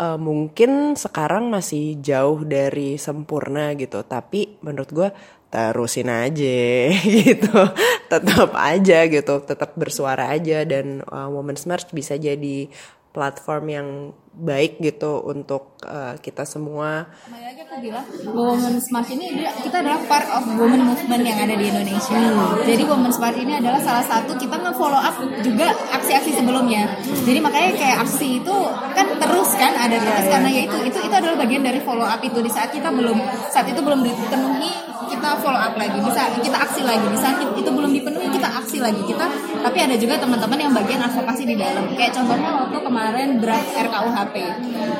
eh, 0.00 0.18
mungkin 0.18 0.96
sekarang 0.96 1.52
masih 1.52 2.00
jauh 2.00 2.42
dari 2.48 2.96
sempurna 2.96 3.76
gitu 3.76 4.00
tapi 4.08 4.56
menurut 4.64 4.90
gue 4.90 5.08
terusin 5.50 6.08
aja 6.08 6.62
gitu 7.26 7.58
tetap 8.06 8.50
aja 8.54 8.98
gitu 9.10 9.34
tetap 9.42 9.74
bersuara 9.74 10.30
aja 10.30 10.62
dan 10.62 11.02
uh, 11.10 11.26
Women's 11.26 11.66
March 11.66 11.90
bisa 11.90 12.14
jadi 12.14 12.70
platform 13.10 13.64
yang 13.66 13.88
baik 14.30 14.78
gitu 14.78 15.18
untuk 15.26 15.69
uh, 15.84 16.14
kita 16.20 16.44
semua. 16.44 17.08
Kembali 17.26 17.44
lagi 17.44 17.60
aku 17.64 17.74
bilang 17.80 18.06
Women 18.32 18.76
Smart 18.82 19.08
ini 19.08 19.44
kita 19.64 19.76
adalah 19.80 20.00
part 20.04 20.28
of 20.32 20.44
women 20.56 20.82
movement 20.84 21.22
yang 21.24 21.38
ada 21.40 21.54
di 21.56 21.66
Indonesia. 21.68 22.20
Jadi 22.64 22.82
Women 22.84 23.12
Smart 23.12 23.36
ini 23.36 23.52
adalah 23.56 23.80
salah 23.80 24.04
satu 24.04 24.36
kita 24.36 24.56
nge-follow 24.60 25.00
up 25.00 25.16
juga 25.40 25.72
aksi-aksi 25.96 26.36
sebelumnya. 26.36 26.88
Jadi 27.24 27.38
makanya 27.40 27.70
kayak 27.76 27.96
aksi 28.04 28.42
itu 28.42 28.56
kan 28.92 29.06
terus 29.16 29.50
kan 29.56 29.72
ada 29.76 29.96
terus 29.96 30.26
karena 30.28 30.48
ya 30.50 30.62
itu 30.68 30.76
itu 30.84 30.98
itu 31.00 31.14
adalah 31.14 31.36
bagian 31.40 31.62
dari 31.64 31.80
follow 31.80 32.04
up 32.04 32.20
itu. 32.20 32.38
Di 32.40 32.50
saat 32.52 32.72
kita 32.72 32.92
belum 32.92 33.18
saat 33.48 33.66
itu 33.68 33.80
belum 33.80 34.00
dipenuhi 34.04 34.72
kita 35.10 35.28
follow 35.42 35.58
up 35.58 35.74
lagi. 35.76 35.98
Bisa 36.00 36.22
kita 36.40 36.58
aksi 36.60 36.82
lagi. 36.84 37.06
Di 37.08 37.18
saat 37.18 37.36
itu 37.40 37.70
belum 37.70 37.90
dipenuhi 37.90 38.28
kita 38.30 38.48
aksi 38.60 38.78
lagi. 38.80 39.02
Kita 39.04 39.26
tapi 39.60 39.78
ada 39.80 39.96
juga 39.96 40.16
teman-teman 40.20 40.58
yang 40.58 40.72
bagian 40.72 41.00
advokasi 41.04 41.44
di 41.44 41.56
dalam. 41.56 41.92
Kayak 41.96 42.16
contohnya 42.16 42.50
waktu 42.64 42.78
kemarin 42.80 43.28
draft 43.42 43.70
RKUHP 43.76 44.36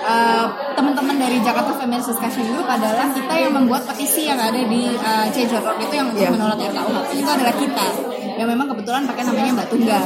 Eh, 0.00 0.46
teman-teman 0.74 1.16
dari 1.18 1.38
Jakarta 1.42 1.72
Feminist 1.78 2.14
Discussion 2.14 2.46
Group 2.50 2.66
adalah 2.66 3.10
kita 3.10 3.34
yang 3.34 3.52
membuat 3.54 3.82
petisi 3.88 4.26
yang 4.28 4.38
ada 4.38 4.60
di 4.60 4.94
uh, 4.94 5.26
Change.org 5.30 5.78
itu 5.82 5.94
yang 5.94 6.08
untuk 6.12 6.28
menolak 6.30 6.58
RKUHP 6.70 7.10
itu 7.18 7.30
adalah 7.30 7.54
kita 7.54 7.86
yang 8.40 8.48
memang 8.48 8.72
kebetulan 8.72 9.04
pakai 9.04 9.22
namanya 9.28 9.52
Mbak 9.52 9.68
Tunggal. 9.68 10.04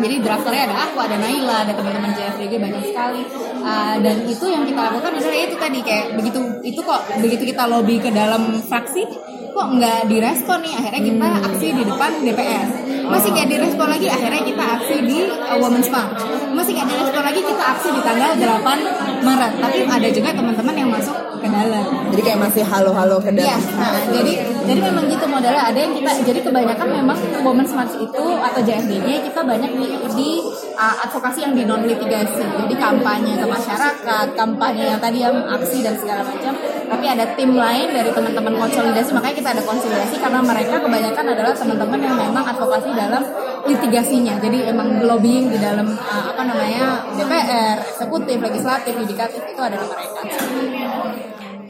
Jadi 0.00 0.14
drafternya 0.24 0.62
ada 0.64 0.76
aku 0.88 0.96
ada 1.04 1.16
Naila 1.20 1.56
ada 1.68 1.72
teman-teman 1.76 2.16
JFDG 2.16 2.52
banyak 2.56 2.82
sekali. 2.88 3.22
Uh, 3.60 3.96
dan 4.00 4.16
itu 4.24 4.44
yang 4.48 4.64
kita 4.64 4.80
lakukan 4.80 5.12
adalah 5.12 5.36
itu 5.36 5.56
tadi 5.60 5.78
kayak 5.84 6.16
begitu 6.16 6.40
itu 6.64 6.80
kok 6.80 7.00
begitu 7.20 7.52
kita 7.52 7.68
lobby 7.68 8.00
ke 8.00 8.08
dalam 8.08 8.64
fraksi 8.64 9.04
kok 9.52 9.68
nggak 9.76 10.08
direspon 10.08 10.64
nih? 10.64 10.72
Akhirnya 10.72 11.02
kita 11.04 11.28
aksi 11.52 11.66
di 11.68 11.82
depan 11.84 12.10
DPR 12.24 12.68
masih 13.04 13.28
nggak 13.36 13.48
direspon 13.52 13.88
lagi 13.92 14.08
akhirnya 14.08 14.42
kita 14.48 14.64
aksi 14.80 14.96
di 15.04 15.18
uh, 15.28 15.56
Women's 15.60 15.92
March 15.92 16.24
masih 16.56 16.72
nggak 16.80 16.88
direspon 16.96 17.22
lagi 17.28 17.40
kita 17.44 17.64
aksi 17.76 17.88
di 17.92 18.00
tanggal 18.00 18.30
8 18.40 19.20
Maret. 19.20 19.52
Tapi 19.60 19.78
ada 19.84 20.08
juga 20.08 20.28
teman-teman 20.32 20.74
yang 20.80 20.88
masuk 20.88 21.33
ke 21.44 21.48
dalam 21.52 21.84
jadi 22.08 22.22
kayak 22.24 22.40
masih 22.40 22.64
halo-halo 22.64 23.16
ke 23.20 23.30
Iya, 23.36 23.56
dalam 23.60 23.60
nah, 23.76 24.00
jadi 24.08 24.32
jadi 24.64 24.80
memang 24.80 25.04
gitu 25.12 25.26
modelnya 25.28 25.62
ada 25.68 25.78
yang 25.78 25.92
kita 25.92 26.10
jadi 26.24 26.40
kebanyakan 26.40 26.88
memang 26.88 27.18
Women's 27.44 27.72
March 27.76 27.94
itu 28.00 28.24
atau 28.40 28.60
JFD-nya 28.64 29.20
kita 29.28 29.40
banyak 29.44 29.70
di, 29.76 29.86
di 30.16 30.30
uh, 30.78 30.96
advokasi 31.04 31.44
yang 31.44 31.52
di 31.52 31.68
non 31.68 31.84
litigasi. 31.84 32.40
Jadi 32.40 32.74
kampanye 32.80 33.36
ke 33.36 33.46
masyarakat, 33.46 34.26
kampanye 34.32 34.84
yang 34.94 35.00
tadi 35.00 35.18
yang 35.20 35.36
aksi 35.52 35.84
dan 35.84 35.94
segala 36.00 36.24
macam. 36.24 36.52
Tapi 36.84 37.04
ada 37.08 37.24
tim 37.36 37.52
lain 37.56 37.88
dari 37.92 38.10
teman-teman 38.12 38.54
konsolidasi, 38.60 39.10
makanya 39.16 39.36
kita 39.36 39.50
ada 39.56 39.62
konsolidasi 39.64 40.16
karena 40.20 40.40
mereka 40.40 40.74
kebanyakan 40.80 41.24
adalah 41.32 41.52
teman-teman 41.56 41.98
yang 42.00 42.16
memang 42.16 42.44
advokasi 42.44 42.88
dalam 42.92 43.22
litigasinya. 43.64 44.34
Jadi 44.40 44.58
emang 44.68 45.04
lobbying 45.04 45.52
di 45.52 45.58
dalam 45.60 45.92
uh, 45.92 46.24
apa 46.32 46.42
namanya 46.44 47.04
DPR, 47.16 47.84
eksekutif, 47.84 48.36
legislatif, 48.40 48.92
yudikatif 48.96 49.42
itu 49.44 49.60
adalah 49.60 49.86
mereka. 49.92 50.20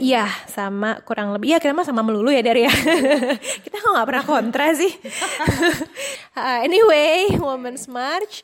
Iya, 0.05 0.28
sama 0.52 1.00
kurang 1.00 1.32
lebih. 1.32 1.57
Iya, 1.57 1.59
kita 1.64 1.72
mah 1.72 1.88
sama 1.88 2.05
melulu 2.05 2.28
ya 2.28 2.44
dari 2.44 2.68
ya. 2.68 2.72
kita 3.64 3.76
kok 3.80 3.88
nggak 3.88 4.09
pernah 4.09 4.24
kontra 4.24 4.68
sih. 4.76 4.92
Uh, 6.34 6.66
anyway, 6.66 7.30
Women's 7.38 7.86
March 7.86 8.42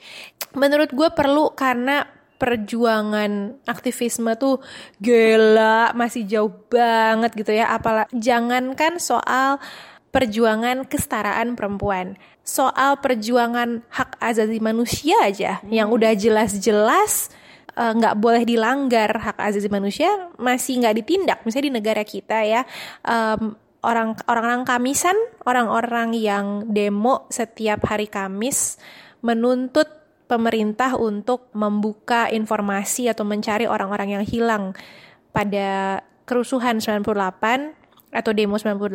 menurut 0.54 0.94
gue 0.94 1.10
perlu 1.10 1.50
karena 1.58 2.06
perjuangan 2.40 3.60
aktivisme 3.68 4.32
tuh 4.40 4.64
gila 5.02 5.92
masih 5.92 6.24
jauh 6.24 6.54
banget 6.72 7.36
gitu 7.36 7.52
ya 7.52 7.74
apalagi 7.74 8.08
jangankan 8.16 8.96
soal 8.96 9.60
perjuangan 10.08 10.88
kesetaraan 10.88 11.58
perempuan 11.58 12.16
soal 12.40 12.96
perjuangan 13.02 13.84
hak 13.92 14.16
asasi 14.22 14.56
manusia 14.62 15.20
aja 15.20 15.60
yang 15.68 15.92
udah 15.92 16.16
jelas-jelas 16.16 17.28
eh, 17.76 17.92
nggak 17.94 18.14
boleh 18.18 18.42
dilanggar 18.46 19.10
hak 19.10 19.38
asasi 19.38 19.68
manusia 19.70 20.30
masih 20.40 20.80
nggak 20.82 20.96
ditindak 21.02 21.38
misalnya 21.44 21.66
di 21.70 21.74
negara 21.82 22.02
kita 22.02 22.38
ya. 22.42 22.62
Em, 23.06 23.54
orang 23.80 24.12
orang-orang 24.28 24.62
Kamisan 24.68 25.16
orang-orang 25.48 26.12
yang 26.12 26.68
demo 26.68 27.24
setiap 27.32 27.88
hari 27.88 28.12
Kamis 28.12 28.76
menuntut 29.24 29.88
pemerintah 30.28 30.94
untuk 30.94 31.50
membuka 31.56 32.30
informasi 32.30 33.10
atau 33.10 33.26
mencari 33.26 33.66
orang-orang 33.66 34.20
yang 34.20 34.24
hilang 34.24 34.76
pada 35.34 36.00
kerusuhan 36.28 36.78
98 36.78 37.79
atau 38.10 38.34
demo 38.34 38.58
98 38.58 38.90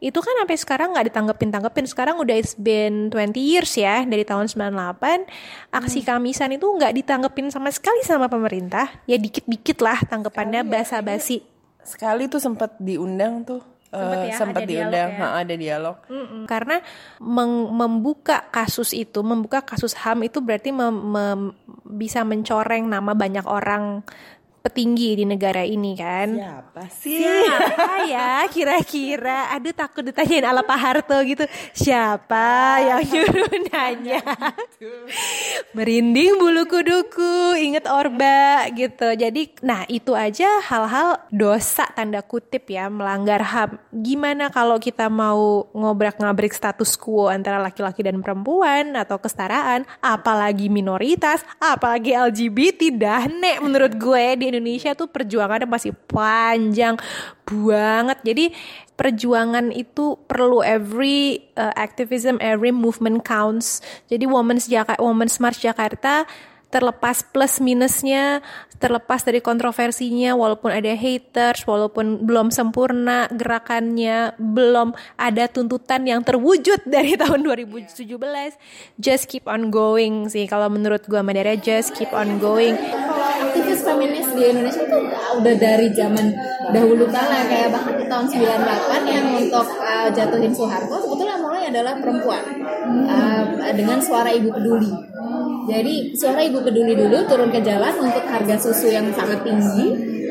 itu 0.00 0.18
kan 0.18 0.34
sampai 0.40 0.56
sekarang 0.56 0.88
nggak 0.96 1.12
ditanggepin 1.12 1.52
tanggepin 1.52 1.86
sekarang 1.86 2.16
udah 2.16 2.36
it's 2.40 2.56
been 2.56 3.12
20 3.12 3.36
years 3.36 3.76
ya 3.76 4.04
dari 4.08 4.24
tahun 4.24 4.48
98 4.48 5.28
aksi 5.76 6.00
kamisan 6.02 6.56
itu 6.56 6.64
nggak 6.64 6.96
ditanggepin 6.96 7.52
sama 7.52 7.68
sekali 7.68 8.00
sama 8.02 8.32
pemerintah. 8.32 8.88
Ya 9.04 9.20
dikit-dikit 9.20 9.84
lah 9.84 10.00
tanggapannya 10.08 10.64
basa-basi. 10.64 11.44
sekali 11.80 12.28
tuh 12.28 12.36
sempat 12.44 12.76
diundang 12.76 13.40
tuh 13.40 13.64
Sempet 13.90 14.18
eh, 14.22 14.26
ya, 14.30 14.36
sempat 14.38 14.62
ada 14.62 14.70
dialog 14.70 14.92
diundang 14.94 15.10
ya. 15.18 15.26
ada 15.34 15.54
dialog. 15.58 15.96
Mm-mm. 16.06 16.42
Karena 16.46 16.76
meng- 17.18 17.70
membuka 17.74 18.46
kasus 18.54 18.94
itu, 18.94 19.18
membuka 19.26 19.66
kasus 19.66 19.98
HAM 19.98 20.30
itu 20.30 20.38
berarti 20.38 20.70
mem- 20.70 21.10
mem- 21.10 21.54
bisa 21.90 22.22
mencoreng 22.22 22.86
nama 22.86 23.18
banyak 23.18 23.42
orang 23.50 24.06
petinggi 24.60 25.16
di 25.16 25.24
negara 25.24 25.64
ini 25.64 25.96
kan. 25.96 26.36
siapa 26.36 26.84
sih 26.92 27.16
Siapa 27.24 28.04
ya 28.04 28.44
kira-kira? 28.54 29.48
Aduh 29.56 29.72
takut 29.72 30.04
ditanyain 30.04 30.44
ala 30.44 30.60
Pak 30.60 30.78
Harto 30.78 31.16
gitu. 31.24 31.48
Siapa 31.72 32.76
yang 32.84 33.00
nyuruh 33.00 33.52
nanya? 33.72 34.20
Merinding 35.76 36.36
bulu 36.36 36.68
kuduku, 36.68 37.56
inget 37.56 37.88
Orba 37.88 38.68
gitu. 38.76 39.16
Jadi, 39.16 39.56
nah 39.64 39.88
itu 39.88 40.12
aja 40.12 40.60
hal-hal 40.60 41.24
dosa 41.32 41.88
tanda 41.96 42.20
kutip 42.20 42.68
ya 42.68 42.92
melanggar 42.92 43.40
HAM. 43.40 43.80
Gimana 44.04 44.52
kalau 44.52 44.76
kita 44.76 45.08
mau 45.08 45.72
ngobrak-ngabrik 45.72 46.52
status 46.52 47.00
quo 47.00 47.32
antara 47.32 47.56
laki-laki 47.56 48.04
dan 48.04 48.20
perempuan 48.20 48.92
atau 48.92 49.16
kesetaraan, 49.16 49.88
apalagi 50.04 50.68
minoritas, 50.68 51.40
apalagi 51.56 52.12
LGBT, 52.12 52.92
dahne 52.92 53.62
menurut 53.64 53.96
gue 53.96 54.26
di 54.36 54.49
Indonesia 54.50 54.92
tuh 54.98 55.06
perjuangannya 55.06 55.70
masih 55.70 55.94
panjang 56.10 56.98
banget. 57.46 58.18
Jadi 58.26 58.44
perjuangan 58.98 59.72
itu 59.72 60.18
perlu 60.28 60.60
every 60.60 61.48
uh, 61.56 61.72
activism, 61.78 62.36
every 62.42 62.74
movement 62.74 63.24
counts. 63.24 63.80
Jadi 64.10 64.28
Women's 64.28 64.68
Jakarta, 64.68 65.00
Women's 65.00 65.38
March 65.40 65.62
Jakarta 65.62 66.28
terlepas 66.70 67.26
plus 67.26 67.58
minusnya, 67.58 68.38
terlepas 68.78 69.26
dari 69.26 69.42
kontroversinya, 69.42 70.38
walaupun 70.38 70.70
ada 70.70 70.94
haters, 70.94 71.66
walaupun 71.66 72.22
belum 72.22 72.54
sempurna 72.54 73.26
gerakannya, 73.34 74.38
belum 74.38 74.94
ada 75.18 75.50
tuntutan 75.50 76.06
yang 76.06 76.22
terwujud 76.22 76.86
dari 76.94 77.18
tahun 77.18 77.42
2017, 77.42 78.06
just 79.02 79.26
keep 79.26 79.50
on 79.50 79.68
going 79.74 80.30
sih. 80.30 80.46
Kalau 80.46 80.70
menurut 80.70 81.04
gua 81.10 81.26
Madara, 81.26 81.58
just 81.58 81.92
keep 81.98 82.14
on 82.14 82.38
going. 82.38 82.78
Feminis 83.82 84.28
di 84.32 84.42
Indonesia 84.46 84.82
itu 84.84 84.98
udah 85.10 85.54
dari 85.58 85.88
zaman 85.92 86.26
dahulu 86.70 87.04
kala 87.10 87.46
kayak 87.50 87.68
bahkan 87.74 87.94
di 87.98 88.04
tahun 88.06 88.26
98 88.28 89.12
yang 89.12 89.26
untuk 89.40 89.66
uh, 89.80 90.08
jatuhin 90.12 90.52
Soeharto 90.54 90.96
sebetulnya 91.02 91.36
mulai 91.40 91.68
adalah 91.68 91.98
perempuan 91.98 92.42
uh, 93.08 93.42
dengan 93.74 93.98
suara 93.98 94.30
ibu 94.30 94.50
peduli. 94.52 94.92
Jadi 95.70 96.16
suara 96.18 96.40
ibu 96.42 96.58
peduli 96.64 96.98
dulu 96.98 97.18
turun 97.30 97.50
ke 97.52 97.60
jalan 97.62 97.94
untuk 98.00 98.24
harga 98.26 98.56
susu 98.58 98.90
yang 98.90 99.06
sangat 99.14 99.44
tinggi 99.46 99.86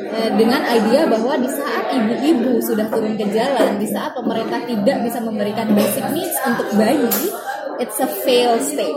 uh, 0.09 0.29
dengan 0.35 0.61
idea 0.67 1.05
bahwa 1.07 1.37
di 1.39 1.49
saat 1.51 1.93
ibu-ibu 1.95 2.59
sudah 2.63 2.87
turun 2.89 3.15
ke 3.15 3.25
jalan, 3.31 3.77
di 3.77 3.87
saat 3.87 4.13
pemerintah 4.15 4.63
tidak 4.65 4.97
bisa 5.05 5.19
memberikan 5.21 5.67
basic 5.73 6.05
needs 6.11 6.37
untuk 6.45 6.67
bayi, 6.75 7.09
it's 7.79 7.97
a 8.03 8.07
fail 8.27 8.59
state. 8.59 8.93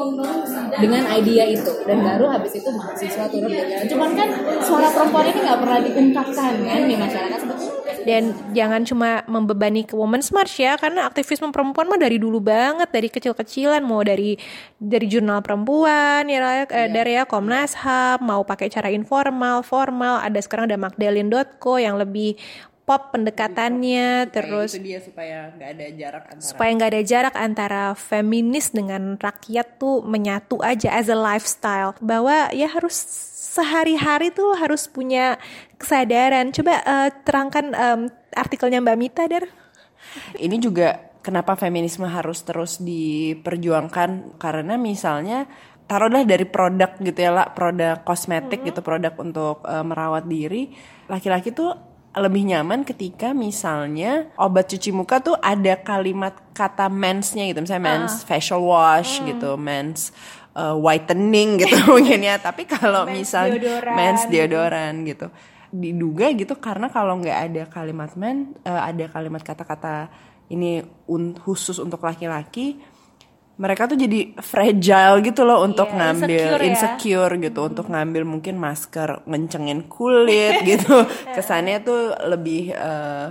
Dengan 0.79 1.07
idea 1.15 1.47
itu. 1.49 1.73
Dan 1.87 2.03
baru 2.03 2.29
habis 2.29 2.53
itu 2.59 2.69
mahasiswa 2.75 3.31
turun 3.31 3.51
ke 3.51 3.65
jalan. 3.65 3.87
Cuman 3.89 4.11
kan 4.19 4.29
suara 4.67 4.89
perempuan 4.91 5.25
ini 5.31 5.41
nggak 5.43 5.59
pernah 5.63 5.79
diungkapkan 5.81 6.53
kan 6.67 6.81
di 6.85 6.95
masyarakat. 6.99 7.39
Sebetulnya. 7.39 7.83
Dan 8.03 8.35
jangan 8.51 8.83
cuma 8.83 9.23
membebani 9.31 9.87
ke 9.87 9.95
Women's 9.95 10.35
March 10.35 10.59
ya, 10.59 10.75
karena 10.75 11.07
aktivisme 11.07 11.55
perempuan 11.55 11.87
mah 11.87 11.99
dari 11.99 12.19
dulu 12.19 12.43
banget, 12.43 12.91
dari 12.91 13.07
kecil-kecilan, 13.07 13.79
mau 13.87 14.03
dari 14.03 14.35
dari 14.75 15.07
jurnal 15.07 15.39
perempuan, 15.39 16.27
ya, 16.27 16.67
eh, 16.67 16.91
dari 16.91 17.15
ya 17.15 17.23
Komnas 17.23 17.79
HAM, 17.79 18.27
mau 18.27 18.43
pakai 18.43 18.67
cara 18.67 18.91
informal, 18.91 19.63
formal, 19.63 20.19
ada 20.19 20.39
sekarang 20.43 20.67
ada 20.67 20.79
Magdalene.co 20.79 21.79
yang 21.79 21.95
lebih 21.95 22.35
pop 22.83 23.15
pendekatannya 23.15 24.27
terus 24.35 24.75
itu 24.75 24.83
dia 24.83 24.99
supaya 24.99 25.55
nggak 25.55 25.71
ada 25.71 25.87
jarak 25.95 26.25
antara 26.35 26.43
supaya 26.51 26.71
nggak 26.75 26.91
ada 26.91 27.03
jarak 27.07 27.35
antara 27.39 27.83
feminis 27.95 28.75
dengan 28.75 29.15
rakyat 29.15 29.79
tuh 29.79 30.03
menyatu 30.03 30.59
aja 30.61 30.91
as 30.99 31.07
a 31.07 31.17
lifestyle. 31.17 31.95
Bahwa 32.03 32.51
ya 32.51 32.67
harus 32.67 32.99
sehari-hari 33.53 34.35
tuh 34.35 34.59
harus 34.59 34.91
punya 34.91 35.39
kesadaran. 35.79 36.51
Coba 36.51 36.83
eh, 36.83 37.11
terangkan 37.23 37.67
em, 37.71 38.01
artikelnya 38.35 38.83
Mbak 38.83 38.99
Mita 38.99 39.25
dar 39.31 39.47
ini 40.39 40.57
juga 40.59 41.15
kenapa 41.23 41.55
feminisme 41.57 42.05
harus 42.09 42.43
terus 42.43 42.83
diperjuangkan? 42.83 44.37
Karena 44.37 44.75
misalnya 44.77 45.47
taruhlah 45.87 46.25
dari 46.25 46.47
produk 46.49 46.97
gitu 47.03 47.19
ya 47.19 47.33
lah 47.35 47.53
produk 47.53 48.01
kosmetik 48.07 48.65
gitu 48.65 48.81
produk 48.81 49.15
untuk 49.21 49.65
eh, 49.67 49.85
merawat 49.85 50.27
diri. 50.27 50.73
Laki-laki 51.09 51.55
tuh 51.55 51.92
lebih 52.13 52.45
nyaman 52.45 52.85
ketika 52.85 53.33
misalnya 53.33 54.29
obat 54.37 54.69
cuci 54.69 54.93
muka 54.93 55.25
tuh 55.25 55.37
ada 55.41 55.81
kalimat 55.81 56.37
kata 56.53 56.93
mensnya 56.93 57.49
gitu. 57.49 57.65
Misalnya 57.65 57.85
mens 57.89 58.21
facial 58.29 58.61
wash 58.61 59.25
gitu 59.25 59.57
mens 59.57 60.13
uh, 60.53 60.77
whitening 60.77 61.57
gitu 61.65 61.77
mungkin 61.93 62.21
ya. 62.21 62.37
Tapi 62.37 62.69
kalau 62.69 63.09
misalnya 63.09 63.57
deodoran. 63.57 63.95
mens 63.97 64.23
deodoran 64.29 64.95
gitu. 65.09 65.27
Diduga 65.73 66.29
gitu 66.37 66.53
karena 66.61 66.93
kalau 66.93 67.17
nggak 67.17 67.39
ada 67.49 67.63
kalimat 67.73 68.13
men 68.13 68.53
uh, 68.69 68.85
ada 68.85 69.09
kalimat 69.09 69.41
kata-kata 69.41 70.13
ini 70.53 70.85
un- 71.09 71.33
khusus 71.33 71.81
untuk 71.81 72.05
laki-laki 72.05 72.77
mereka 73.63 73.87
tuh 73.87 73.95
jadi 73.95 74.35
fragile 74.37 75.23
gitu 75.23 75.47
loh 75.47 75.63
untuk 75.63 75.87
Iya, 75.87 75.97
ngambil 76.03 76.27
insecure 76.35 76.59
ya. 76.59 76.67
insecure 76.67 77.33
gitu 77.39 77.61
untuk 77.63 77.87
ngambil 77.87 78.23
mungkin 78.27 78.59
masker 78.59 79.23
ngencengin 79.23 79.87
kulit 79.87 80.63
gitu 80.71 81.07
kesannya 81.31 81.79
tuh 81.81 82.01
lebih 82.27 82.75
eh, 82.75 83.27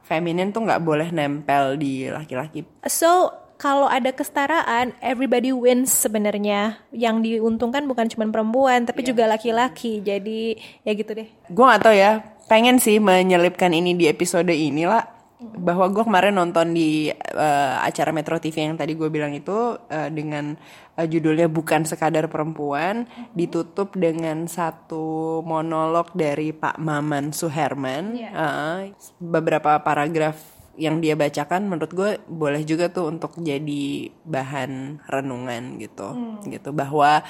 feminin 0.00 0.50
tuh 0.50 0.64
nggak 0.64 0.80
boleh 0.80 1.08
nempel 1.10 1.76
di 1.76 2.08
laki-laki 2.08 2.64
So 2.84 3.28
kalau 3.54 3.86
ada 3.86 4.10
kesetaraan, 4.10 4.98
everybody 4.98 5.54
wins 5.54 5.88
sebenarnya. 5.94 6.74
Yang 6.90 7.16
diuntungkan 7.22 7.86
bukan 7.86 8.10
cuma 8.10 8.26
perempuan, 8.26 8.82
tapi 8.82 9.06
juga 9.06 9.24
laki-laki. 9.24 10.02
Jadi 10.02 10.58
ya 10.82 10.92
gitu 10.92 11.14
deh. 11.14 11.30
gue 11.30 11.64
nggak 11.64 11.80
tahu 11.80 11.94
ya 11.94 12.12
pengen 12.44 12.76
sih 12.76 12.98
menyelipkan 12.98 13.70
ini 13.70 13.94
di 13.94 14.04
episode 14.04 14.50
ini 14.50 14.84
lah 14.84 15.06
bahwa 15.52 15.86
gue 15.92 16.04
kemarin 16.04 16.34
nonton 16.34 16.72
di 16.72 17.08
eh, 17.12 17.74
acara 17.80 18.10
Metro 18.10 18.40
TV 18.40 18.70
yang 18.70 18.76
tadi 18.78 18.96
gue 18.96 19.08
bilang 19.12 19.32
itu 19.36 19.76
eh, 19.90 20.08
dengan 20.08 20.56
eh, 20.96 21.06
judulnya 21.06 21.50
bukan 21.50 21.84
sekadar 21.84 22.30
perempuan 22.32 23.04
ditutup 23.36 23.92
dengan 23.94 24.48
satu 24.48 25.40
monolog 25.44 26.10
dari 26.16 26.54
Pak 26.54 26.80
Maman 26.80 27.36
Suherman. 27.36 28.16
Eh, 28.16 28.94
beberapa 29.20 29.80
paragraf 29.82 30.36
yang 30.74 30.98
dia 30.98 31.14
bacakan 31.14 31.70
menurut 31.70 31.92
gue 31.94 32.10
boleh 32.26 32.66
juga 32.66 32.90
tuh 32.90 33.06
untuk 33.06 33.38
jadi 33.38 34.10
bahan 34.26 35.04
renungan 35.06 35.78
gitu. 35.78 36.40
Gitu 36.48 36.70
bahwa 36.74 37.22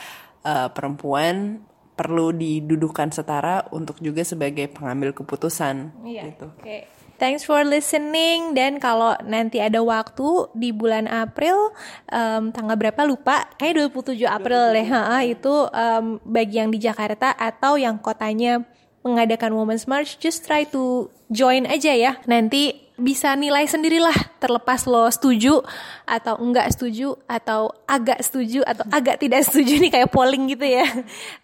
eh, 0.44 0.68
perempuan 0.72 1.64
perlu 1.94 2.34
didudukan 2.34 3.14
setara 3.14 3.70
untuk 3.70 4.02
juga 4.02 4.26
sebagai 4.26 4.66
pengambil 4.66 5.14
keputusan 5.14 5.94
gitu. 6.34 6.50
Oke. 6.58 6.90
Thanks 7.16 7.46
for 7.46 7.62
listening. 7.62 8.52
Dan 8.58 8.82
kalau 8.82 9.14
nanti 9.22 9.62
ada 9.62 9.80
waktu 9.80 10.50
di 10.52 10.74
bulan 10.74 11.06
April 11.06 11.72
em, 12.10 12.50
tanggal 12.50 12.76
berapa 12.76 13.02
lupa? 13.06 13.48
Kayak 13.56 13.90
27 13.94 14.26
April 14.26 14.62
deh. 14.74 14.86
ha, 14.90 15.22
itu 15.22 15.54
em, 15.70 16.18
bagi 16.26 16.60
yang 16.60 16.70
di 16.74 16.78
Jakarta 16.82 17.32
atau 17.34 17.78
yang 17.78 17.96
kotanya 18.02 18.66
mengadakan 19.04 19.52
Women's 19.52 19.84
March 19.84 20.16
just 20.16 20.48
try 20.48 20.64
to 20.68 21.08
join 21.28 21.64
aja 21.68 21.92
ya. 21.92 22.12
Nanti 22.24 22.83
bisa 22.94 23.34
nilai 23.34 23.66
sendirilah 23.66 24.14
terlepas 24.38 24.86
lo 24.86 25.10
setuju 25.10 25.66
atau 26.06 26.38
enggak 26.38 26.70
setuju 26.70 27.18
atau 27.26 27.74
agak 27.90 28.22
setuju 28.22 28.62
atau 28.62 28.86
agak 28.94 29.18
tidak 29.18 29.42
setuju 29.50 29.82
nih 29.82 29.90
kayak 29.90 30.10
polling 30.14 30.46
gitu 30.46 30.66
ya. 30.66 30.86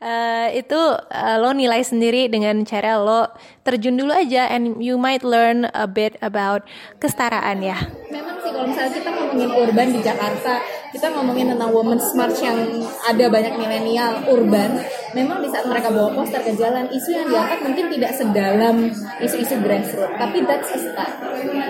Eh, 0.00 0.62
itu 0.62 0.80
eh, 1.10 1.36
lo 1.42 1.50
nilai 1.50 1.82
sendiri 1.82 2.30
dengan 2.30 2.62
cara 2.62 3.02
lo 3.02 3.28
terjun 3.66 3.98
dulu 3.98 4.14
aja 4.14 4.48
and 4.48 4.78
you 4.78 4.94
might 4.96 5.26
learn 5.26 5.66
a 5.74 5.90
bit 5.90 6.14
about 6.22 6.62
kesetaraan 7.02 7.60
ya. 7.60 7.78
Memang 8.08 8.39
kalau 8.60 8.76
misalnya 8.76 8.92
kita 8.92 9.10
ngomongin 9.16 9.50
urban 9.56 9.88
di 9.88 10.00
Jakarta, 10.04 10.60
kita 10.92 11.06
ngomongin 11.16 11.48
tentang 11.56 11.72
women's 11.72 12.12
march 12.12 12.44
yang 12.44 12.60
ada 13.08 13.24
banyak 13.32 13.56
milenial 13.56 14.20
urban, 14.28 14.84
memang 15.16 15.40
di 15.40 15.48
saat 15.48 15.64
mereka 15.64 15.88
bawa 15.88 16.12
poster 16.12 16.44
ke 16.44 16.52
jalan, 16.60 16.84
isu 16.92 17.08
yang 17.08 17.32
diangkat 17.32 17.58
mungkin 17.64 17.88
tidak 17.88 18.12
sedalam 18.12 18.76
isu-isu 19.16 19.56
grassroots, 19.64 20.12
tapi 20.20 20.44
that's 20.44 20.76
a 20.76 20.78
start. 20.92 21.12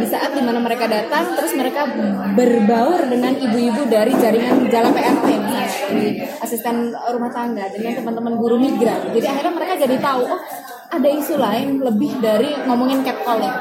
Di 0.02 0.06
saat 0.10 0.34
di 0.34 0.42
mana 0.42 0.58
mereka 0.58 0.90
datang, 0.90 1.30
terus 1.38 1.54
mereka 1.54 1.86
berbaur 2.34 3.06
dengan 3.06 3.38
ibu-ibu 3.38 3.86
dari 3.86 4.10
jaringan 4.10 4.66
jalan 4.66 4.90
PRT 4.90 5.28
asisten 6.42 6.90
rumah 6.90 7.30
tangga, 7.30 7.70
dengan 7.70 8.02
teman-teman 8.02 8.34
guru 8.34 8.58
migran. 8.58 9.14
Jadi 9.14 9.26
akhirnya 9.30 9.54
mereka 9.54 9.78
jadi 9.78 9.94
tahu, 10.02 10.26
oh 10.26 10.42
ada 10.90 11.08
isu 11.08 11.34
lain 11.38 11.78
lebih 11.78 12.18
dari 12.18 12.50
ngomongin 12.66 13.06
catcalling 13.06 13.54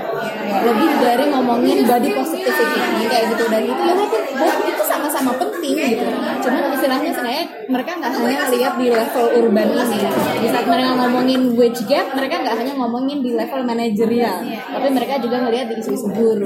lebih 0.49 0.89
dari 0.99 1.25
ngomongin 1.29 1.85
body 1.85 2.09
positivity 2.17 3.03
kayak 3.05 3.25
gitu. 3.35 3.43
Dan 3.47 3.63
itu 3.69 3.81
ya 3.85 3.93
walaupun 3.95 4.65
itu 4.65 4.83
sama-sama 4.83 5.31
penting 5.37 5.75
gitu. 5.77 6.05
Cuman 6.41 6.73
istilahnya 6.73 7.11
sebenarnya 7.13 7.45
mereka 7.69 7.91
nggak 8.01 8.11
hanya 8.17 8.41
lihat 8.49 8.73
di 8.81 8.87
level 8.89 9.25
urban 9.37 9.67
ini. 9.69 9.99
Di 10.41 10.47
saat 10.49 10.65
mereka 10.65 10.89
ngomongin 10.97 11.41
wage 11.53 11.81
gap 11.85 12.07
mereka 12.17 12.35
nggak 12.41 12.55
hanya 12.57 12.73
ngomongin 12.75 13.21
di 13.21 13.31
level 13.37 13.61
manajerial. 13.63 14.37
Tapi 14.49 14.87
mereka 14.89 15.13
juga 15.21 15.37
ngelihat 15.45 15.67
di 15.69 15.75
isu-isu 15.79 16.07
guru 16.11 16.45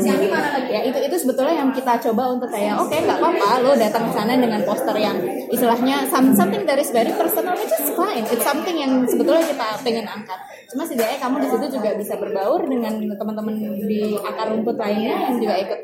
ya 0.73 0.81
itu 0.81 0.97
itu 1.05 1.15
sebetulnya 1.15 1.53
yang 1.61 1.69
kita 1.69 2.01
coba 2.09 2.33
untuk 2.33 2.49
kayak 2.49 2.73
oke 2.81 2.91
nggak 2.91 3.17
apa-apa 3.21 3.61
lo 3.61 3.77
datang 3.77 4.09
ke 4.09 4.11
sana 4.17 4.33
dengan 4.33 4.57
poster 4.65 4.95
yang 4.97 5.13
istilahnya 5.53 6.01
some- 6.09 6.33
something 6.33 6.65
that 6.65 6.81
is 6.81 6.89
very 6.89 7.13
personal 7.13 7.53
which 7.53 7.69
is 7.71 7.87
fine. 7.93 8.25
It's 8.25 8.41
something 8.41 8.73
yang 8.73 9.05
sebetulnya 9.05 9.45
kita 9.45 9.67
pengen 9.85 10.05
angkat 10.09 10.39
cuma 10.73 10.89
setidaknya 10.89 11.19
kamu 11.21 11.35
di 11.45 11.47
situ 11.53 11.65
juga 11.77 11.89
bisa 11.93 12.13
berbaur 12.17 12.65
dengan 12.65 12.93
teman-teman 12.97 13.53
di 13.85 14.17
akar 14.17 14.49
rumput 14.49 14.73
lainnya 14.73 15.15
yang 15.29 15.35
juga 15.37 15.55
ikut 15.61 15.79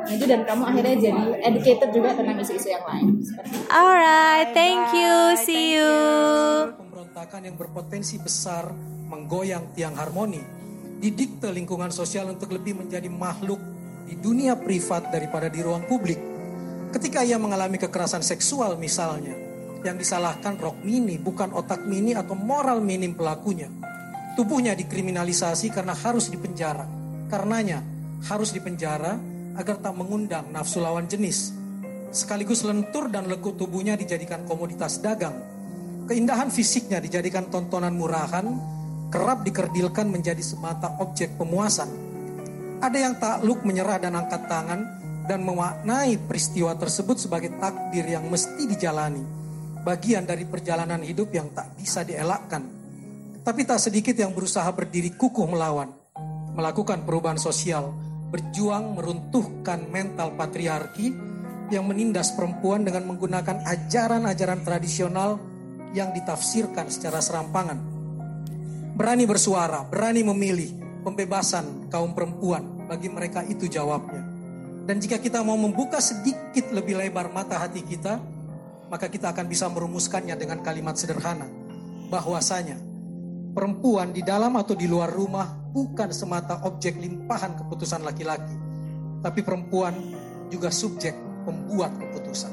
maju 0.00 0.24
dan 0.24 0.40
kamu 0.48 0.62
akhirnya 0.64 0.96
jadi 0.96 1.24
educated 1.44 1.90
juga 1.92 2.08
tentang 2.16 2.40
isu-isu 2.40 2.68
yang 2.72 2.84
lain. 2.88 3.20
Itu. 3.20 3.36
alright 3.68 4.48
thank 4.56 4.96
you 4.96 5.16
see 5.44 5.76
you. 5.76 5.92
pemberontakan 6.72 7.40
yang 7.52 7.56
berpotensi 7.60 8.16
besar 8.16 8.72
menggoyang 9.12 9.76
tiang 9.76 9.92
harmoni 10.00 10.40
didikte 11.04 11.52
lingkungan 11.52 11.92
sosial 11.92 12.32
untuk 12.32 12.56
lebih 12.56 12.80
menjadi 12.80 13.12
makhluk 13.12 13.60
di 14.08 14.16
dunia 14.16 14.56
privat 14.56 15.12
daripada 15.12 15.52
di 15.52 15.60
ruang 15.60 15.84
publik. 15.84 16.18
Ketika 16.90 17.22
ia 17.22 17.38
mengalami 17.38 17.78
kekerasan 17.78 18.24
seksual 18.24 18.74
misalnya 18.74 19.36
yang 19.84 19.96
disalahkan 19.96 20.60
rok 20.60 20.80
mini 20.84 21.16
bukan 21.16 21.52
otak 21.56 21.84
mini 21.88 22.12
atau 22.12 22.36
moral 22.36 22.84
minim 22.84 23.16
pelakunya 23.16 23.79
tubuhnya 24.40 24.72
dikriminalisasi 24.72 25.68
karena 25.68 25.92
harus 25.92 26.32
dipenjara 26.32 26.88
karenanya 27.28 27.84
harus 28.24 28.56
dipenjara 28.56 29.20
agar 29.60 29.76
tak 29.84 29.92
mengundang 29.92 30.48
nafsu 30.48 30.80
lawan 30.80 31.04
jenis 31.04 31.52
sekaligus 32.08 32.64
lentur 32.64 33.12
dan 33.12 33.28
lekuk 33.28 33.60
tubuhnya 33.60 34.00
dijadikan 34.00 34.48
komoditas 34.48 35.04
dagang 35.04 35.60
Keindahan 36.10 36.50
fisiknya 36.50 36.98
dijadikan 36.98 37.46
tontonan 37.54 37.94
murahan, 37.94 38.42
kerap 39.14 39.46
dikerdilkan 39.46 40.10
menjadi 40.10 40.42
semata 40.42 40.98
objek 40.98 41.38
pemuasan. 41.38 41.86
Ada 42.82 42.98
yang 42.98 43.14
takluk 43.22 43.62
menyerah 43.62 44.02
dan 44.02 44.18
angkat 44.18 44.42
tangan 44.50 44.80
dan 45.30 45.46
memaknai 45.46 46.18
peristiwa 46.26 46.74
tersebut 46.74 47.14
sebagai 47.14 47.54
takdir 47.62 48.02
yang 48.10 48.26
mesti 48.26 48.66
dijalani. 48.66 49.22
Bagian 49.86 50.26
dari 50.26 50.42
perjalanan 50.50 50.98
hidup 51.06 51.30
yang 51.30 51.54
tak 51.54 51.78
bisa 51.78 52.02
dielakkan. 52.02 52.79
Tapi 53.40 53.64
tak 53.64 53.80
sedikit 53.80 54.12
yang 54.12 54.36
berusaha 54.36 54.68
berdiri 54.68 55.16
kukuh 55.16 55.48
melawan. 55.48 55.88
Melakukan 56.52 57.08
perubahan 57.08 57.40
sosial, 57.40 57.88
berjuang 58.28 58.94
meruntuhkan 59.00 59.88
mental 59.88 60.36
patriarki 60.36 61.14
yang 61.72 61.86
menindas 61.86 62.34
perempuan 62.36 62.84
dengan 62.84 63.08
menggunakan 63.08 63.64
ajaran-ajaran 63.64 64.60
tradisional 64.66 65.38
yang 65.96 66.12
ditafsirkan 66.12 66.90
secara 66.90 67.22
serampangan. 67.22 67.78
Berani 68.94 69.24
bersuara, 69.24 69.86
berani 69.88 70.20
memilih 70.20 70.70
pembebasan 71.06 71.88
kaum 71.88 72.12
perempuan, 72.12 72.84
bagi 72.90 73.08
mereka 73.08 73.46
itu 73.46 73.70
jawabnya. 73.70 74.20
Dan 74.84 74.98
jika 74.98 75.22
kita 75.22 75.46
mau 75.46 75.54
membuka 75.54 76.02
sedikit 76.02 76.74
lebih 76.74 76.98
lebar 76.98 77.30
mata 77.30 77.56
hati 77.56 77.86
kita, 77.86 78.18
maka 78.90 79.06
kita 79.06 79.30
akan 79.30 79.46
bisa 79.46 79.70
merumuskannya 79.70 80.34
dengan 80.34 80.58
kalimat 80.66 80.98
sederhana. 80.98 81.46
Bahwasanya, 82.10 82.89
perempuan 83.50 84.14
di 84.14 84.22
dalam 84.22 84.54
atau 84.56 84.78
di 84.78 84.86
luar 84.86 85.10
rumah 85.10 85.46
bukan 85.70 86.10
semata 86.14 86.62
objek 86.66 86.98
limpahan 86.98 87.58
keputusan 87.58 88.02
laki-laki, 88.06 88.56
tapi 89.22 89.40
perempuan 89.42 89.94
juga 90.50 90.70
subjek 90.70 91.14
pembuat 91.46 91.94
keputusan. 91.98 92.52